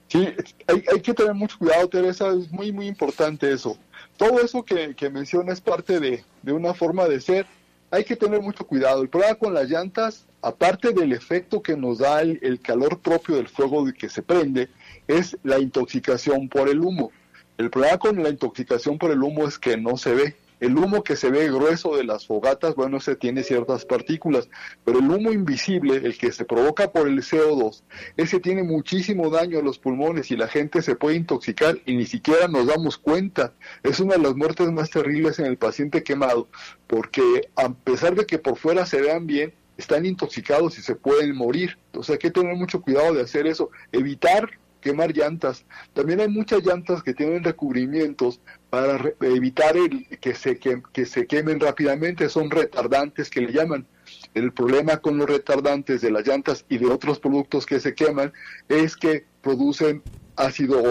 Sí, 0.09 0.29
hay, 0.67 0.85
hay 0.93 1.01
que 1.01 1.13
tener 1.13 1.35
mucho 1.35 1.59
cuidado, 1.59 1.89
Teresa, 1.89 2.29
es 2.31 2.51
muy, 2.51 2.73
muy 2.73 2.87
importante 2.87 3.53
eso. 3.53 3.77
Todo 4.17 4.41
eso 4.41 4.63
que, 4.63 4.95
que 4.95 5.11
menciona 5.11 5.53
es 5.53 5.61
parte 5.61 6.01
de, 6.01 6.25
de 6.43 6.53
una 6.53 6.73
forma 6.73 7.07
de 7.07 7.21
ser. 7.21 7.47
Hay 7.91 8.05
que 8.05 8.17
tener 8.17 8.41
mucho 8.41 8.67
cuidado. 8.67 9.03
El 9.03 9.09
problema 9.09 9.35
con 9.35 9.55
las 9.55 9.69
llantas, 9.69 10.27
aparte 10.41 10.93
del 10.93 11.13
efecto 11.13 11.63
que 11.63 11.77
nos 11.77 11.99
da 11.99 12.23
el, 12.23 12.39
el 12.43 12.61
calor 12.61 13.01
propio 13.01 13.37
del 13.37 13.49
fuego 13.49 13.85
de 13.85 13.93
que 13.93 14.09
se 14.09 14.23
prende, 14.23 14.69
es 15.07 15.37
la 15.43 15.59
intoxicación 15.59 16.49
por 16.49 16.69
el 16.69 16.81
humo. 16.81 17.13
El 17.57 17.71
problema 17.71 17.99
con 17.99 18.21
la 18.23 18.31
intoxicación 18.31 18.99
por 18.99 19.13
el 19.13 19.23
humo 19.23 19.47
es 19.47 19.59
que 19.59 19.77
no 19.77 19.97
se 19.97 20.15
ve. 20.15 20.37
El 20.59 20.77
humo 20.77 21.05
que 21.05 21.15
se 21.15 21.31
ve 21.31 21.51
grueso 21.51 21.97
de 21.97 22.05
las 22.05 22.27
fogatas, 22.27 22.75
bueno, 22.75 22.99
se 22.99 23.17
tiene 23.17 23.43
ciertas 23.43 23.85
partículas, 23.85 24.49
pero 24.85 24.99
el 24.99 25.11
humo 25.11 25.31
invisible, 25.31 25.97
el 25.97 26.17
que 26.17 26.33
se 26.33 26.45
provoca 26.45 26.91
por 26.91 27.07
el 27.07 27.19
CO2, 27.19 27.83
ese 28.17 28.41
tiene 28.41 28.63
muchísimo 28.63 29.31
daño 29.31 29.59
a 29.59 29.63
los 29.63 29.79
pulmones 29.79 30.31
y 30.31 30.37
la 30.37 30.49
gente 30.49 30.81
se 30.81 30.97
puede 30.97 31.17
intoxicar 31.17 31.79
y 31.87 31.97
ni 31.97 32.07
siquiera 32.07 32.49
nos 32.49 32.67
damos 32.67 32.99
cuenta. 32.99 33.53
Es 33.83 34.01
una 34.01 34.15
de 34.15 34.23
las 34.23 34.37
muertes 34.37 34.71
más 34.73 34.91
terribles 34.91 35.39
en 35.39 35.47
el 35.47 35.59
paciente 35.59 36.03
quemado, 36.03 36.49
porque 36.87 37.51
a 37.57 37.73
pesar 37.73 38.15
de 38.15 38.25
que 38.25 38.39
por 38.39 38.57
fuera 38.57 38.87
se 38.87 39.01
vean 39.01 39.27
bien, 39.27 39.53
están 39.77 40.07
intoxicados 40.07 40.79
y 40.79 40.83
se 40.83 40.95
pueden 40.95 41.37
morir. 41.37 41.79
Entonces 41.87 42.15
hay 42.15 42.19
que 42.19 42.31
tener 42.31 42.57
mucho 42.57 42.81
cuidado 42.81 43.13
de 43.15 43.23
hacer 43.23 43.47
eso, 43.47 43.71
evitar 43.93 44.51
quemar 44.85 45.17
llantas. 45.17 45.65
También 45.95 46.21
hay 46.21 46.29
muchas 46.29 46.63
llantas 46.65 47.03
que 47.03 47.15
tienen 47.15 47.43
recubrimientos 47.43 48.41
para 48.69 48.99
re- 48.99 49.17
evitar 49.23 49.77
el, 49.77 50.07
que, 50.21 50.35
se 50.35 50.59
que, 50.59 50.83
que 50.93 51.07
se 51.07 51.27
quemen 51.27 51.59
rápidamente, 51.59 52.29
son 52.29 52.51
retardantes 52.51 53.31
que 53.31 53.41
le 53.41 53.53
llaman. 53.53 53.87
El 54.35 54.53
problema 54.53 54.99
con 54.99 55.17
los 55.17 55.27
retardantes 55.29 56.03
de 56.03 56.11
las 56.11 56.27
llantas 56.27 56.67
y 56.69 56.77
de 56.77 56.87
otros 56.87 57.19
productos 57.19 57.65
que 57.65 57.81
se 57.81 57.95
queman 57.95 58.33
es 58.69 58.95
que 58.95 59.25
producen 59.41 60.03
ácido 60.37 60.83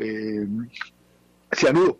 eh, 0.00 0.46
cianuro 1.52 1.98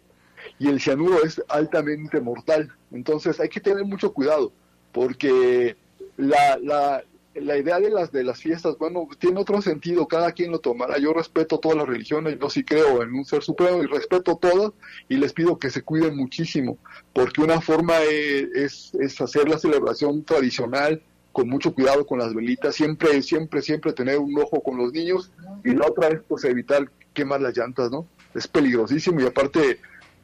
y 0.59 0.69
el 0.69 0.81
cianuro 0.81 1.23
es 1.25 1.43
altamente 1.49 2.21
mortal. 2.21 2.73
Entonces 2.91 3.39
hay 3.39 3.51
que 3.51 3.61
tener 3.61 3.85
mucho 3.85 4.15
cuidado 4.15 4.51
porque 4.93 5.77
la, 6.17 6.59
la, 6.63 7.05
la 7.35 7.57
idea 7.57 7.81
de 7.81 7.91
las 7.91 8.13
de 8.13 8.23
las 8.23 8.41
fiestas, 8.41 8.77
bueno, 8.79 9.09
tiene 9.19 9.41
otro 9.41 9.61
sentido, 9.61 10.07
cada 10.07 10.33
quien 10.33 10.53
lo 10.53 10.61
tomará. 10.61 10.99
Yo 10.99 11.13
respeto 11.13 11.59
todas 11.59 11.79
las 11.79 11.89
religiones, 11.89 12.39
yo 12.41 12.49
sí 12.49 12.65
creo 12.65 13.03
en 13.03 13.13
un 13.13 13.25
ser 13.25 13.43
supremo 13.43 13.83
y 13.83 13.87
respeto 13.87 14.37
todas 14.37 14.73
y 15.09 15.17
les 15.17 15.33
pido 15.33 15.59
que 15.59 15.71
se 15.71 15.83
cuiden 15.83 16.17
muchísimo, 16.17 16.79
porque 17.13 17.41
una 17.43 17.61
forma 17.61 17.95
eh, 18.03 18.49
es, 18.55 18.95
es 18.95 19.21
hacer 19.21 19.49
la 19.49 19.59
celebración 19.59 20.25
tradicional 20.25 21.03
con 21.33 21.49
mucho 21.49 21.75
cuidado 21.75 22.07
con 22.07 22.21
las 22.21 22.33
velitas, 22.33 22.77
siempre, 22.77 23.21
siempre, 23.21 23.61
siempre 23.61 23.93
tener 23.93 24.19
un 24.19 24.39
ojo 24.39 24.63
con 24.63 24.79
los 24.79 24.93
niños 24.93 25.33
y 25.65 25.75
la 25.75 25.87
otra 25.87 26.09
es 26.09 26.21
pues 26.29 26.45
evitar 26.45 26.89
quemar 27.13 27.41
las 27.41 27.57
llantas, 27.57 27.91
¿no? 27.91 28.07
Es 28.35 28.47
peligrosísimo 28.47 29.21
y 29.21 29.25
aparte, 29.25 29.81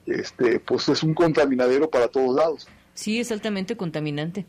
este, 0.07 0.61
pues 0.61 0.89
es 0.89 1.03
un 1.03 1.15
contaminadero 1.15 1.91
para 1.91 2.07
todos 2.07 2.37
lados. 2.37 2.69
Sí, 2.95 3.19
es 3.19 3.33
altamente 3.33 3.77
contaminante, 3.77 4.47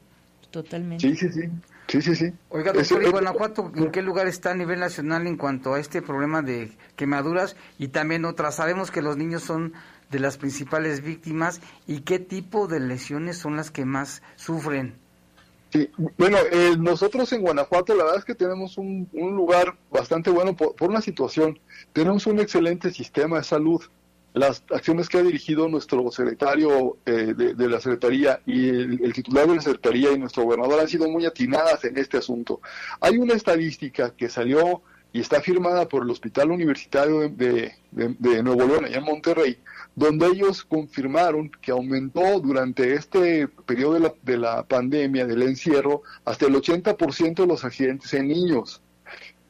totalmente. 0.52 1.08
Sí, 1.08 1.16
sí, 1.16 1.32
sí. 1.32 1.50
Sí, 1.92 2.02
sí, 2.02 2.16
sí. 2.16 2.34
Oiga, 2.48 2.72
doctor, 2.72 3.04
¿y 3.04 3.10
Guanajuato 3.10 3.70
en 3.76 3.92
qué 3.92 4.02
lugar 4.02 4.26
está 4.26 4.52
a 4.52 4.56
nivel 4.56 4.80
nacional 4.80 5.28
en 5.28 5.36
cuanto 5.36 5.74
a 5.74 5.80
este 5.82 6.02
problema 6.02 6.42
de 6.42 6.72
quemaduras 6.96 7.58
y 7.78 7.90
también 7.90 8.24
otras? 8.24 8.56
Sabemos 8.56 8.92
que 8.92 9.02
los 9.02 9.18
niños 9.18 9.44
son 9.44 9.74
de 10.10 10.20
las 10.20 10.38
principales 10.38 11.02
víctimas 11.02 11.60
y 11.88 12.00
qué 12.00 12.18
tipo 12.18 12.70
de 12.70 12.80
lesiones 12.80 13.40
son 13.40 13.58
las 13.58 13.72
que 13.72 13.84
más 13.84 14.22
sufren. 14.38 14.96
Sí, 15.74 15.90
bueno, 16.18 16.38
eh, 16.50 16.78
nosotros 16.80 17.30
en 17.34 17.42
Guanajuato 17.42 17.94
la 17.94 18.06
verdad 18.06 18.20
es 18.20 18.26
que 18.26 18.36
tenemos 18.36 18.78
un, 18.78 19.10
un 19.12 19.36
lugar 19.36 19.76
bastante 19.92 20.30
bueno 20.30 20.56
por, 20.56 20.74
por 20.78 20.92
una 20.92 21.02
situación. 21.02 21.60
Tenemos 21.92 22.26
un 22.26 22.40
excelente 22.40 22.92
sistema 22.92 23.40
de 23.40 23.44
salud. 23.44 23.82
Las 24.34 24.64
acciones 24.72 25.10
que 25.10 25.18
ha 25.18 25.24
dirigido 25.24 25.68
nuestro 25.68 26.10
secretario 26.12 26.98
eh, 27.06 27.34
de, 27.36 27.68
la 27.70 27.82
Secretaría 27.82 28.40
y 28.46 28.70
el, 28.70 29.12
titular 29.14 29.46
de 29.48 29.56
la 29.56 29.62
Secretaría 29.62 30.12
y 30.14 30.20
nuestro 30.20 30.44
gobernador 30.44 30.80
han 30.80 30.88
sido 30.88 31.10
muy 31.10 31.26
atinadas 31.26 31.84
en 31.84 31.98
este 31.98 32.18
asunto. 32.18 32.62
Hay 33.02 33.18
una 33.18 33.34
estadística 33.34 34.16
que 34.16 34.30
salió 34.30 34.82
y 35.14 35.20
está 35.20 35.42
firmada 35.42 35.90
por 35.90 36.04
el 36.04 36.10
Hospital 36.10 36.52
Universitario 36.52 37.20
de, 37.20 37.30
de- 37.30 37.74
de- 37.92 38.16
de 38.18 38.44
Nuevo 38.44 38.66
León, 38.66 38.86
allá 38.86 39.00
en 39.00 39.04
Monterrey, 39.04 39.58
donde 39.94 40.28
ellos 40.28 40.64
confirmaron 40.64 41.52
que 41.62 41.72
aumentó 41.72 42.40
durante 42.40 42.94
este 42.94 43.50
periodo 43.66 43.96
de 43.96 44.00
la, 44.00 44.14
de 44.22 44.38
la 44.38 44.64
pandemia, 44.64 45.26
del 45.28 45.42
encierro, 45.42 46.04
hasta 46.24 46.46
el 46.46 46.56
80% 46.56 47.36
de 47.36 47.48
los 47.48 47.66
accidentes 47.66 48.14
en 48.14 48.30
niños. 48.30 48.82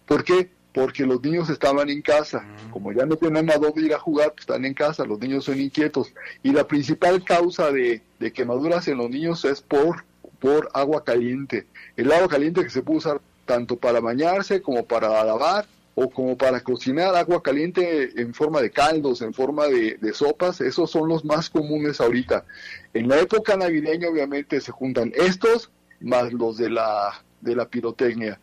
¿Por 0.07 0.23
qué? 0.23 0.49
Porque 0.73 1.05
los 1.05 1.21
niños 1.21 1.49
estaban 1.49 1.89
en 1.89 2.01
casa. 2.01 2.45
Como 2.71 2.93
ya 2.93 3.05
no 3.05 3.17
tienen 3.17 3.49
a 3.49 3.57
dónde 3.57 3.81
ir 3.81 3.93
a 3.93 3.99
jugar, 3.99 4.31
pues 4.31 4.41
están 4.41 4.65
en 4.65 4.73
casa, 4.73 5.05
los 5.05 5.19
niños 5.19 5.45
son 5.45 5.59
inquietos. 5.59 6.13
Y 6.43 6.51
la 6.51 6.67
principal 6.67 7.23
causa 7.23 7.71
de, 7.71 8.01
de 8.19 8.31
quemaduras 8.31 8.87
en 8.87 8.97
los 8.97 9.09
niños 9.09 9.43
es 9.45 9.61
por, 9.61 10.05
por 10.39 10.69
agua 10.73 11.03
caliente. 11.03 11.67
El 11.97 12.11
agua 12.11 12.29
caliente 12.29 12.63
que 12.63 12.69
se 12.69 12.81
puede 12.81 12.99
usar 12.99 13.21
tanto 13.45 13.75
para 13.75 13.99
bañarse 13.99 14.61
como 14.61 14.85
para 14.85 15.23
lavar 15.25 15.65
o 15.95 16.09
como 16.09 16.37
para 16.37 16.61
cocinar 16.61 17.15
agua 17.15 17.43
caliente 17.43 18.21
en 18.21 18.33
forma 18.33 18.61
de 18.61 18.71
caldos, 18.71 19.21
en 19.21 19.33
forma 19.33 19.67
de, 19.67 19.97
de 19.99 20.13
sopas, 20.13 20.61
esos 20.61 20.89
son 20.89 21.09
los 21.09 21.25
más 21.25 21.49
comunes 21.49 21.99
ahorita. 21.99 22.45
En 22.93 23.09
la 23.09 23.19
época 23.19 23.57
navideña 23.57 24.07
obviamente 24.07 24.61
se 24.61 24.71
juntan 24.71 25.11
estos 25.15 25.69
más 25.99 26.31
los 26.33 26.57
de 26.57 26.69
la, 26.69 27.23
de 27.41 27.55
la 27.55 27.67
pirotecnia. 27.67 28.39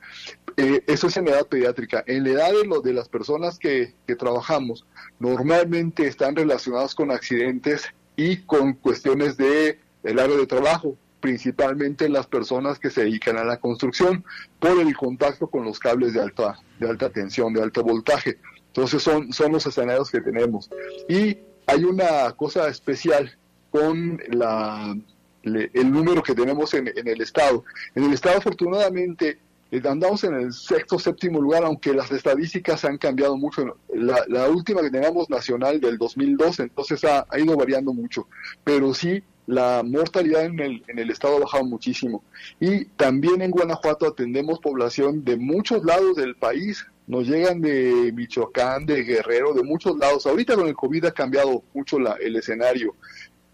Eh, 0.56 0.82
eso 0.86 1.06
es 1.06 1.16
en 1.16 1.26
la 1.26 1.32
edad 1.32 1.46
pediátrica. 1.46 2.02
En 2.06 2.24
la 2.24 2.30
edad 2.30 2.52
de, 2.52 2.66
lo, 2.66 2.80
de 2.80 2.92
las 2.92 3.08
personas 3.08 3.58
que, 3.58 3.94
que 4.06 4.16
trabajamos, 4.16 4.86
normalmente 5.18 6.06
están 6.06 6.34
relacionados 6.36 6.94
con 6.94 7.10
accidentes 7.10 7.86
y 8.16 8.38
con 8.38 8.74
cuestiones 8.74 9.36
de 9.36 9.78
el 10.02 10.18
área 10.18 10.36
de 10.36 10.46
trabajo. 10.46 10.96
principalmente 11.20 12.06
en 12.06 12.12
las 12.12 12.26
personas 12.26 12.78
que 12.78 12.90
se 12.90 13.02
dedican 13.02 13.36
a 13.36 13.44
la 13.44 13.58
construcción 13.58 14.24
por 14.60 14.78
el 14.80 14.96
contacto 14.96 15.48
con 15.48 15.64
los 15.64 15.78
cables 15.80 16.12
de 16.12 16.20
alta, 16.20 16.60
de 16.78 16.88
alta 16.88 17.10
tensión, 17.10 17.52
de 17.52 17.62
alto 17.62 17.82
voltaje. 17.82 18.38
Entonces 18.68 19.02
son, 19.02 19.32
son 19.32 19.52
los 19.52 19.66
escenarios 19.66 20.10
que 20.10 20.20
tenemos. 20.20 20.70
Y 21.08 21.38
hay 21.66 21.84
una 21.84 22.32
cosa 22.36 22.68
especial 22.68 23.36
con 23.70 24.20
la, 24.28 24.96
le- 25.42 25.70
el 25.74 25.90
número 25.90 26.22
que 26.22 26.34
tenemos 26.34 26.72
en, 26.74 26.88
el 26.88 27.20
Estado. 27.20 27.64
En 27.94 28.04
el 28.04 28.12
Estado, 28.12 28.38
afortunadamente, 28.38 29.38
eh, 29.70 29.82
andamos 29.84 30.24
en 30.24 30.34
el 30.34 30.52
sexto, 30.52 30.98
séptimo 30.98 31.40
lugar, 31.40 31.64
aunque 31.64 31.92
las 31.92 32.10
estadísticas 32.10 32.84
han 32.84 32.98
cambiado 32.98 33.36
mucho. 33.36 33.76
La, 33.94 34.48
última 34.48 34.80
que 34.82 34.90
teníamos 34.90 35.28
nacional 35.30 35.80
del 35.80 35.98
2002, 35.98 36.60
entonces 36.60 37.04
ha, 37.04 37.26
ha 37.28 37.38
ido 37.38 37.56
variando 37.56 37.92
mucho. 37.92 38.26
Pero 38.64 38.94
sí, 38.94 39.22
la 39.46 39.82
mortalidad 39.84 40.44
en 40.44 40.60
el, 40.60 40.82
en 40.88 40.98
el 40.98 41.10
Estado 41.10 41.36
ha 41.36 41.40
bajado 41.40 41.64
muchísimo. 41.64 42.22
Y 42.60 42.84
también 42.86 43.42
en 43.42 43.50
Guanajuato 43.50 44.06
atendemos 44.06 44.58
población 44.60 45.24
de 45.24 45.36
muchos 45.36 45.84
lados 45.84 46.16
del 46.16 46.34
país. 46.36 46.84
Nos 47.06 47.26
llegan 47.26 47.60
de 47.62 48.12
Michoacán, 48.14 48.84
de 48.84 49.02
Guerrero, 49.02 49.54
de 49.54 49.62
muchos 49.62 49.96
lados. 49.96 50.26
Ahorita 50.26 50.54
con 50.56 50.66
el 50.68 50.74
COVID 50.74 51.06
ha 51.06 51.12
cambiado 51.12 51.62
mucho 51.72 51.98
la, 51.98 52.16
el 52.20 52.36
escenario. 52.36 52.94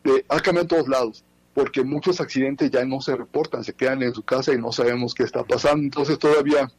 De- 0.03 0.25
ha 0.29 0.41
cambiado 0.41 0.63
en 0.63 0.69
todos 0.69 0.89
lados 0.89 1.24
porque 1.55 1.83
muchos 1.85 2.21
accidentes 2.21 2.71
ya 2.71 2.85
no 2.85 3.01
se 3.01 3.17
reportan, 3.17 3.65
se 3.65 3.73
quedan 3.73 4.03
en 4.03 4.13
su 4.13 4.23
casa 4.23 4.53
y 4.53 4.59
no 4.59 4.73
sabemos 4.73 5.15
qué 5.15 5.23
está 5.23 5.45
pasando. 5.45 5.85
Entonces 5.85 6.19
todavía 6.19 6.71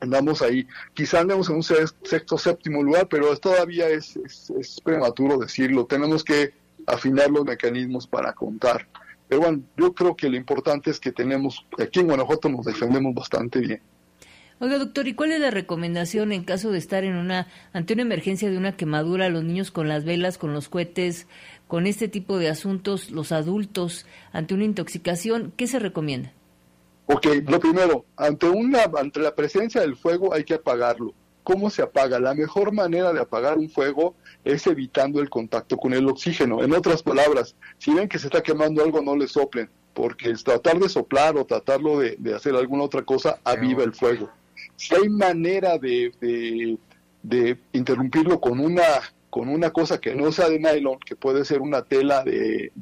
andamos 0.00 0.42
ahí. 0.42 0.66
Quizá 0.94 1.20
andemos 1.20 1.48
en 1.48 1.56
un 1.56 1.62
sex- 1.62 1.94
sexto, 2.02 2.36
séptimo 2.36 2.82
lugar, 2.82 3.08
pero 3.08 3.34
todavía 3.36 3.88
es, 3.88 4.16
es, 4.16 4.50
es 4.58 4.80
prematuro 4.80 5.38
decirlo. 5.38 5.86
Tenemos 5.86 6.22
que 6.24 6.52
afinar 6.86 7.30
los 7.30 7.44
mecanismos 7.44 8.06
para 8.06 8.32
contar. 8.32 8.86
Pero 9.28 9.42
bueno, 9.42 9.62
yo 9.76 9.92
creo 9.92 10.16
que 10.16 10.28
lo 10.28 10.36
importante 10.36 10.90
es 10.90 10.98
que 10.98 11.12
tenemos, 11.12 11.64
aquí 11.78 12.00
en 12.00 12.06
Guanajuato 12.06 12.48
nos 12.48 12.64
defendemos 12.64 13.14
bastante 13.14 13.60
bien. 13.60 13.80
Oiga, 14.60 14.78
doctor, 14.78 15.06
¿y 15.06 15.14
cuál 15.14 15.30
es 15.30 15.40
la 15.40 15.52
recomendación 15.52 16.32
en 16.32 16.42
caso 16.42 16.72
de 16.72 16.78
estar 16.78 17.04
en 17.04 17.14
una 17.14 17.46
ante 17.72 17.92
una 17.92 18.02
emergencia 18.02 18.50
de 18.50 18.58
una 18.58 18.76
quemadura, 18.76 19.28
los 19.28 19.44
niños 19.44 19.70
con 19.70 19.86
las 19.86 20.04
velas, 20.04 20.36
con 20.36 20.52
los 20.52 20.68
cohetes, 20.68 21.28
con 21.68 21.86
este 21.86 22.08
tipo 22.08 22.38
de 22.38 22.48
asuntos, 22.48 23.10
los 23.10 23.30
adultos 23.30 24.06
ante 24.32 24.54
una 24.54 24.64
intoxicación, 24.64 25.52
¿qué 25.56 25.66
se 25.66 25.78
recomienda? 25.78 26.32
Ok, 27.06 27.26
lo 27.46 27.60
primero, 27.60 28.04
ante 28.16 28.48
una, 28.48 28.84
ante 28.98 29.20
la 29.20 29.34
presencia 29.34 29.82
del 29.82 29.96
fuego 29.96 30.34
hay 30.34 30.44
que 30.44 30.54
apagarlo. 30.54 31.14
¿Cómo 31.42 31.70
se 31.70 31.80
apaga? 31.80 32.18
La 32.20 32.34
mejor 32.34 32.72
manera 32.72 33.12
de 33.12 33.20
apagar 33.20 33.56
un 33.56 33.70
fuego 33.70 34.14
es 34.44 34.66
evitando 34.66 35.20
el 35.20 35.30
contacto 35.30 35.78
con 35.78 35.94
el 35.94 36.06
oxígeno. 36.06 36.62
En 36.62 36.74
otras 36.74 37.02
palabras, 37.02 37.54
si 37.78 37.94
ven 37.94 38.08
que 38.08 38.18
se 38.18 38.26
está 38.26 38.42
quemando 38.42 38.82
algo, 38.82 39.00
no 39.00 39.16
le 39.16 39.28
soplen, 39.28 39.70
porque 39.94 40.34
tratar 40.34 40.78
de 40.78 40.88
soplar 40.88 41.36
o 41.36 41.46
tratarlo 41.46 41.98
de, 41.98 42.16
de 42.18 42.34
hacer 42.34 42.54
alguna 42.54 42.84
otra 42.84 43.02
cosa 43.02 43.38
aviva 43.44 43.84
el 43.84 43.94
fuego. 43.94 44.28
Si 44.76 44.94
hay 44.94 45.08
manera 45.08 45.78
de, 45.78 46.12
de, 46.20 46.78
de 47.22 47.58
interrumpirlo 47.72 48.38
con 48.40 48.60
una 48.60 48.84
con 49.30 49.48
una 49.48 49.70
cosa 49.70 50.00
que 50.00 50.14
no 50.14 50.32
sea 50.32 50.48
de 50.48 50.58
nylon, 50.58 50.98
que 50.98 51.16
puede 51.16 51.44
ser 51.44 51.60
una 51.60 51.82
tela 51.82 52.24
de, 52.24 52.72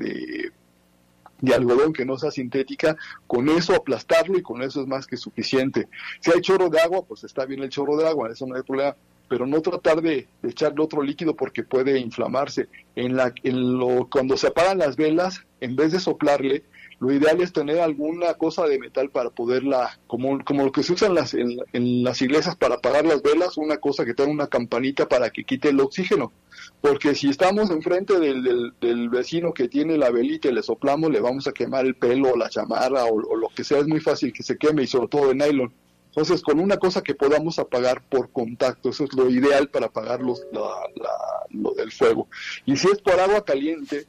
de 1.40 1.54
algodón 1.54 1.92
que 1.92 2.04
no 2.04 2.16
sea 2.18 2.30
sintética, 2.30 2.96
con 3.26 3.48
eso 3.48 3.74
aplastarlo 3.74 4.38
y 4.38 4.42
con 4.42 4.62
eso 4.62 4.80
es 4.80 4.86
más 4.86 5.06
que 5.06 5.16
suficiente. 5.16 5.88
Si 6.20 6.30
hay 6.30 6.40
chorro 6.40 6.68
de 6.68 6.80
agua, 6.80 7.04
pues 7.06 7.24
está 7.24 7.44
bien 7.44 7.62
el 7.62 7.70
chorro 7.70 7.96
de 7.96 8.08
agua, 8.08 8.30
eso 8.30 8.46
no 8.46 8.56
hay 8.56 8.62
problema, 8.62 8.96
pero 9.28 9.46
no 9.46 9.60
tratar 9.60 10.00
de, 10.02 10.28
de 10.42 10.48
echarle 10.48 10.82
otro 10.82 11.02
líquido 11.02 11.34
porque 11.34 11.62
puede 11.62 11.98
inflamarse. 11.98 12.68
En 12.94 13.16
la, 13.16 13.32
en 13.42 13.78
lo, 13.78 14.08
cuando 14.08 14.36
se 14.36 14.48
apagan 14.48 14.78
las 14.78 14.96
velas, 14.96 15.44
en 15.60 15.76
vez 15.76 15.92
de 15.92 16.00
soplarle, 16.00 16.64
lo 16.98 17.12
ideal 17.12 17.40
es 17.42 17.52
tener 17.52 17.80
alguna 17.80 18.34
cosa 18.34 18.66
de 18.66 18.78
metal 18.78 19.10
para 19.10 19.30
poderla, 19.30 19.98
como, 20.06 20.42
como 20.44 20.64
lo 20.64 20.72
que 20.72 20.82
se 20.82 20.94
usa 20.94 21.08
en 21.08 21.14
las, 21.14 21.34
en, 21.34 21.58
en 21.72 22.02
las 22.02 22.22
iglesias 22.22 22.56
para 22.56 22.76
apagar 22.76 23.04
las 23.04 23.22
velas, 23.22 23.58
una 23.58 23.76
cosa 23.76 24.04
que 24.04 24.14
tenga 24.14 24.30
una 24.30 24.46
campanita 24.46 25.06
para 25.06 25.30
que 25.30 25.44
quite 25.44 25.68
el 25.68 25.80
oxígeno. 25.80 26.32
Porque 26.80 27.14
si 27.14 27.28
estamos 27.28 27.70
enfrente 27.70 28.18
del, 28.18 28.42
del, 28.42 28.72
del 28.80 29.08
vecino 29.10 29.52
que 29.52 29.68
tiene 29.68 29.98
la 29.98 30.10
velita 30.10 30.48
y 30.48 30.52
le 30.52 30.62
soplamos, 30.62 31.10
le 31.10 31.20
vamos 31.20 31.46
a 31.46 31.52
quemar 31.52 31.84
el 31.84 31.96
pelo 31.96 32.30
o 32.32 32.36
la 32.36 32.48
chamarra 32.48 33.04
o, 33.04 33.14
o 33.14 33.36
lo 33.36 33.48
que 33.48 33.62
sea, 33.62 33.78
es 33.78 33.86
muy 33.86 34.00
fácil 34.00 34.32
que 34.32 34.42
se 34.42 34.56
queme 34.56 34.82
y 34.82 34.86
sobre 34.86 35.08
todo 35.08 35.28
de 35.28 35.34
nylon. 35.34 35.72
Entonces, 36.06 36.40
con 36.40 36.58
una 36.60 36.78
cosa 36.78 37.02
que 37.02 37.14
podamos 37.14 37.58
apagar 37.58 38.02
por 38.08 38.30
contacto, 38.30 38.88
eso 38.88 39.04
es 39.04 39.12
lo 39.12 39.28
ideal 39.28 39.68
para 39.68 39.86
apagar 39.86 40.22
los, 40.22 40.40
la, 40.50 40.62
la, 40.94 41.10
lo 41.50 41.74
del 41.74 41.92
fuego. 41.92 42.26
Y 42.64 42.74
si 42.78 42.88
es 42.88 43.02
por 43.02 43.20
agua 43.20 43.44
caliente, 43.44 44.06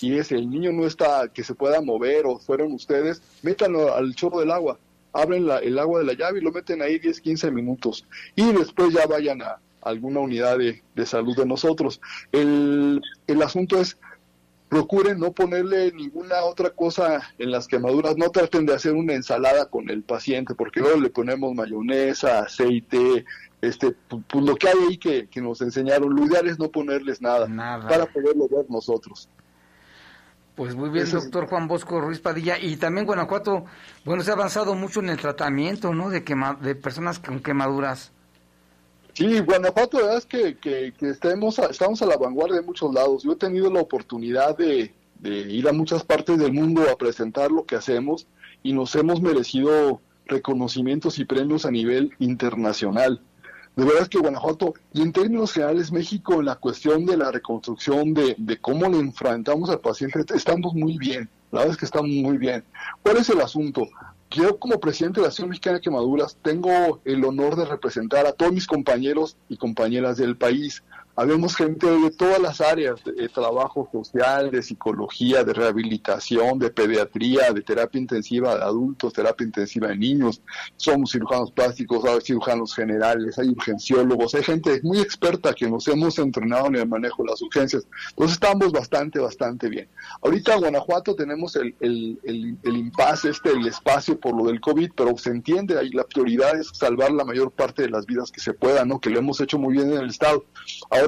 y 0.00 0.18
es 0.18 0.32
el 0.32 0.48
niño 0.50 0.72
no 0.72 0.86
está 0.86 1.28
que 1.28 1.42
se 1.44 1.54
pueda 1.54 1.80
mover 1.80 2.26
o 2.26 2.38
fueron 2.38 2.72
ustedes, 2.72 3.20
métanlo 3.42 3.94
al 3.94 4.14
chorro 4.14 4.40
del 4.40 4.50
agua, 4.50 4.78
abren 5.12 5.46
la, 5.46 5.58
el 5.58 5.78
agua 5.78 6.00
de 6.00 6.06
la 6.06 6.12
llave 6.14 6.38
y 6.38 6.42
lo 6.42 6.52
meten 6.52 6.82
ahí 6.82 6.98
10, 6.98 7.20
15 7.20 7.50
minutos 7.50 8.04
y 8.36 8.52
después 8.52 8.92
ya 8.92 9.06
vayan 9.06 9.42
a 9.42 9.58
alguna 9.82 10.20
unidad 10.20 10.58
de, 10.58 10.82
de 10.94 11.06
salud 11.06 11.36
de 11.36 11.46
nosotros. 11.46 12.00
El, 12.32 13.00
el 13.26 13.42
asunto 13.42 13.80
es, 13.80 13.96
procuren 14.68 15.18
no 15.18 15.32
ponerle 15.32 15.92
ninguna 15.92 16.42
otra 16.44 16.70
cosa 16.70 17.22
en 17.38 17.50
las 17.50 17.66
quemaduras, 17.66 18.16
no 18.18 18.28
traten 18.30 18.66
de 18.66 18.74
hacer 18.74 18.92
una 18.92 19.14
ensalada 19.14 19.66
con 19.66 19.88
el 19.88 20.02
paciente, 20.02 20.54
porque 20.54 20.80
luego 20.80 21.00
le 21.00 21.08
ponemos 21.08 21.54
mayonesa, 21.54 22.40
aceite, 22.40 23.24
este, 23.62 23.94
pu- 24.10 24.22
pues 24.28 24.44
lo 24.44 24.56
que 24.56 24.68
hay 24.68 24.74
ahí 24.90 24.98
que, 24.98 25.26
que 25.28 25.40
nos 25.40 25.62
enseñaron, 25.62 26.14
lo 26.14 26.26
ideal 26.26 26.46
es 26.48 26.58
no 26.58 26.70
ponerles 26.70 27.22
nada, 27.22 27.48
Nada. 27.48 27.88
para 27.88 28.06
poderlo 28.06 28.46
ver 28.48 28.66
nosotros. 28.68 29.28
Pues 30.58 30.74
muy 30.74 30.90
bien, 30.90 31.04
Eso 31.06 31.18
es- 31.18 31.24
doctor 31.24 31.46
Juan 31.48 31.68
Bosco 31.68 32.00
Ruiz 32.00 32.18
Padilla. 32.18 32.58
Y 32.58 32.76
también 32.76 33.06
Guanajuato, 33.06 33.64
bueno, 34.04 34.22
se 34.24 34.30
ha 34.30 34.34
avanzado 34.34 34.74
mucho 34.74 34.98
en 35.00 35.08
el 35.08 35.16
tratamiento, 35.16 35.94
¿no? 35.94 36.10
De, 36.10 36.24
quema, 36.24 36.58
de 36.60 36.74
personas 36.74 37.20
con 37.20 37.38
quemaduras. 37.40 38.10
Sí, 39.14 39.38
Guanajuato, 39.40 39.98
la 39.98 40.02
verdad 40.06 40.18
es 40.18 40.26
que, 40.26 40.58
que, 40.58 40.92
que 40.98 41.10
estemos 41.10 41.58
estamos 41.60 42.02
a 42.02 42.06
la 42.06 42.16
vanguardia 42.16 42.58
en 42.58 42.66
muchos 42.66 42.92
lados. 42.92 43.22
Yo 43.22 43.32
he 43.32 43.36
tenido 43.36 43.70
la 43.72 43.80
oportunidad 43.80 44.56
de, 44.58 44.92
de 45.20 45.38
ir 45.38 45.68
a 45.68 45.72
muchas 45.72 46.02
partes 46.02 46.38
del 46.38 46.52
mundo 46.52 46.82
a 46.90 46.96
presentar 46.96 47.52
lo 47.52 47.64
que 47.64 47.76
hacemos 47.76 48.26
y 48.64 48.72
nos 48.72 48.94
hemos 48.96 49.22
merecido 49.22 50.00
reconocimientos 50.26 51.20
y 51.20 51.24
premios 51.24 51.66
a 51.66 51.70
nivel 51.70 52.12
internacional. 52.18 53.20
De 53.78 53.84
verdad 53.84 54.08
que 54.08 54.18
Guanajuato, 54.18 54.74
y 54.92 55.02
en 55.02 55.12
términos 55.12 55.52
generales 55.52 55.92
México, 55.92 56.42
la 56.42 56.56
cuestión 56.56 57.06
de 57.06 57.16
la 57.16 57.30
reconstrucción, 57.30 58.12
de, 58.12 58.34
de 58.36 58.58
cómo 58.58 58.88
le 58.88 58.98
enfrentamos 58.98 59.70
al 59.70 59.78
paciente, 59.78 60.18
estamos 60.34 60.74
muy 60.74 60.98
bien. 60.98 61.28
La 61.52 61.60
verdad 61.60 61.74
es 61.74 61.78
que 61.78 61.84
estamos 61.84 62.10
muy 62.10 62.38
bien. 62.38 62.64
¿Cuál 63.04 63.18
es 63.18 63.28
el 63.28 63.40
asunto? 63.40 63.86
Yo 64.32 64.58
como 64.58 64.80
presidente 64.80 65.20
de 65.20 65.22
la 65.22 65.28
Asociación 65.28 65.50
Mexicana 65.50 65.76
de 65.76 65.82
Quemaduras 65.82 66.36
tengo 66.42 67.00
el 67.04 67.24
honor 67.24 67.54
de 67.54 67.66
representar 67.66 68.26
a 68.26 68.32
todos 68.32 68.52
mis 68.52 68.66
compañeros 68.66 69.36
y 69.48 69.56
compañeras 69.56 70.16
del 70.16 70.36
país. 70.36 70.82
Habemos 71.20 71.56
gente 71.56 71.84
de 71.84 72.12
todas 72.12 72.38
las 72.38 72.60
áreas, 72.60 73.02
de, 73.02 73.28
trabajo 73.28 73.88
social, 73.90 74.52
de 74.52 74.62
psicología, 74.62 75.42
de 75.42 75.52
rehabilitación, 75.52 76.60
de 76.60 76.70
pediatría, 76.70 77.52
de 77.52 77.60
terapia 77.60 78.00
intensiva 78.00 78.54
de 78.54 78.62
adultos, 78.62 79.14
terapia 79.14 79.44
intensiva 79.44 79.88
de 79.88 79.96
niños. 79.96 80.40
Somos 80.76 81.10
cirujanos 81.10 81.50
plásticos, 81.50 82.04
hay 82.04 82.20
cirujanos 82.20 82.72
generales, 82.72 83.36
hay 83.36 83.48
urgenciólogos, 83.48 84.32
hay 84.36 84.44
gente 84.44 84.80
muy 84.84 85.00
experta 85.00 85.52
que 85.54 85.68
nos 85.68 85.88
hemos 85.88 86.20
entrenado 86.20 86.68
en 86.68 86.76
el 86.76 86.88
manejo 86.88 87.24
de 87.24 87.30
las 87.30 87.42
urgencias. 87.42 87.88
Entonces 88.10 88.34
estamos 88.34 88.70
bastante, 88.70 89.18
bastante 89.18 89.68
bien. 89.68 89.88
Ahorita 90.22 90.54
en 90.54 90.60
Guanajuato 90.60 91.16
tenemos 91.16 91.56
el, 91.56 91.74
el, 91.80 92.56
el 92.62 92.76
impasse, 92.76 93.30
este, 93.30 93.50
el 93.50 93.66
espacio 93.66 94.20
por 94.20 94.36
lo 94.36 94.44
del 94.44 94.60
COVID, 94.60 94.92
pero 94.94 95.18
se 95.18 95.30
entiende 95.30 95.76
ahí 95.76 95.90
la 95.90 96.04
prioridad 96.04 96.56
es 96.56 96.68
salvar 96.74 97.10
la 97.10 97.24
mayor 97.24 97.50
parte 97.50 97.82
de 97.82 97.90
las 97.90 98.06
vidas 98.06 98.30
que 98.30 98.38
se 98.38 98.52
pueda, 98.52 98.84
¿no? 98.84 99.00
Que 99.00 99.10
lo 99.10 99.18
hemos 99.18 99.40
hecho 99.40 99.58
muy 99.58 99.72
bien 99.74 99.90
en 99.92 99.98
el 99.98 100.10
Estado. 100.10 100.44
Ahora 100.90 101.07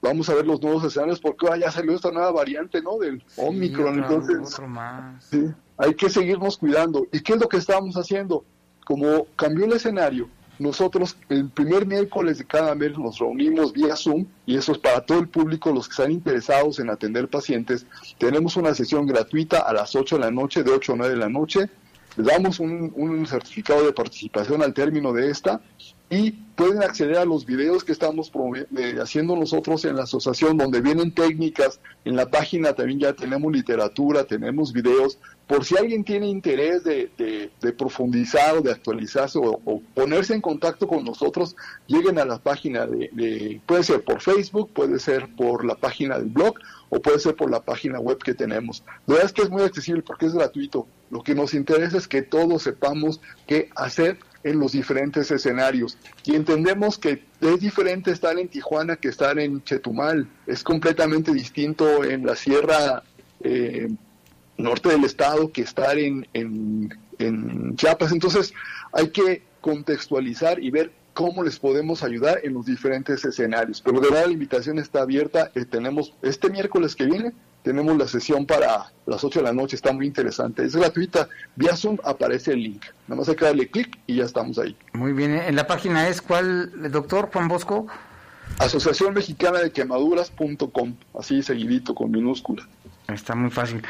vamos 0.00 0.28
a 0.28 0.34
ver 0.34 0.46
los 0.46 0.60
nuevos 0.62 0.84
escenarios 0.84 1.20
porque 1.20 1.46
ahora 1.46 1.58
ya 1.60 1.70
salió 1.70 1.94
esta 1.94 2.10
nueva 2.10 2.30
variante, 2.32 2.80
¿no? 2.82 2.98
Del 2.98 3.22
Omicron, 3.36 4.02
otro- 4.02 4.16
entonces 4.16 4.52
otro 4.54 4.68
más. 4.68 5.24
sí, 5.24 5.44
hay 5.76 5.94
que 5.94 6.08
seguirnos 6.10 6.56
cuidando. 6.58 7.06
¿Y 7.12 7.20
qué 7.20 7.34
es 7.34 7.40
lo 7.40 7.48
que 7.48 7.56
estamos 7.56 7.96
haciendo? 7.96 8.44
Como 8.84 9.26
cambió 9.36 9.64
el 9.66 9.72
escenario, 9.72 10.28
nosotros 10.58 11.16
el 11.28 11.50
primer 11.50 11.86
miércoles 11.86 12.38
de 12.38 12.44
cada 12.44 12.74
mes 12.74 12.96
nos 12.98 13.18
reunimos 13.18 13.72
vía 13.72 13.94
Zoom 13.94 14.26
y 14.46 14.56
eso 14.56 14.72
es 14.72 14.78
para 14.78 15.00
todo 15.04 15.18
el 15.18 15.28
público, 15.28 15.70
los 15.72 15.86
que 15.88 15.92
están 15.92 16.10
interesados 16.10 16.78
en 16.80 16.90
atender 16.90 17.28
pacientes. 17.28 17.86
Tenemos 18.18 18.56
una 18.56 18.74
sesión 18.74 19.06
gratuita 19.06 19.60
a 19.60 19.72
las 19.72 19.94
8 19.94 20.16
de 20.16 20.20
la 20.22 20.30
noche, 20.30 20.62
de 20.64 20.70
8 20.72 20.94
a 20.94 20.96
9 20.96 21.14
de 21.14 21.20
la 21.20 21.28
noche. 21.28 21.70
Les 22.16 22.26
damos 22.26 22.58
un, 22.58 22.92
un 22.96 23.26
certificado 23.26 23.84
de 23.84 23.92
participación 23.92 24.62
al 24.62 24.74
término 24.74 25.12
de 25.12 25.30
esta 25.30 25.60
y 26.10 26.30
pueden 26.30 26.82
acceder 26.82 27.18
a 27.18 27.24
los 27.24 27.44
videos 27.44 27.84
que 27.84 27.92
estamos 27.92 28.32
eh, 28.76 28.96
haciendo 29.00 29.36
nosotros 29.36 29.84
en 29.84 29.94
la 29.96 30.04
asociación, 30.04 30.56
donde 30.56 30.80
vienen 30.80 31.12
técnicas. 31.14 31.80
En 32.04 32.16
la 32.16 32.30
página 32.30 32.72
también 32.72 32.98
ya 32.98 33.12
tenemos 33.12 33.52
literatura, 33.52 34.24
tenemos 34.24 34.72
videos. 34.72 35.18
Por 35.46 35.64
si 35.64 35.76
alguien 35.76 36.04
tiene 36.04 36.26
interés 36.26 36.82
de, 36.82 37.10
de- 37.18 37.72
profundizar 37.72 38.56
o 38.56 38.60
de 38.62 38.72
actualizarse 38.72 39.38
o, 39.38 39.60
o 39.64 39.82
ponerse 39.94 40.34
en 40.34 40.40
contacto 40.40 40.88
con 40.88 41.04
nosotros, 41.04 41.54
lleguen 41.86 42.18
a 42.18 42.24
la 42.24 42.38
página 42.38 42.86
de, 42.86 43.10
de- 43.12 43.60
puede 43.66 43.82
ser 43.84 44.02
por 44.02 44.20
Facebook, 44.22 44.70
puede 44.72 44.98
ser 44.98 45.28
por 45.36 45.64
la 45.64 45.74
página 45.76 46.18
del 46.18 46.30
blog 46.30 46.54
o 46.88 47.00
puede 47.00 47.18
ser 47.18 47.36
por 47.36 47.50
la 47.50 47.62
página 47.62 48.00
web 48.00 48.18
que 48.18 48.34
tenemos. 48.34 48.82
La 49.06 49.14
verdad 49.14 49.26
es 49.26 49.32
que 49.32 49.42
es 49.42 49.50
muy 49.50 49.62
accesible 49.62 50.02
porque 50.02 50.26
es 50.26 50.32
gratuito. 50.34 50.88
Lo 51.10 51.22
que 51.22 51.34
nos 51.34 51.54
interesa 51.54 51.98
es 51.98 52.08
que 52.08 52.22
todos 52.22 52.62
sepamos 52.62 53.20
qué 53.46 53.70
hacer 53.76 54.18
en 54.44 54.58
los 54.58 54.72
diferentes 54.72 55.30
escenarios. 55.30 55.98
Y 56.24 56.34
entendemos 56.34 56.98
que 56.98 57.24
es 57.40 57.60
diferente 57.60 58.10
estar 58.10 58.38
en 58.38 58.48
Tijuana 58.48 58.96
que 58.96 59.08
estar 59.08 59.38
en 59.38 59.62
Chetumal. 59.62 60.28
Es 60.46 60.62
completamente 60.62 61.32
distinto 61.32 62.04
en 62.04 62.24
la 62.24 62.36
sierra 62.36 63.02
eh, 63.40 63.88
norte 64.56 64.88
del 64.90 65.04
estado 65.04 65.52
que 65.52 65.62
estar 65.62 65.98
en, 65.98 66.26
en, 66.32 66.96
en 67.18 67.76
Chiapas. 67.76 68.12
Entonces 68.12 68.52
hay 68.92 69.08
que 69.08 69.42
contextualizar 69.60 70.62
y 70.62 70.70
ver 70.70 70.92
cómo 71.18 71.42
les 71.42 71.58
podemos 71.58 72.04
ayudar 72.04 72.40
en 72.44 72.54
los 72.54 72.66
diferentes 72.66 73.24
escenarios. 73.24 73.80
Pero 73.80 74.00
de 74.00 74.08
verdad 74.08 74.26
la 74.26 74.32
invitación 74.32 74.78
está 74.78 75.02
abierta. 75.02 75.50
Eh, 75.56 75.64
tenemos 75.64 76.14
este 76.22 76.48
miércoles 76.48 76.94
que 76.94 77.06
viene, 77.06 77.32
tenemos 77.68 77.98
la 77.98 78.08
sesión 78.08 78.46
para 78.46 78.90
las 79.04 79.22
8 79.22 79.40
de 79.40 79.44
la 79.44 79.52
noche, 79.52 79.76
está 79.76 79.92
muy 79.92 80.06
interesante. 80.06 80.64
Es 80.64 80.74
gratuita. 80.74 81.28
Vía 81.54 81.76
Zoom 81.76 81.98
aparece 82.02 82.52
el 82.54 82.62
link. 82.62 82.82
Nada 83.06 83.18
más 83.20 83.28
hay 83.28 83.36
que 83.36 83.44
darle 83.44 83.68
clic 83.68 83.98
y 84.06 84.16
ya 84.16 84.24
estamos 84.24 84.58
ahí. 84.58 84.74
Muy 84.94 85.12
bien, 85.12 85.34
¿eh? 85.34 85.48
en 85.48 85.54
la 85.54 85.66
página 85.66 86.08
es 86.08 86.22
cuál, 86.22 86.90
doctor 86.90 87.28
Juan 87.30 87.46
Bosco. 87.46 87.86
Asociación 88.58 89.12
Mexicana 89.12 89.58
de 89.58 89.70
Quemaduras.com, 89.70 90.94
así 91.18 91.42
seguidito 91.42 91.94
con 91.94 92.10
minúscula. 92.10 92.66
Está 93.06 93.34
muy 93.34 93.50
fácil. 93.50 93.82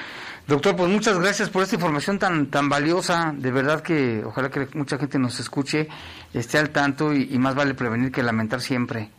Doctor, 0.49 0.75
pues 0.75 0.91
muchas 0.91 1.17
gracias 1.17 1.49
por 1.49 1.63
esta 1.63 1.77
información 1.77 2.19
tan 2.19 2.51
tan 2.51 2.69
valiosa. 2.69 3.33
De 3.37 3.53
verdad 3.53 3.81
que 3.81 4.25
ojalá 4.25 4.51
que 4.51 4.67
mucha 4.75 4.99
gente 4.99 5.21
nos 5.21 5.39
escuche, 5.39 5.87
esté 6.35 6.59
al 6.59 6.71
tanto 6.71 7.15
y, 7.15 7.29
y 7.31 7.39
más 7.39 7.55
vale 7.55 7.75
prevenir 7.75 8.11
que 8.11 8.25
lamentar 8.25 8.61
siempre. 8.61 9.11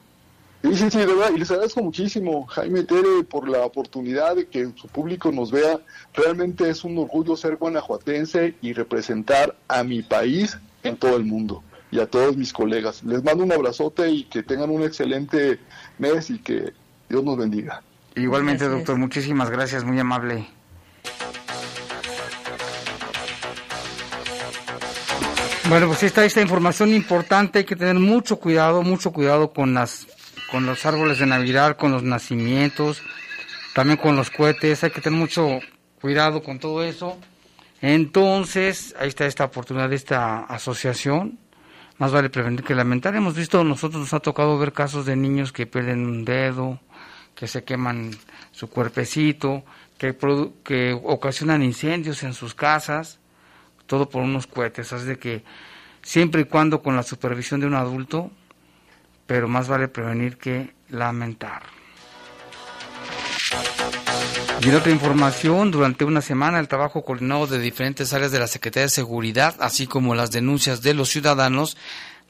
Sí, 0.62 0.76
sí, 0.76 0.92
sí, 0.92 0.98
de 0.98 1.06
verdad, 1.06 1.32
y 1.34 1.40
les 1.40 1.50
agradezco 1.52 1.82
muchísimo, 1.82 2.46
Jaime 2.48 2.84
Tere, 2.84 3.24
por 3.24 3.48
la 3.48 3.66
oportunidad 3.66 4.36
de 4.36 4.48
que 4.48 4.70
su 4.76 4.90
público 4.90 5.32
nos 5.32 5.52
vea. 5.52 5.80
Realmente 6.14 6.70
es 6.70 6.84
un 6.84 6.98
orgullo 6.98 7.38
ser 7.38 7.56
guanajuatense 7.56 8.56
y 8.62 8.74
representar 8.74 9.56
a 9.70 9.84
mi 9.86 10.02
país 10.02 10.58
en 10.84 10.98
todo 10.98 11.16
el 11.16 11.24
mundo 11.24 11.64
y 11.92 12.00
a 12.00 12.08
todos 12.08 12.36
mis 12.36 12.52
colegas. 12.52 13.04
Les 13.04 13.24
mando 13.24 13.46
un 13.46 13.54
abrazote 13.54 14.10
y 14.10 14.26
que 14.26 14.44
tengan 14.44 14.70
un 14.70 14.84
excelente 14.84 15.60
mes 15.98 16.30
y 16.30 16.40
que 16.40 16.74
Dios 17.08 17.24
nos 17.24 17.38
bendiga. 17.38 17.82
Igualmente, 18.16 18.68
doctor, 18.68 18.98
muchísimas 18.98 19.50
gracias, 19.50 19.86
muy 19.86 19.98
amable. 19.98 20.46
Bueno, 25.70 25.88
pues 25.88 26.04
está 26.04 26.26
esta 26.26 26.42
información 26.42 26.94
importante, 26.94 27.60
hay 27.60 27.66
que 27.66 27.76
tener 27.76 27.96
mucho 27.96 28.38
cuidado, 28.40 28.82
mucho 28.82 29.14
cuidado 29.14 29.54
con 29.54 29.74
las 29.74 30.08
con 30.52 30.66
los 30.66 30.86
árboles 30.86 31.20
de 31.20 31.26
Navidad, 31.26 31.78
con 31.78 31.92
los 31.92 32.04
nacimientos, 32.04 33.02
también 33.74 33.98
con 33.98 34.16
los 34.16 34.30
cohetes, 34.30 34.84
hay 34.84 34.92
que 34.92 35.02
tener 35.02 35.20
mucho 35.20 35.60
cuidado 36.02 36.42
con 36.42 36.60
todo 36.60 36.84
eso. 36.84 37.20
Entonces, 37.82 38.96
ahí 39.00 39.08
está 39.08 39.26
esta 39.26 39.46
oportunidad 39.46 39.92
esta 39.94 40.40
asociación. 40.42 41.40
Más 41.98 42.12
vale 42.12 42.30
prevenir 42.30 42.64
que 42.64 42.76
lamentar. 42.76 43.16
Hemos 43.16 43.36
visto, 43.36 43.64
nosotros 43.64 44.02
nos 44.02 44.14
ha 44.14 44.20
tocado 44.20 44.58
ver 44.58 44.72
casos 44.74 45.06
de 45.06 45.16
niños 45.16 45.52
que 45.52 45.68
pierden 45.68 46.06
un 46.06 46.24
dedo, 46.26 46.80
que 47.36 47.48
se 47.48 47.64
queman 47.64 48.12
su 48.52 48.70
cuerpecito, 48.70 49.64
que, 49.98 50.18
produ- 50.18 50.54
que 50.64 50.94
ocasionan 50.94 51.62
incendios 51.62 52.24
en 52.24 52.34
sus 52.34 52.54
casas, 52.54 53.20
todo 53.86 54.10
por 54.10 54.24
unos 54.24 54.48
cohetes. 54.48 54.94
Así 54.94 55.06
de 55.06 55.18
que 55.20 55.44
siempre 56.02 56.42
y 56.42 56.46
cuando 56.46 56.82
con 56.82 56.96
la 56.96 57.04
supervisión 57.04 57.60
de 57.60 57.68
un 57.68 57.76
adulto, 57.76 58.32
pero 59.30 59.48
más 59.48 59.68
vale 59.68 59.88
prevenir 59.88 60.38
que 60.38 60.74
lamentar. 60.90 61.62
Y 64.60 64.72
otra 64.72 64.92
información, 64.92 65.70
durante 65.70 66.04
una 66.04 66.22
semana 66.22 66.60
el 66.60 66.68
trabajo 66.68 67.06
coordinado 67.06 67.46
de 67.46 67.60
diferentes 67.60 68.12
áreas 68.12 68.32
de 68.32 68.40
la 68.40 68.48
Secretaría 68.48 68.86
de 68.86 68.90
Seguridad, 68.90 69.56
así 69.60 69.86
como 69.86 70.16
las 70.16 70.32
denuncias 70.32 70.82
de 70.82 70.96
los 70.96 71.10
ciudadanos, 71.10 71.78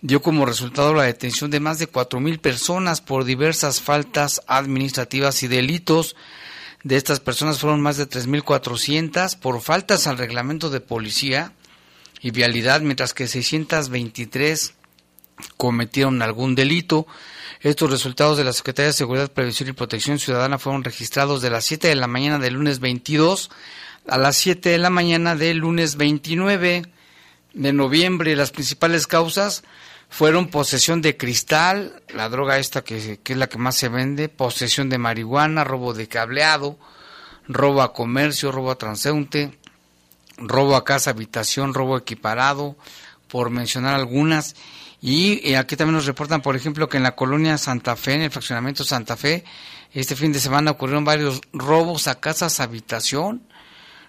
dio 0.02 0.22
como 0.22 0.46
resultado 0.46 0.94
la 0.94 1.04
detención 1.04 1.50
de 1.50 1.62
más 1.62 1.80
de 1.80 1.90
4.000 1.90 2.38
personas 2.42 3.00
por 3.00 3.24
diversas 3.24 3.80
faltas 3.80 4.42
administrativas 4.48 5.42
y 5.44 5.48
delitos. 5.48 6.18
De 6.84 6.98
estas 6.98 7.22
personas 7.22 7.60
fueron 7.60 7.80
más 7.80 7.96
de 7.96 8.10
3.400 8.10 9.40
por 9.40 9.62
faltas 9.62 10.06
al 10.06 10.18
reglamento 10.18 10.70
de 10.70 10.82
policía 10.82 11.54
y 12.20 12.32
vialidad, 12.32 12.82
mientras 12.82 13.14
que 13.14 13.26
623 13.26 14.74
cometieron 15.58 16.22
algún 16.22 16.56
delito. 16.56 17.08
Estos 17.62 17.92
resultados 17.92 18.38
de 18.38 18.44
la 18.44 18.54
Secretaría 18.54 18.88
de 18.88 18.94
Seguridad, 18.94 19.32
Previsión 19.32 19.70
y 19.70 19.74
Protección 19.74 20.20
Ciudadana 20.20 20.60
fueron 20.60 20.84
registrados 20.84 21.42
de 21.42 21.50
las 21.50 21.66
7 21.66 21.90
de 21.90 21.96
la 21.96 22.08
mañana 22.08 22.40
del 22.40 22.54
lunes 22.54 22.80
22 22.80 23.50
a 24.08 24.18
las 24.18 24.38
7 24.38 24.70
de 24.70 24.78
la 24.78 24.90
mañana 24.90 25.36
del 25.36 25.58
lunes 25.58 25.96
29 25.96 26.84
de 27.54 27.74
noviembre. 27.74 28.36
Las 28.36 28.52
principales 28.52 29.08
causas 29.08 29.64
fueron 30.10 30.48
posesión 30.48 31.02
de 31.02 31.18
cristal, 31.18 32.02
la 32.14 32.30
droga 32.30 32.58
esta 32.58 32.84
que, 32.84 33.20
que 33.22 33.34
es 33.34 33.40
la 33.40 33.48
que 33.48 33.58
más 33.58 33.76
se 33.76 33.90
vende, 33.90 34.30
posesión 34.30 34.90
de 34.90 34.98
marihuana, 34.98 35.64
robo 35.64 35.94
de 35.94 36.08
cableado, 36.08 36.80
robo 37.48 37.82
a 37.82 37.94
comercio, 37.94 38.52
robo 38.52 38.72
a 38.72 38.78
transeúnte, 38.78 39.58
robo 40.38 40.76
a 40.76 40.84
casa, 40.84 41.12
habitación, 41.12 41.74
robo 41.74 41.98
equiparado, 41.98 42.76
por 43.28 43.50
mencionar 43.52 43.96
algunas. 43.96 44.56
Y 45.02 45.50
eh, 45.50 45.58
aquí 45.58 45.76
también 45.76 45.96
nos 45.96 46.06
reportan, 46.06 46.42
por 46.42 46.56
ejemplo, 46.56 46.90
que 46.90 46.98
en 46.98 47.04
la 47.04 47.16
colonia 47.16 47.58
Santa 47.58 47.96
Fe, 47.96 48.16
en 48.16 48.22
el 48.22 48.32
fraccionamiento 48.32 48.84
Santa 48.84 49.16
Fe, 49.16 49.44
este 49.94 50.16
fin 50.16 50.34
de 50.34 50.40
semana 50.40 50.72
ocurrieron 50.72 51.06
varios 51.06 51.42
robos 51.54 52.08
a 52.08 52.20
casas, 52.20 52.60
habitación. 52.60 53.42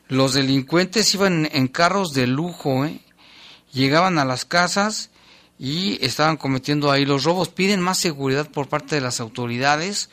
Los 0.09 0.35
delincuentes 0.35 1.15
iban 1.15 1.49
en 1.53 1.69
carros 1.69 2.13
de 2.13 2.27
lujo, 2.27 2.85
¿eh? 2.85 3.01
llegaban 3.73 4.19
a 4.19 4.25
las 4.25 4.45
casas 4.45 5.11
y 5.59 6.05
estaban 6.05 6.37
cometiendo 6.37 6.91
ahí 6.91 7.05
los 7.05 7.25
robos. 7.25 7.49
Piden 7.49 7.81
más 7.81 7.99
seguridad 7.99 8.51
por 8.51 8.69
parte 8.69 8.97
de 8.97 9.01
las 9.01 9.21
autoridades 9.21 10.11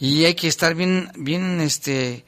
y 0.00 0.24
hay 0.24 0.34
que 0.34 0.48
estar 0.48 0.74
bien, 0.74 1.10
bien, 1.16 1.60
este, 1.60 2.24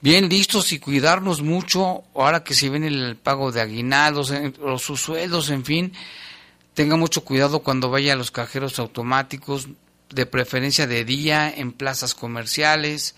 bien 0.00 0.28
listos 0.28 0.72
y 0.72 0.78
cuidarnos 0.78 1.42
mucho 1.42 2.02
ahora 2.14 2.42
que 2.42 2.54
se 2.54 2.68
viene 2.68 2.88
el 2.88 3.16
pago 3.16 3.52
de 3.52 3.60
aguinaldos, 3.60 4.30
eh, 4.32 4.52
o 4.62 4.78
sus 4.78 5.00
sueldos, 5.00 5.50
en 5.50 5.64
fin. 5.64 5.92
Tenga 6.80 6.96
mucho 6.96 7.24
cuidado 7.24 7.60
cuando 7.60 7.90
vaya 7.90 8.14
a 8.14 8.16
los 8.16 8.30
cajeros 8.30 8.78
automáticos, 8.78 9.68
de 10.08 10.24
preferencia 10.24 10.86
de 10.86 11.04
día, 11.04 11.52
en 11.54 11.72
plazas 11.72 12.14
comerciales, 12.14 13.14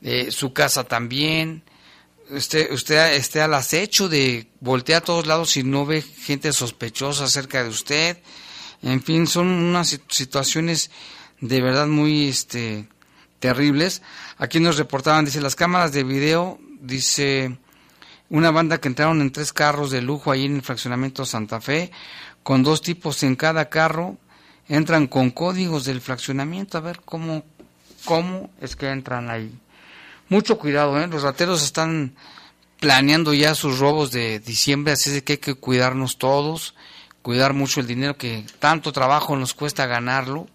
eh, 0.00 0.30
su 0.30 0.54
casa 0.54 0.84
también. 0.84 1.62
Usted, 2.30 2.72
usted 2.72 3.12
esté 3.12 3.42
al 3.42 3.52
acecho 3.52 4.08
de 4.08 4.48
voltear 4.60 5.02
a 5.02 5.04
todos 5.04 5.26
lados 5.26 5.50
si 5.50 5.62
no 5.62 5.84
ve 5.84 6.00
gente 6.00 6.54
sospechosa 6.54 7.28
cerca 7.28 7.62
de 7.62 7.68
usted. 7.68 8.16
En 8.80 9.02
fin, 9.02 9.26
son 9.26 9.48
unas 9.48 9.92
sit- 9.92 10.10
situaciones 10.10 10.90
de 11.42 11.60
verdad 11.60 11.88
muy 11.88 12.28
este, 12.28 12.88
terribles. 13.40 14.00
Aquí 14.38 14.58
nos 14.58 14.78
reportaban, 14.78 15.26
dice, 15.26 15.42
las 15.42 15.54
cámaras 15.54 15.92
de 15.92 16.02
video, 16.02 16.58
dice, 16.80 17.58
una 18.30 18.50
banda 18.50 18.78
que 18.78 18.88
entraron 18.88 19.20
en 19.20 19.32
tres 19.32 19.52
carros 19.52 19.90
de 19.90 20.00
lujo 20.00 20.32
ahí 20.32 20.46
en 20.46 20.56
el 20.56 20.62
fraccionamiento 20.62 21.26
Santa 21.26 21.60
Fe, 21.60 21.92
con 22.46 22.62
dos 22.62 22.80
tipos 22.80 23.24
en 23.24 23.34
cada 23.34 23.68
carro, 23.68 24.18
entran 24.68 25.08
con 25.08 25.32
códigos 25.32 25.84
del 25.84 26.00
fraccionamiento, 26.00 26.78
a 26.78 26.80
ver 26.80 27.00
cómo, 27.04 27.42
cómo 28.04 28.50
es 28.60 28.76
que 28.76 28.88
entran 28.88 29.30
ahí. 29.30 29.50
Mucho 30.28 30.56
cuidado, 30.56 30.96
¿eh? 31.00 31.08
los 31.08 31.24
rateros 31.24 31.64
están 31.64 32.14
planeando 32.78 33.34
ya 33.34 33.56
sus 33.56 33.80
robos 33.80 34.12
de 34.12 34.38
diciembre, 34.38 34.92
así 34.92 35.10
es 35.10 35.24
que 35.24 35.32
hay 35.32 35.38
que 35.38 35.54
cuidarnos 35.54 36.18
todos, 36.18 36.76
cuidar 37.20 37.52
mucho 37.52 37.80
el 37.80 37.88
dinero 37.88 38.16
que 38.16 38.46
tanto 38.60 38.92
trabajo 38.92 39.34
nos 39.34 39.52
cuesta 39.52 39.86
ganarlo 39.86 40.46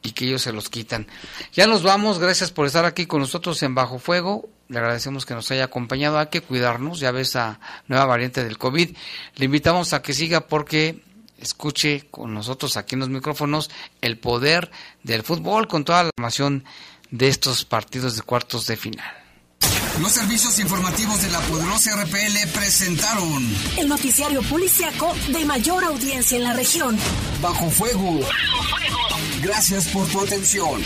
y 0.00 0.12
que 0.12 0.24
ellos 0.24 0.40
se 0.40 0.52
los 0.54 0.70
quitan. 0.70 1.08
Ya 1.52 1.66
nos 1.66 1.82
vamos, 1.82 2.18
gracias 2.18 2.52
por 2.52 2.64
estar 2.64 2.86
aquí 2.86 3.04
con 3.04 3.20
nosotros 3.20 3.62
en 3.62 3.74
Bajo 3.74 3.98
Fuego. 3.98 4.48
Le 4.68 4.78
agradecemos 4.78 5.24
que 5.24 5.34
nos 5.34 5.50
haya 5.50 5.64
acompañado. 5.64 6.18
Hay 6.18 6.26
que 6.26 6.40
cuidarnos, 6.40 7.00
ya 7.00 7.12
ve 7.12 7.22
esa 7.22 7.60
nueva 7.86 8.04
variante 8.06 8.44
del 8.44 8.58
COVID. 8.58 8.96
Le 9.36 9.44
invitamos 9.44 9.92
a 9.92 10.02
que 10.02 10.12
siga 10.12 10.46
porque 10.46 11.02
escuche 11.38 12.08
con 12.10 12.34
nosotros 12.34 12.76
aquí 12.76 12.94
en 12.94 13.00
los 13.00 13.08
micrófonos 13.08 13.70
el 14.00 14.18
poder 14.18 14.70
del 15.02 15.22
fútbol 15.22 15.68
con 15.68 15.84
toda 15.84 16.04
la 16.04 16.10
información 16.16 16.64
de 17.10 17.28
estos 17.28 17.64
partidos 17.64 18.16
de 18.16 18.22
cuartos 18.22 18.66
de 18.66 18.76
final. 18.76 19.26
Los 20.00 20.12
servicios 20.12 20.58
informativos 20.58 21.22
de 21.22 21.30
la 21.30 21.40
poderosa 21.40 21.96
RPL 21.96 22.48
presentaron 22.52 23.56
El 23.78 23.88
noticiario 23.88 24.42
policiaco 24.42 25.14
de 25.28 25.44
mayor 25.46 25.84
audiencia 25.84 26.36
en 26.36 26.44
la 26.44 26.52
región. 26.52 26.98
Bajo 27.40 27.70
Fuego. 27.70 28.20
Gracias 29.42 29.88
por 29.88 30.06
tu 30.08 30.20
atención. 30.20 30.82